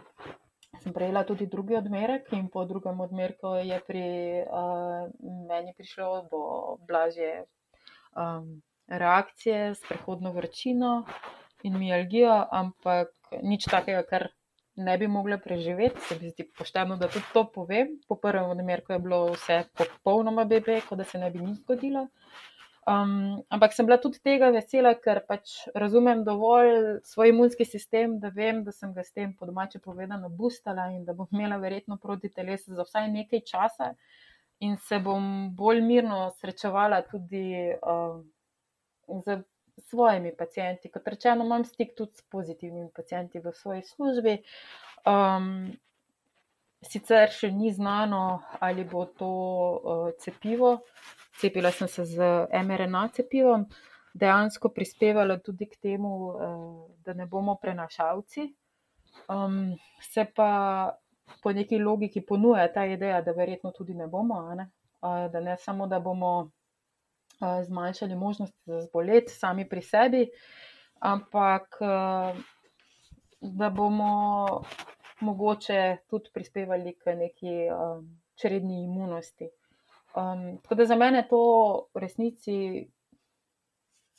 sem 0.82 0.92
prejela 0.92 1.24
tudi 1.24 1.46
drugi 1.46 1.76
odmerek, 1.76 2.32
in 2.32 2.48
po 2.48 2.64
drugem 2.64 3.00
odmerku 3.00 3.54
je 3.62 3.80
pri 3.86 4.06
uh, 4.42 5.06
meni 5.48 5.74
prišlo 5.76 6.26
do 6.30 6.42
blažje 6.88 7.44
um, 8.16 8.62
reakcije 8.88 9.74
s 9.74 9.80
prehodno 9.88 10.32
vročino 10.32 11.04
in 11.64 11.76
mialgijo, 11.80 12.36
ampak 12.52 13.12
nič 13.42 13.68
takega, 13.72 14.04
kar 14.08 14.28
ne 14.76 14.96
bi 14.98 15.08
mogla 15.08 15.38
preživeti. 15.38 16.00
Se 16.08 16.18
mi 16.20 16.30
zdi 16.30 16.46
pošteno, 16.58 16.96
da 17.00 17.08
tudi 17.08 17.26
to 17.32 17.44
povem. 17.54 17.96
Po 18.08 18.18
prvem 18.20 18.50
odmerku 18.50 18.92
je 18.92 18.98
bilo 18.98 19.20
vse 19.32 19.62
popolnoma 19.78 20.44
bebe, 20.44 20.80
kot 20.88 20.98
da 20.98 21.04
se 21.04 21.18
ne 21.18 21.30
bi 21.30 21.42
nič 21.44 21.62
zgodilo. 21.62 22.08
Um, 22.84 23.40
ampak 23.48 23.72
sem 23.72 23.86
bila 23.88 23.96
tudi 23.96 24.18
tega 24.20 24.50
vesela, 24.52 24.92
ker 25.00 25.22
pač 25.24 25.62
razumem 25.72 26.20
dovolj 26.24 26.98
svoj 27.08 27.32
imunski 27.32 27.64
sistem, 27.64 28.18
da 28.20 28.28
vem, 28.28 28.60
da 28.64 28.74
sem 28.76 28.92
ga 28.92 29.00
s 29.00 29.14
tem, 29.16 29.32
po 29.32 29.48
domače 29.48 29.80
povedano, 29.80 30.28
boostala 30.28 30.90
in 30.92 31.06
da 31.06 31.14
bom 31.16 31.30
imela 31.32 31.56
verjetno 31.62 31.96
proti 31.96 32.28
telesu 32.28 32.76
za 32.76 32.84
vsaj 32.84 33.08
nekaj 33.14 33.40
časa 33.48 33.94
in 34.60 34.76
se 34.76 34.98
bom 35.00 35.48
bolj 35.56 35.80
mirno 35.80 36.28
srečevala 36.36 37.00
tudi 37.08 37.72
um, 37.80 38.20
z 39.24 39.40
svojimi 39.78 40.34
pacijenti. 40.36 40.90
Kot 40.90 41.08
rečeno, 41.08 41.44
imam 41.44 41.64
stik 41.64 41.94
tudi 41.96 42.12
s 42.14 42.22
pozitivnimi 42.22 42.90
pacijenti 42.96 43.40
v 43.40 43.52
svoji 43.52 43.82
službi. 43.82 44.38
Um, 45.06 45.72
sicer 46.84 47.32
še 47.32 47.50
ni 47.52 47.72
znano, 47.72 48.42
ali 48.60 48.84
bo 48.84 49.06
to 49.06 49.30
uh, 49.30 50.08
cepivo 50.20 50.78
cepila 51.40 51.70
sem 51.70 51.88
se 51.88 52.04
z 52.04 52.18
mRNA 52.64 53.08
cepivom, 53.08 53.66
dejansko 54.14 54.68
prispevala 54.68 55.38
tudi 55.38 55.66
k 55.66 55.76
temu, 55.82 56.12
eh, 56.30 56.94
da 57.04 57.14
ne 57.14 57.26
bomo 57.26 57.56
prenašalci. 57.62 58.54
Um, 59.28 59.76
se 60.00 60.26
pa 60.34 60.96
po 61.42 61.52
neki 61.52 61.78
logiki 61.78 62.20
ponuja 62.20 62.72
ta 62.72 62.84
ideja, 62.86 63.22
da 63.22 63.32
verjetno 63.32 63.70
tudi 63.70 63.94
ne 63.94 64.06
bomo, 64.06 64.54
ne? 64.54 64.70
da 65.32 65.40
ne 65.40 65.56
samo, 65.58 65.86
da 65.86 66.00
bomo 66.00 66.50
zmanjšali 67.40 68.14
možnosti 68.16 68.60
za 68.66 68.80
zboleti 68.80 69.32
sami 69.32 69.68
pri 69.68 69.82
sebi, 69.82 70.28
ampak 71.00 71.78
da 73.40 73.70
bomo 73.70 74.62
mogoče 75.20 75.96
tudi 76.10 76.30
prispevali 76.34 76.94
k 76.98 77.14
neki 77.14 77.54
um, 77.70 78.20
čredni 78.34 78.84
imunosti. 78.84 79.48
Um, 80.16 80.58
tako 80.62 80.74
da 80.74 80.86
za 80.86 80.96
mene 80.96 81.26
to 81.30 81.40
v 81.94 82.00
resnici 82.00 82.88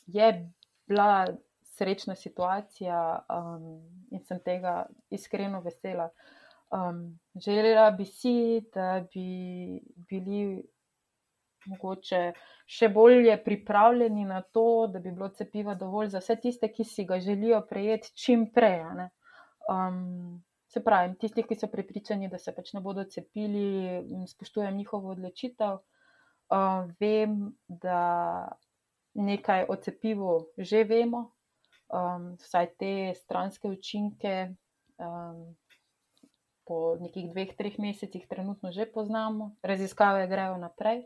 je 0.08 0.52
bila 0.88 1.28
srečna 1.64 2.16
situacija 2.16 3.26
um, 3.30 3.82
in 4.12 4.24
sem 4.24 4.40
tega 4.40 4.86
iskreno 5.10 5.62
vesela. 5.62 6.10
Um, 6.72 7.20
želela 7.36 7.92
bi 7.92 8.06
si, 8.06 8.62
da 8.74 9.06
bi 9.14 9.82
bili 10.10 10.64
mogoče 11.66 12.22
še 12.66 12.90
bolje 12.90 13.36
pripravljeni 13.44 14.26
na 14.26 14.42
to, 14.42 14.88
da 14.92 15.00
bi 15.00 15.12
bilo 15.12 15.30
cepiva 15.30 15.76
dovolj 15.76 16.14
za 16.16 16.22
vse 16.24 16.36
tiste, 16.42 16.72
ki 16.74 16.84
si 16.84 17.06
ga 17.06 17.20
želijo 17.20 17.62
prejeti 17.70 18.14
čim 18.18 18.48
prej. 18.54 18.84
Um, 19.70 20.44
se 20.68 20.84
pravi, 20.84 21.16
tisti, 21.20 21.44
ki 21.44 21.56
so 21.56 21.70
prepričani, 21.72 22.30
da 22.30 22.38
se 22.42 22.54
pač 22.56 22.74
ne 22.74 22.82
bodo 22.84 23.06
cepili, 23.10 24.02
spoštujem 24.28 24.78
njihovo 24.78 25.14
odločitev. 25.16 25.80
Uh, 26.52 26.90
vem, 27.00 27.56
da 27.68 28.02
nekaj 29.16 29.66
o 29.70 29.76
cepivu 29.76 30.34
že 30.58 30.84
vemo, 30.84 31.32
um, 31.90 32.36
vsaj 32.42 32.68
te 32.80 32.92
stranske 33.16 33.68
učinke 33.68 34.52
um, 35.00 35.56
po 36.66 36.98
nekih 37.00 37.32
dveh, 37.32 37.56
treh 37.58 37.80
mesecih 37.80 38.28
trenutno 38.28 38.72
že 38.72 38.86
poznamo, 38.86 39.56
raziskave 39.64 40.28
grejo 40.28 40.58
naprej. 40.58 41.06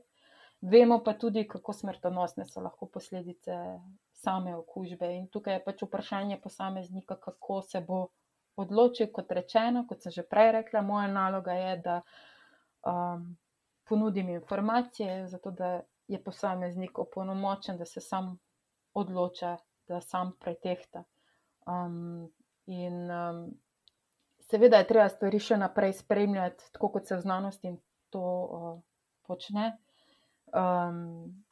Vemo 0.61 0.99
pa 1.03 1.13
tudi, 1.13 1.47
kako 1.47 1.73
smrtonosne 1.73 2.45
so 2.45 2.61
lahko 2.61 2.89
posledice 2.91 3.55
same 4.11 4.55
okužbe. 4.55 5.07
In 5.15 5.27
tukaj 5.31 5.53
je 5.53 5.63
pač 5.63 5.83
vprašanje 5.85 6.39
posameznika, 6.43 7.15
kako 7.15 7.61
se 7.61 7.81
bo 7.81 8.07
odločil, 8.59 9.07
kot 9.15 9.31
rečeno, 9.31 9.85
kot 9.87 10.03
sem 10.03 10.11
že 10.11 10.25
prej 10.27 10.51
rekla, 10.57 10.81
moja 10.81 11.07
naloga 11.07 11.55
je, 11.55 11.77
da 11.85 12.01
um, 12.83 13.37
ponudim 13.87 14.29
informacije, 14.29 15.27
zato 15.27 15.51
da 15.51 15.79
je 16.07 16.23
posameznik 16.23 16.99
opolnomočen, 16.99 17.77
da 17.77 17.85
se 17.85 18.01
sam 18.01 18.35
odloča, 18.93 19.57
da 19.87 20.01
sam 20.01 20.35
pretehta. 20.39 21.03
Um, 21.65 22.27
in 22.65 23.11
um, 23.11 23.45
seveda 24.49 24.81
je 24.81 24.87
treba 24.91 25.09
stvari 25.09 25.39
še 25.39 25.57
naprej 25.57 25.93
spremljati, 26.01 26.71
tako 26.73 26.91
kot 26.97 27.07
se 27.07 27.15
v 27.15 27.23
znanosti 27.23 27.77
to 28.09 28.23
uh, 28.23 28.73
počne. 29.23 29.77
Um, 30.53 31.43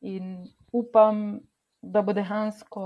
in 0.00 0.44
upam, 0.72 1.40
da 1.82 2.02
bo 2.02 2.12
dejansko 2.12 2.84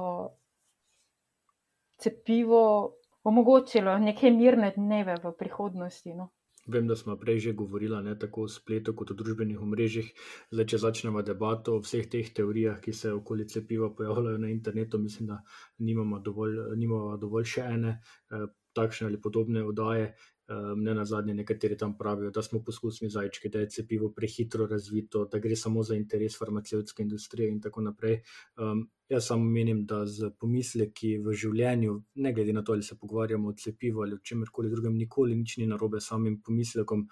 cepivo 1.99 2.95
omogočilo 3.25 3.99
neke 3.99 4.31
mirne 4.31 4.73
dneve 4.77 5.17
v 5.23 5.33
prihodnosti. 5.39 6.15
No. 6.15 6.31
Vem, 6.67 6.87
da 6.89 6.97
smo 6.97 7.17
prej 7.21 7.39
že 7.39 7.53
govorili, 7.53 7.97
ne 8.03 8.15
tako 8.19 8.47
v 8.47 8.53
spletu 8.53 8.95
kot 8.97 9.11
v 9.13 9.19
družbenih 9.21 9.61
omrežjih. 9.61 10.09
Zdaj, 10.51 10.67
če 10.73 10.79
začnemo 10.81 11.23
debato 11.23 11.77
o 11.77 11.83
vseh 11.85 12.09
teh 12.09 12.31
teorijah, 12.33 12.81
ki 12.81 12.93
se 12.93 13.13
okoli 13.13 13.45
cepiva 13.49 13.91
pojavljajo 13.93 14.39
na 14.41 14.49
internetu, 14.49 14.99
mislim, 14.99 15.29
da 15.35 15.43
nimamo 15.79 16.21
dovolj, 16.25 16.57
nimamo 16.81 17.19
dovolj 17.21 17.51
še 17.57 17.67
ene. 17.77 17.99
Eh, 18.33 18.47
takšne 18.75 19.07
ali 19.07 19.21
podobne 19.21 19.63
oddaje. 19.63 20.15
Um, 20.49 20.83
ne 20.83 20.95
na 20.95 21.05
zadnje, 21.05 21.35
nekateri 21.35 21.77
tam 21.77 21.95
pravijo, 21.99 22.31
da 22.31 22.43
smo 22.43 22.59
poskusni 22.65 23.09
zajčki, 23.11 23.49
da 23.49 23.63
je 23.63 23.69
cepivo 23.71 24.11
prehitro 24.13 24.67
razvito, 24.67 25.25
da 25.25 25.39
gre 25.39 25.57
samo 25.57 25.83
za 25.83 25.97
interes 25.97 26.37
farmacevtske 26.39 27.03
industrije 27.03 27.49
in 27.49 27.63
tako 27.65 27.81
naprej. 27.81 28.19
Um, 28.57 28.91
jaz 29.09 29.27
samo 29.27 29.45
menim, 29.45 29.87
da 29.87 30.03
z 30.07 30.29
pomisleki 30.41 31.15
v 31.25 31.33
življenju, 31.33 31.95
ne 32.15 32.33
glede 32.37 32.53
na 32.53 32.63
to, 32.63 32.77
ali 32.77 32.83
se 32.83 32.99
pogovarjamo 33.01 33.49
o 33.49 33.57
cepivu 33.57 34.03
ali 34.03 34.19
o 34.19 34.21
čemerkoli 34.21 34.71
drugem, 34.71 34.99
nikoli 35.01 35.37
nič 35.37 35.57
ni 35.63 35.67
narobe 35.71 36.01
s 36.01 36.11
samim 36.13 36.37
pomislekom. 36.43 37.09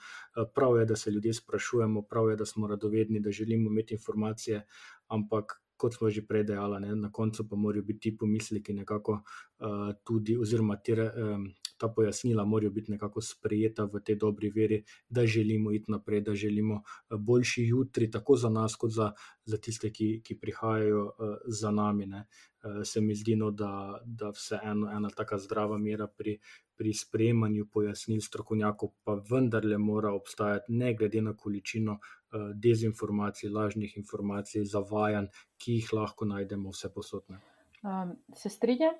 Prav 0.54 0.76
je, 0.80 0.86
da 0.92 0.96
se 0.96 1.10
ljudje 1.10 1.32
sprašujemo, 1.40 2.02
prav 2.02 2.30
je, 2.30 2.36
da 2.36 2.46
smo 2.46 2.68
radovedni, 2.68 3.20
da 3.20 3.32
želimo 3.32 3.70
imeti 3.70 3.94
informacije, 3.94 4.66
ampak 5.08 5.56
kot 5.76 5.96
smo 5.96 6.10
že 6.10 6.22
prej 6.26 6.44
dejali, 6.52 6.94
na 7.00 7.10
koncu 7.12 7.48
pa 7.48 7.56
morajo 7.56 7.82
biti 7.82 8.10
ti 8.10 8.16
pomisleki 8.16 8.72
nekako 8.72 9.22
uh, 9.22 9.90
tudi, 10.04 10.36
oziroma 10.38 10.76
tire, 10.76 11.10
um, 11.16 11.48
ta 11.82 11.88
pojasnila 11.96 12.44
morajo 12.46 12.70
biti 12.70 12.94
nekako 12.94 13.20
sprejeta 13.26 13.88
v 13.90 14.00
tej 14.06 14.16
dobri 14.22 14.50
veri, 14.54 14.78
da 15.08 15.26
želimo 15.26 15.72
iti 15.74 15.90
naprej, 15.92 16.20
da 16.20 16.34
želimo 16.34 16.78
uh, 16.78 17.18
boljši 17.18 17.66
jutri, 17.66 18.10
tako 18.10 18.36
za 18.36 18.48
nas, 18.48 18.76
kot 18.78 18.94
za, 18.94 19.10
za 19.44 19.58
tiste, 19.58 19.90
ki, 19.90 20.20
ki 20.24 20.38
prihajajo 20.38 21.04
uh, 21.04 21.36
za 21.46 21.70
nami. 21.70 22.06
Ne. 22.06 22.24
Se 22.86 23.00
mi 23.02 23.14
zdi, 23.18 23.34
no, 23.36 23.50
da, 23.50 23.98
da 24.06 24.28
vseeno 24.30 24.86
ena 24.94 25.08
tako 25.10 25.38
zdrava 25.42 25.78
mera 25.82 26.06
pri, 26.06 26.36
pri 26.78 26.92
sprejemanju 26.94 27.66
pojasnil 27.66 28.20
strokovnjakov, 28.22 28.92
pa 29.02 29.16
vendarle 29.30 29.78
mora 29.82 30.12
obstajati, 30.14 30.72
ne 30.72 30.94
glede 30.94 31.24
na 31.26 31.34
količino 31.36 31.98
dezinformacij, 32.54 33.50
lažnih 33.50 33.96
informacij, 33.96 34.64
zavajanj, 34.64 35.26
ki 35.58 35.80
jih 35.80 35.90
lahko 35.92 36.28
najdemo 36.30 36.70
vse 36.70 36.92
posodne. 36.94 37.40
Um, 37.82 38.14
se 38.36 38.48
strinjam, 38.48 38.94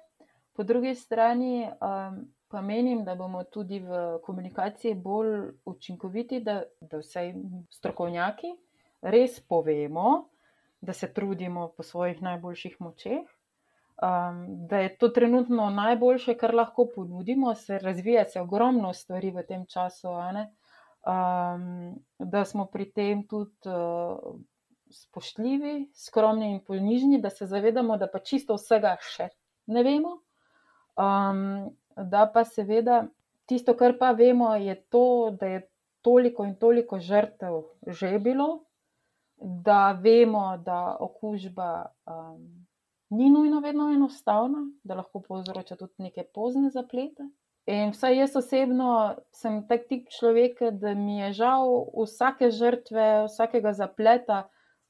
po 0.53 0.63
drugi 0.63 0.95
strani 0.95 1.67
um, 1.67 2.19
pa 2.49 2.61
menim, 2.61 3.05
da 3.05 3.15
bomo 3.15 3.45
tudi 3.45 3.81
v 3.81 4.19
komunikaciji 4.25 4.95
bolj 4.95 5.53
učinkoviti, 5.65 6.41
da, 6.41 6.63
da 6.81 7.01
vsej 7.01 7.33
strokovnjaki 7.71 8.53
res 9.03 9.41
povemo, 9.41 10.29
da 10.81 10.93
se 10.93 11.13
trudimo 11.15 11.69
po 11.77 11.83
svojih 11.83 12.23
najboljših 12.23 12.77
močeh. 12.81 13.25
Um, 14.03 14.67
da 14.67 14.79
je 14.79 14.97
to 14.99 15.09
trenutno 15.09 15.71
najboljše, 15.71 16.35
kar 16.35 16.55
lahko 16.55 16.89
ponudimo, 16.95 17.55
se 17.55 17.79
razvija 17.79 18.25
se 18.25 18.41
ogromno 18.41 18.93
stvari 18.93 19.31
v 19.31 19.45
tem 19.47 19.67
času, 19.67 20.09
um, 20.09 21.95
da 22.19 22.45
smo 22.45 22.67
pri 22.67 22.91
tem 22.91 23.23
tudi 23.29 23.71
uh, 23.71 24.35
spoštljivi, 24.91 25.91
skromni 25.95 26.51
in 26.51 26.61
ponižni, 26.65 27.21
da 27.21 27.31
se 27.31 27.47
zavedamo, 27.47 27.97
da 27.97 28.11
pa 28.11 28.19
čisto 28.19 28.59
vsega 28.59 28.97
še 29.01 29.29
ne 29.67 29.83
vemo. 29.83 30.19
Um, 30.97 31.71
da 31.97 32.27
pa 32.35 32.45
seveda 32.45 33.05
tisto, 33.47 33.77
kar 33.77 33.97
pa 33.99 34.13
vemo, 34.13 34.55
je 34.55 34.75
to, 34.93 35.31
da 35.41 35.47
je 35.47 35.63
toliko 36.03 36.45
in 36.45 36.57
toliko 36.57 36.99
žrtev 36.99 37.63
že 37.87 38.19
bilo, 38.19 38.65
da 39.37 39.93
vemo, 39.93 40.57
da 40.57 40.97
okužba. 41.01 41.87
Um, 42.07 42.67
Ni 43.13 43.29
nujno 43.29 43.59
vedno 43.61 43.91
enostavna, 43.93 44.63
da 44.85 44.95
lahko 44.95 45.21
povzroča 45.21 45.77
tudi 45.77 45.93
neke 46.01 46.23
pozne 46.35 46.71
zaplete. 46.73 47.27
In 47.69 47.91
vsaj 47.93 48.17
jaz 48.17 48.37
osebno 48.41 48.93
sem 49.37 49.59
tak 49.69 49.85
tip 49.91 50.09
človeka, 50.11 50.71
da 50.71 50.95
mi 50.95 51.19
je 51.19 51.29
žal 51.43 51.69
vsake 51.93 52.49
žrtve, 52.51 53.27
vsakega 53.27 53.75
zapleta, 53.77 54.39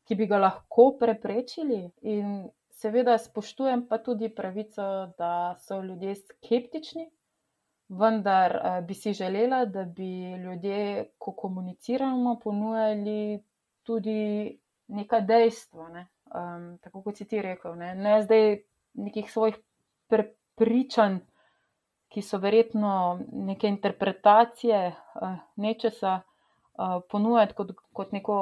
ki 0.06 0.14
bi 0.14 0.28
ga 0.30 0.38
lahko 0.38 0.92
preprečili. 1.00 1.80
In 2.14 2.46
seveda 2.82 3.16
spoštujem 3.18 3.86
pa 3.88 3.98
tudi 4.02 4.28
pravico, 4.34 4.84
da 5.18 5.56
so 5.62 5.80
ljudje 5.82 6.16
skeptični, 6.20 7.06
vendar 7.88 8.56
eh, 8.56 8.80
bi 8.86 8.94
si 8.94 9.12
želela, 9.14 9.64
da 9.64 9.84
bi 9.84 10.10
ljudje, 10.44 11.08
ko 11.18 11.32
komuniciramo, 11.32 12.38
ponujali 12.44 13.42
tudi 13.82 14.58
neka 14.88 15.20
dejstva. 15.20 15.88
Ne? 15.88 16.06
Um, 16.32 16.78
tako 16.82 17.02
kot 17.02 17.16
si 17.16 17.28
ti 17.28 17.42
rekel, 17.42 17.76
ne, 17.76 17.94
ne 17.94 18.22
zdaj 18.22 18.62
nekih 18.94 19.32
svojih 19.32 19.58
prepričanj 20.08 21.20
ki 22.12 22.22
so 22.22 22.38
verjetno 22.38 23.20
neke 23.32 23.68
interpretacije 23.68 24.80
uh, 24.88 25.28
nečesa 25.56 26.20
uh, 26.20 27.00
ponujati 27.10 27.54
kot, 27.54 27.72
kot 27.92 28.12
neko 28.12 28.36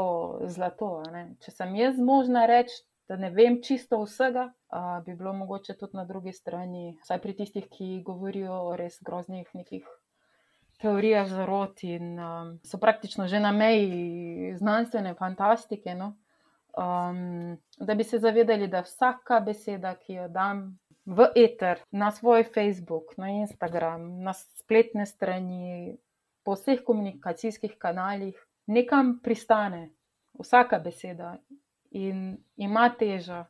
zlato. 0.46 0.90
Ne? 1.12 1.26
Če 1.44 1.54
sem 1.54 1.76
jaz 1.78 2.00
možna 2.02 2.46
reči, 2.50 2.82
da 3.10 3.16
ne 3.16 3.30
vem 3.30 3.56
čisto 3.62 3.98
vsega, 4.04 4.52
uh, 4.70 5.04
bi 5.04 5.16
bilo 5.18 5.32
mogoče 5.32 5.74
tudi 5.74 5.96
na 5.98 6.04
drugi 6.04 6.32
strani, 6.32 6.92
vsaj 7.02 7.18
pri 7.18 7.32
tistih, 7.34 7.64
ki 7.66 8.02
govorijo 8.06 8.54
o 8.68 8.76
res 8.78 9.00
groznih 9.02 9.48
nekih. 9.54 9.88
Teorije 10.78 11.24
zarot 11.26 11.82
in 11.82 12.14
um, 12.22 12.52
so 12.64 12.78
praktično 12.78 13.26
že 13.28 13.40
na 13.42 13.50
meji 13.52 14.54
znanstvene 14.56 15.16
fantastike. 15.18 15.94
No? 15.94 16.12
Um, 16.78 17.58
da 17.80 17.98
bi 17.98 18.06
se 18.06 18.22
zavedali, 18.22 18.68
da 18.70 18.84
vsaka 18.86 19.40
beseda, 19.40 19.96
ki 19.98 20.14
jo 20.20 20.28
dam 20.28 20.62
v 21.04 21.26
eter, 21.34 21.82
na 21.90 22.12
svoj 22.14 22.46
Facebook, 22.54 23.16
na 23.18 23.32
Instagram, 23.42 24.06
na 24.22 24.36
spletne 24.38 25.06
strani, 25.06 25.96
po 26.46 26.54
vseh 26.54 26.86
komunikacijskih 26.86 27.74
kanalih, 27.78 28.38
nekam 28.70 29.16
pristane, 29.18 29.88
vsaka 30.38 30.78
beseda 30.78 31.40
in 31.90 32.36
ima 32.56 32.88
težo 32.98 33.44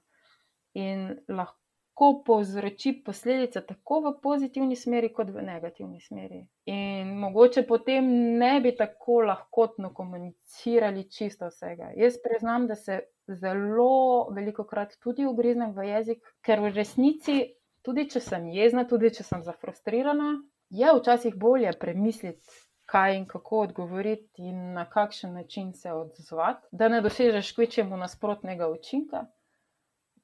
in 0.75 1.17
lahko 1.29 2.11
povzroči 2.27 2.93
posledice 3.05 3.61
tako 3.67 4.01
v 4.01 4.13
pozitivni 4.23 4.77
smeri, 4.77 5.11
kot 5.13 5.31
v 5.35 5.43
negativni 5.45 6.01
smeri. 6.01 6.41
In 6.73 7.13
mogoče 7.21 7.67
potem 7.69 8.09
ne 8.39 8.61
bi 8.61 8.73
tako 8.77 9.21
lahkotno 9.29 9.93
komunicirali 9.95 11.05
čisto 11.11 11.51
vsega. 11.51 11.93
Jaz 11.97 12.17
priznam, 12.25 12.67
da 12.67 12.75
se 12.75 13.01
zelo 13.29 14.31
veliko 14.35 14.65
krat 14.65 14.97
tudi 15.03 15.27
ugriznem 15.27 15.75
v 15.77 15.91
jezik, 15.91 16.25
ker 16.41 16.63
v 16.65 16.73
resnici, 16.75 17.43
tudi 17.83 18.09
če 18.11 18.21
sem 18.21 18.49
jezna, 18.55 18.87
tudi 18.89 19.13
če 19.15 19.27
sem 19.27 19.45
zafrustrirana, 19.45 20.33
je 20.71 20.97
včasih 20.97 21.37
bolje 21.37 21.73
premisliti, 21.79 22.47
kaj 22.91 23.17
in 23.17 23.27
kako 23.27 23.61
odgovoriti 23.61 24.43
in 24.51 24.73
na 24.73 24.85
kakšen 24.91 25.35
način 25.35 25.73
se 25.75 25.93
odzvati, 25.93 26.67
da 26.73 26.89
ne 26.89 27.01
dosežeš 27.01 27.53
kvečemu 27.55 27.97
nasprotnega 27.97 28.69
učinka. 28.69 29.25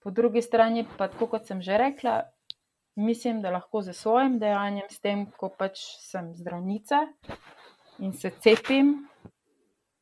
Po 0.02 0.10
drugi 0.10 0.42
strani 0.42 0.86
pa, 0.98 1.08
tako 1.08 1.26
kot 1.26 1.46
sem 1.46 1.62
že 1.62 1.78
rekla, 1.78 2.22
mislim, 2.96 3.42
da 3.42 3.50
lahko 3.50 3.82
z 3.82 3.92
svojim 3.92 4.38
dejanjem, 4.38 4.88
s 4.90 5.00
tem, 5.00 5.26
ko 5.38 5.48
pač 5.48 5.78
sem 6.00 6.34
zdravnica 6.34 7.06
in 7.98 8.12
se 8.12 8.30
cepim, 8.30 9.08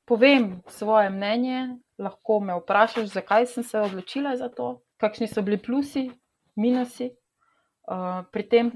povem 0.04 0.62
svoje 0.68 1.10
mnenje, 1.10 1.76
lahko 1.98 2.40
me 2.40 2.56
vprašaš, 2.60 3.12
zakaj 3.12 3.46
sem 3.46 3.64
se 3.64 3.80
odločila 3.80 4.36
za 4.36 4.48
to, 4.48 4.80
kakšni 4.96 5.28
so 5.28 5.42
bili 5.42 5.60
plusi, 5.60 6.08
minusi 6.56 7.10
uh, 7.12 8.24
pri 8.32 8.48
tem 8.48 8.72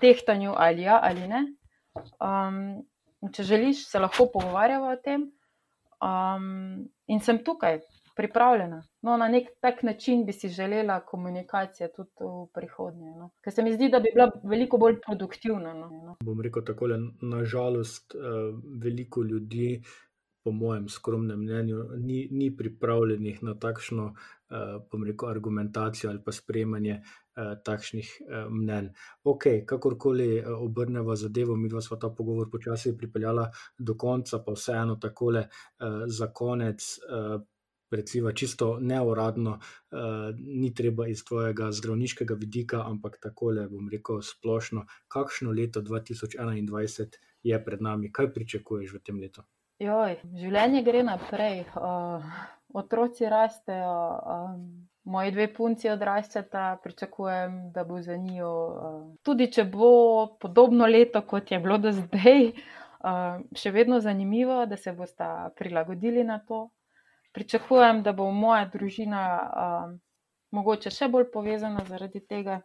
tehtanju, 0.00 0.54
ali 0.56 0.82
ja 0.82 0.98
ali 1.02 1.28
ne. 1.28 1.46
Um, 2.00 2.82
če 3.32 3.44
želiš, 3.46 3.86
se 3.90 4.00
lahko 4.00 4.28
pogovarjamo 4.32 4.92
o 4.92 5.00
tem. 5.04 5.30
Um, 6.02 6.88
in 7.06 7.20
sem 7.22 7.38
tukaj, 7.44 7.80
pripravljena. 8.16 8.80
No, 9.06 9.16
na 9.16 9.28
nek 9.28 9.52
tak 9.60 9.82
način 9.82 10.24
bi 10.26 10.32
si 10.32 10.48
želela 10.48 11.00
komunikacije 11.06 11.92
tudi 11.96 12.10
v 12.20 12.46
prihodnje. 12.54 13.14
No. 13.16 13.30
Ker 13.44 13.52
se 13.52 13.62
mi 13.62 13.74
zdi, 13.74 13.88
da 13.92 14.00
bi 14.00 14.10
bila 14.14 14.30
veliko 14.44 14.78
bolj 14.78 14.98
produktivna. 15.06 15.74
No. 15.74 16.16
Bom 16.24 16.40
rekel 16.40 16.64
tako, 16.66 16.88
nažalost, 17.20 18.14
uh, 18.14 18.54
veliko 18.82 19.22
ljudi 19.22 19.82
po 20.44 20.50
mojem 20.50 20.88
skromnem 20.88 21.38
mnenju, 21.38 21.84
ni, 22.02 22.28
ni 22.30 22.50
pripravljenih 22.56 23.42
na 23.42 23.54
takšno, 23.54 24.06
uh, 24.50 25.04
rekel, 25.06 25.28
argumentacijo 25.28 26.10
ali 26.10 26.22
pa 26.24 26.32
sprejemanje 26.32 26.98
uh, 26.98 27.21
takšnih 27.64 28.08
uh, 28.20 28.50
mnen. 28.50 28.90
Ok, 29.24 29.44
kakorkoli 29.66 30.40
uh, 30.40 30.58
obrnemo 30.62 31.16
zadevo, 31.16 31.56
mi 31.56 31.68
dva 31.68 31.80
smo 31.80 31.96
ta 31.96 32.10
pogovor 32.10 32.50
počasi 32.50 32.96
pripeljala 32.96 33.50
do 33.78 33.94
konca, 33.94 34.42
pa 34.46 34.52
vseeno 34.52 34.96
takole 34.96 35.48
za 36.06 36.32
konec. 36.32 36.98
Recimo, 37.92 38.32
čisto 38.32 38.78
neuradno, 38.80 39.58
ni 40.38 40.70
treba 40.74 41.06
iz 41.06 41.24
tvojega 41.28 41.66
zdravniškega 41.72 42.34
vidika, 42.40 42.80
ampak 42.88 43.18
tako 43.20 43.50
le 43.50 43.66
bom 43.68 43.90
rekel 43.92 44.22
splošno, 44.24 44.86
kakšno 45.12 45.52
leto 45.52 45.82
2021 45.82 47.18
je 47.42 47.64
pred 47.64 47.82
nami, 47.82 48.12
kaj 48.12 48.32
pričakuješ 48.32 48.94
v 48.94 49.02
tem 49.04 49.20
letu? 49.20 49.44
Joj, 49.82 50.16
življenje 50.38 50.82
gre 50.86 51.02
naprej, 51.02 51.64
uh, 51.74 52.24
otroci 52.78 53.26
rastejo, 53.28 53.94
um, 54.34 54.66
moji 55.04 55.32
dve 55.34 55.48
punci 55.54 55.90
odraščata, 55.90 56.78
pričakujem, 56.82 57.56
da 57.72 57.84
bo 57.84 58.02
za 58.02 58.16
njo. 58.16 58.52
Uh, 58.52 59.00
tudi 59.22 59.50
če 59.52 59.64
bo 59.64 60.26
podobno 60.40 60.86
leto, 60.86 61.22
kot 61.26 61.50
je 61.50 61.58
bilo 61.60 61.78
do 61.78 61.92
zdaj, 61.92 62.52
uh, 62.52 63.40
še 63.56 63.74
vedno 63.74 64.00
zanimivo, 64.00 64.62
da 64.66 64.76
se 64.76 64.92
boste 64.92 65.28
prilagodili 65.58 66.24
na 66.24 66.38
to. 66.38 66.68
Pričakujem, 67.32 68.02
da 68.02 68.12
bo 68.12 68.30
moja 68.30 68.66
družina 68.70 69.24
uh, 69.42 69.92
mogoče 70.52 70.92
še 70.92 71.08
bolj 71.08 71.30
povezana 71.32 71.84
zaradi 71.88 72.20
tega. 72.20 72.60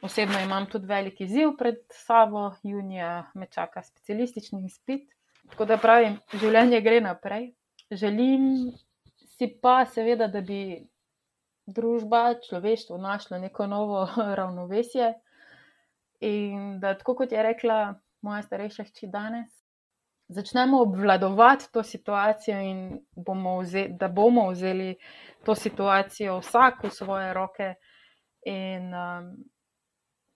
Osebno 0.00 0.38
imam 0.40 0.64
tudi 0.70 0.88
velik 0.88 1.18
izziv 1.20 1.50
pred 1.58 1.82
sabo, 1.92 2.46
junija 2.64 3.26
me 3.34 3.50
čaka 3.52 3.82
specialistični 3.84 4.62
izpit. 4.64 5.10
Tako 5.50 5.66
da 5.68 5.76
pravim, 5.82 6.16
življenje 6.40 6.80
gre 6.80 7.00
naprej. 7.04 7.50
Želim 7.90 8.70
si 9.40 9.48
pa 9.62 9.86
seveda, 9.88 10.26
da 10.28 10.42
bi 10.44 10.84
družba, 11.66 12.34
človeštvo 12.44 12.98
našlo 13.00 13.38
neko 13.40 13.66
novo 13.66 14.04
ravnovesje 14.38 15.14
in 16.20 16.76
da, 16.80 16.92
tako 16.98 17.14
kot 17.22 17.32
je 17.32 17.42
rekla 17.42 17.94
moja 18.20 18.42
starejša 18.44 18.84
hči 18.90 19.08
danes, 19.08 19.48
začnemo 20.28 20.82
obvladovati 20.82 21.70
to 21.72 21.82
situacijo 21.82 22.58
in 22.60 22.82
bomo 23.16 23.62
da 23.98 24.08
bomo 24.08 24.50
vzeli 24.50 24.98
to 25.44 25.54
situacijo 25.54 26.38
vsak 26.44 26.84
v 26.84 26.90
svoje 26.90 27.32
roke 27.34 27.74
in 28.44 28.92
um, 28.94 29.32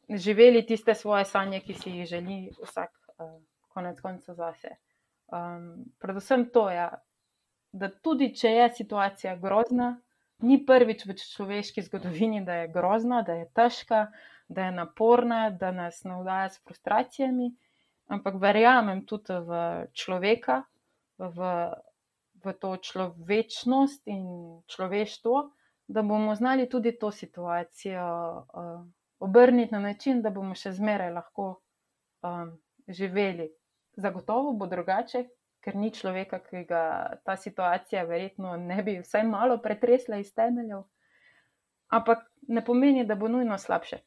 živeli 0.08 0.66
tiste 0.66 0.94
svoje 0.94 1.24
sanje, 1.24 1.60
ki 1.60 1.74
si 1.74 1.90
jih 1.90 2.08
želi 2.08 2.38
vsak 2.62 2.90
uh, 3.18 3.42
konec 3.68 4.00
konca 4.00 4.34
zase. 4.34 4.76
Um, 5.28 5.84
predvsem 6.00 6.48
to 6.52 6.70
je, 6.70 6.76
ja, 6.76 6.88
da 7.74 7.90
tudi 7.90 8.30
če 8.38 8.50
je 8.54 8.66
situacija 8.76 9.34
grozna, 9.42 9.96
ni 10.46 10.60
prvič 10.66 11.02
v 11.08 11.16
človeški 11.18 11.82
zgodovini, 11.88 12.44
da 12.46 12.62
je 12.62 12.70
grozna, 12.74 13.22
da 13.26 13.34
je 13.40 13.48
težka, 13.56 14.06
da 14.48 14.68
je 14.68 14.76
naporna, 14.76 15.48
da 15.50 15.72
nas 15.74 16.04
navdaja 16.06 16.52
s 16.54 16.62
frustracijami, 16.62 17.50
ampak 18.14 18.38
verjamem 18.38 19.02
tudi 19.08 19.40
v 19.48 19.58
človeka, 19.96 20.62
v, 21.18 21.50
v 22.44 22.54
to 22.60 22.76
človečnost 22.76 24.06
in 24.06 24.24
človeštvo, 24.70 25.36
da 25.88 26.02
bomo 26.02 26.34
znali 26.34 26.68
tudi 26.70 26.94
to 26.98 27.10
situacijo 27.10 28.06
uh, 28.06 28.84
obrniti 29.18 29.74
na 29.74 29.80
način, 29.80 30.22
da 30.22 30.30
bomo 30.30 30.54
še 30.54 30.72
zmeraj 30.72 31.10
lahko 31.12 31.48
um, 32.22 32.54
živeli. 32.88 33.50
Zagotovo 33.96 34.52
bo 34.52 34.66
drugače, 34.66 35.24
ker 35.64 35.76
ni 35.80 35.90
človeka, 35.90 36.38
ki 36.44 36.64
ga 36.68 36.82
ta 37.24 37.36
situacija 37.40 38.04
verjetno 38.04 38.56
ne 38.60 38.82
bi 38.82 38.98
vsaj 39.00 39.24
malo 39.28 39.58
pretresla 39.64 40.20
iz 40.20 40.34
temeljev, 40.34 40.82
ampak 41.88 42.26
ne 42.48 42.64
pomeni, 42.64 43.06
da 43.08 43.14
bo 43.14 43.28
nujno 43.28 43.58
slabše. 43.58 44.02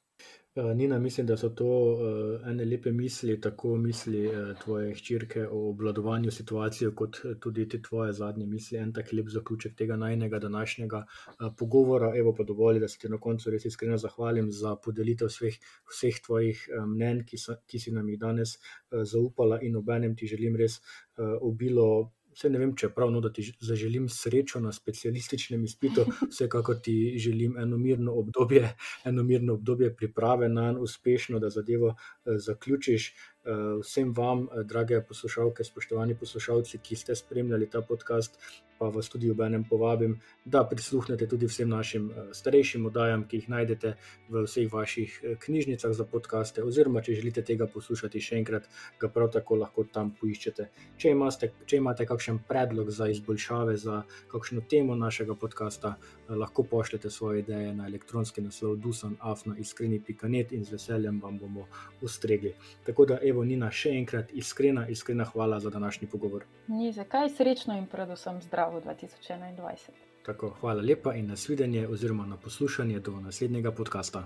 Eh, 0.57 0.75
Nina, 0.75 0.99
mislim, 0.99 1.27
da 1.27 1.37
so 1.37 1.49
to 1.49 1.65
uh, 1.65 2.47
ene 2.49 2.65
lepe 2.65 2.91
misli, 2.91 3.41
tako 3.41 3.75
misli 3.77 4.23
uh, 4.27 4.57
tvoje 4.63 4.93
hčerke 4.95 5.47
o 5.47 5.69
obvladovanju 5.69 6.31
situacije, 6.31 6.95
kot 6.95 7.17
tudi 7.39 7.67
te 7.69 7.81
tvoje 7.81 8.13
zadnje 8.13 8.45
misli. 8.45 8.77
En 8.77 8.93
tak 8.93 9.13
lep 9.13 9.29
zaključek 9.29 9.75
tega 9.75 9.95
najnega 9.95 10.39
današnjega 10.39 11.03
uh, 11.05 11.53
pogovora. 11.57 12.11
Evo 12.17 12.33
pa 12.37 12.43
dovolj, 12.43 12.79
da 12.79 12.87
se 12.87 12.97
ti 12.99 13.09
na 13.09 13.19
koncu 13.19 13.51
res 13.51 13.65
iskreno 13.65 13.97
zahvalim 13.97 14.51
za 14.51 14.75
podelitev 14.75 15.29
sveh, 15.29 15.61
vseh 15.91 16.21
tvojih 16.25 16.67
mnen, 16.87 17.21
ki, 17.25 17.37
so, 17.37 17.59
ki 17.67 17.79
si 17.79 17.93
nam 17.93 18.09
jih 18.09 18.19
danes 18.19 18.57
uh, 18.57 19.03
zaupala 19.03 19.61
in 19.61 19.77
obenem 19.77 20.15
ti 20.15 20.27
želim 20.27 20.57
res 20.57 20.79
uh, 20.81 21.37
obilo 21.41 22.16
Vse 22.37 22.51
ne 22.53 22.59
vem, 22.61 22.75
če 22.77 22.85
je 22.85 22.93
prav, 22.93 23.09
no, 23.09 23.17
da 23.17 23.31
ti 23.33 23.41
zaželim 23.65 24.03
srečo 24.13 24.59
na 24.61 24.69
specialističnem 24.75 25.63
izpitu, 25.65 26.03
vsekakor 26.31 26.77
ti 26.85 26.93
želim 27.17 27.55
eno 27.57 27.79
mirno 27.81 28.13
obdobje, 28.21 28.75
eno 29.09 29.23
mirno 29.25 29.55
obdobje 29.57 29.89
priprave 29.97 30.49
na 30.49 30.67
en 30.69 30.77
uspešno, 30.85 31.39
da 31.41 31.49
zadevo 31.49 31.95
eh, 31.95 32.37
zaključiš. 32.37 33.07
Eh, 33.47 33.79
vsem 33.81 34.13
vam, 34.13 34.49
eh, 34.51 34.63
drage 34.63 35.01
poslušalke, 35.07 35.63
spoštovani 35.63 36.15
poslušalci, 36.19 36.77
ki 36.83 36.95
ste 36.95 37.15
spremljali 37.15 37.69
ta 37.69 37.81
podcast, 37.81 38.39
pa 38.79 38.85
vas 38.85 39.09
tudi 39.09 39.31
ob 39.31 39.39
enem 39.41 39.63
povabim, 39.63 40.19
da 40.45 40.63
prisluhnete 40.69 41.27
tudi 41.27 41.47
vsem 41.47 41.69
našim 41.69 42.11
eh, 42.11 42.27
starejšim 42.33 42.85
oddajam, 42.85 43.23
ki 43.27 43.37
jih 43.37 43.49
najdete 43.49 43.93
v 44.29 44.43
vseh 44.43 44.73
vaših 44.73 45.21
knjižnicah 45.39 45.93
za 45.95 46.05
podkaste, 46.05 46.63
oziroma 46.63 47.01
če 47.01 47.15
želite 47.21 47.41
tega 47.41 47.67
poslušati 47.71 48.19
še 48.19 48.35
enkrat, 48.35 48.67
ga 48.99 49.07
prav 49.07 49.31
tako 49.31 49.55
lahko 49.61 49.87
tam 49.93 50.11
poiščete. 50.19 50.67
Če 50.97 51.15
imate, 51.15 51.51
če 51.65 51.79
imate 51.79 52.05
kakšen 52.05 52.41
predlog 52.49 52.91
za 52.91 53.07
izboljšave, 53.07 53.77
za 53.77 54.01
kakšno 54.27 54.65
temo 54.67 54.95
našega 54.95 55.35
podcasta, 55.35 55.95
lahko 56.27 56.63
pošljete 56.63 57.09
svoje 57.09 57.45
ideje 57.45 57.71
na 57.73 57.87
elektronski 57.87 58.41
naslov 58.41 58.75
dusanafna.iskreni.net 58.83 60.51
in 60.51 60.67
z 60.67 60.75
veseljem 60.75 61.23
vam 61.23 61.39
bomo 61.39 61.67
ustregli. 62.01 62.53
Tako 62.83 63.05
da, 63.05 63.19
evo, 63.37 63.45
Nina, 63.45 63.69
še 63.71 63.93
enkrat 63.93 64.33
iskrena, 64.33 64.87
iskrena 64.89 65.25
hvala 65.25 65.59
za 65.59 65.69
današnji 65.69 66.07
pogovor. 66.07 66.45
Ni 66.67 66.91
zakaj 66.91 67.29
srečno 67.37 67.77
in 67.77 67.85
predvsem 67.85 68.41
zdravo 68.41 68.81
2021. 68.81 69.93
Tako, 70.25 70.49
hvala 70.59 70.81
lepa 70.81 71.13
in 71.15 71.27
nasvidenje 71.27 71.87
oziroma 71.87 72.25
na 72.25 72.37
poslušanje 72.37 72.99
do 72.99 73.19
naslednjega 73.19 73.71
podcasta. 73.71 74.25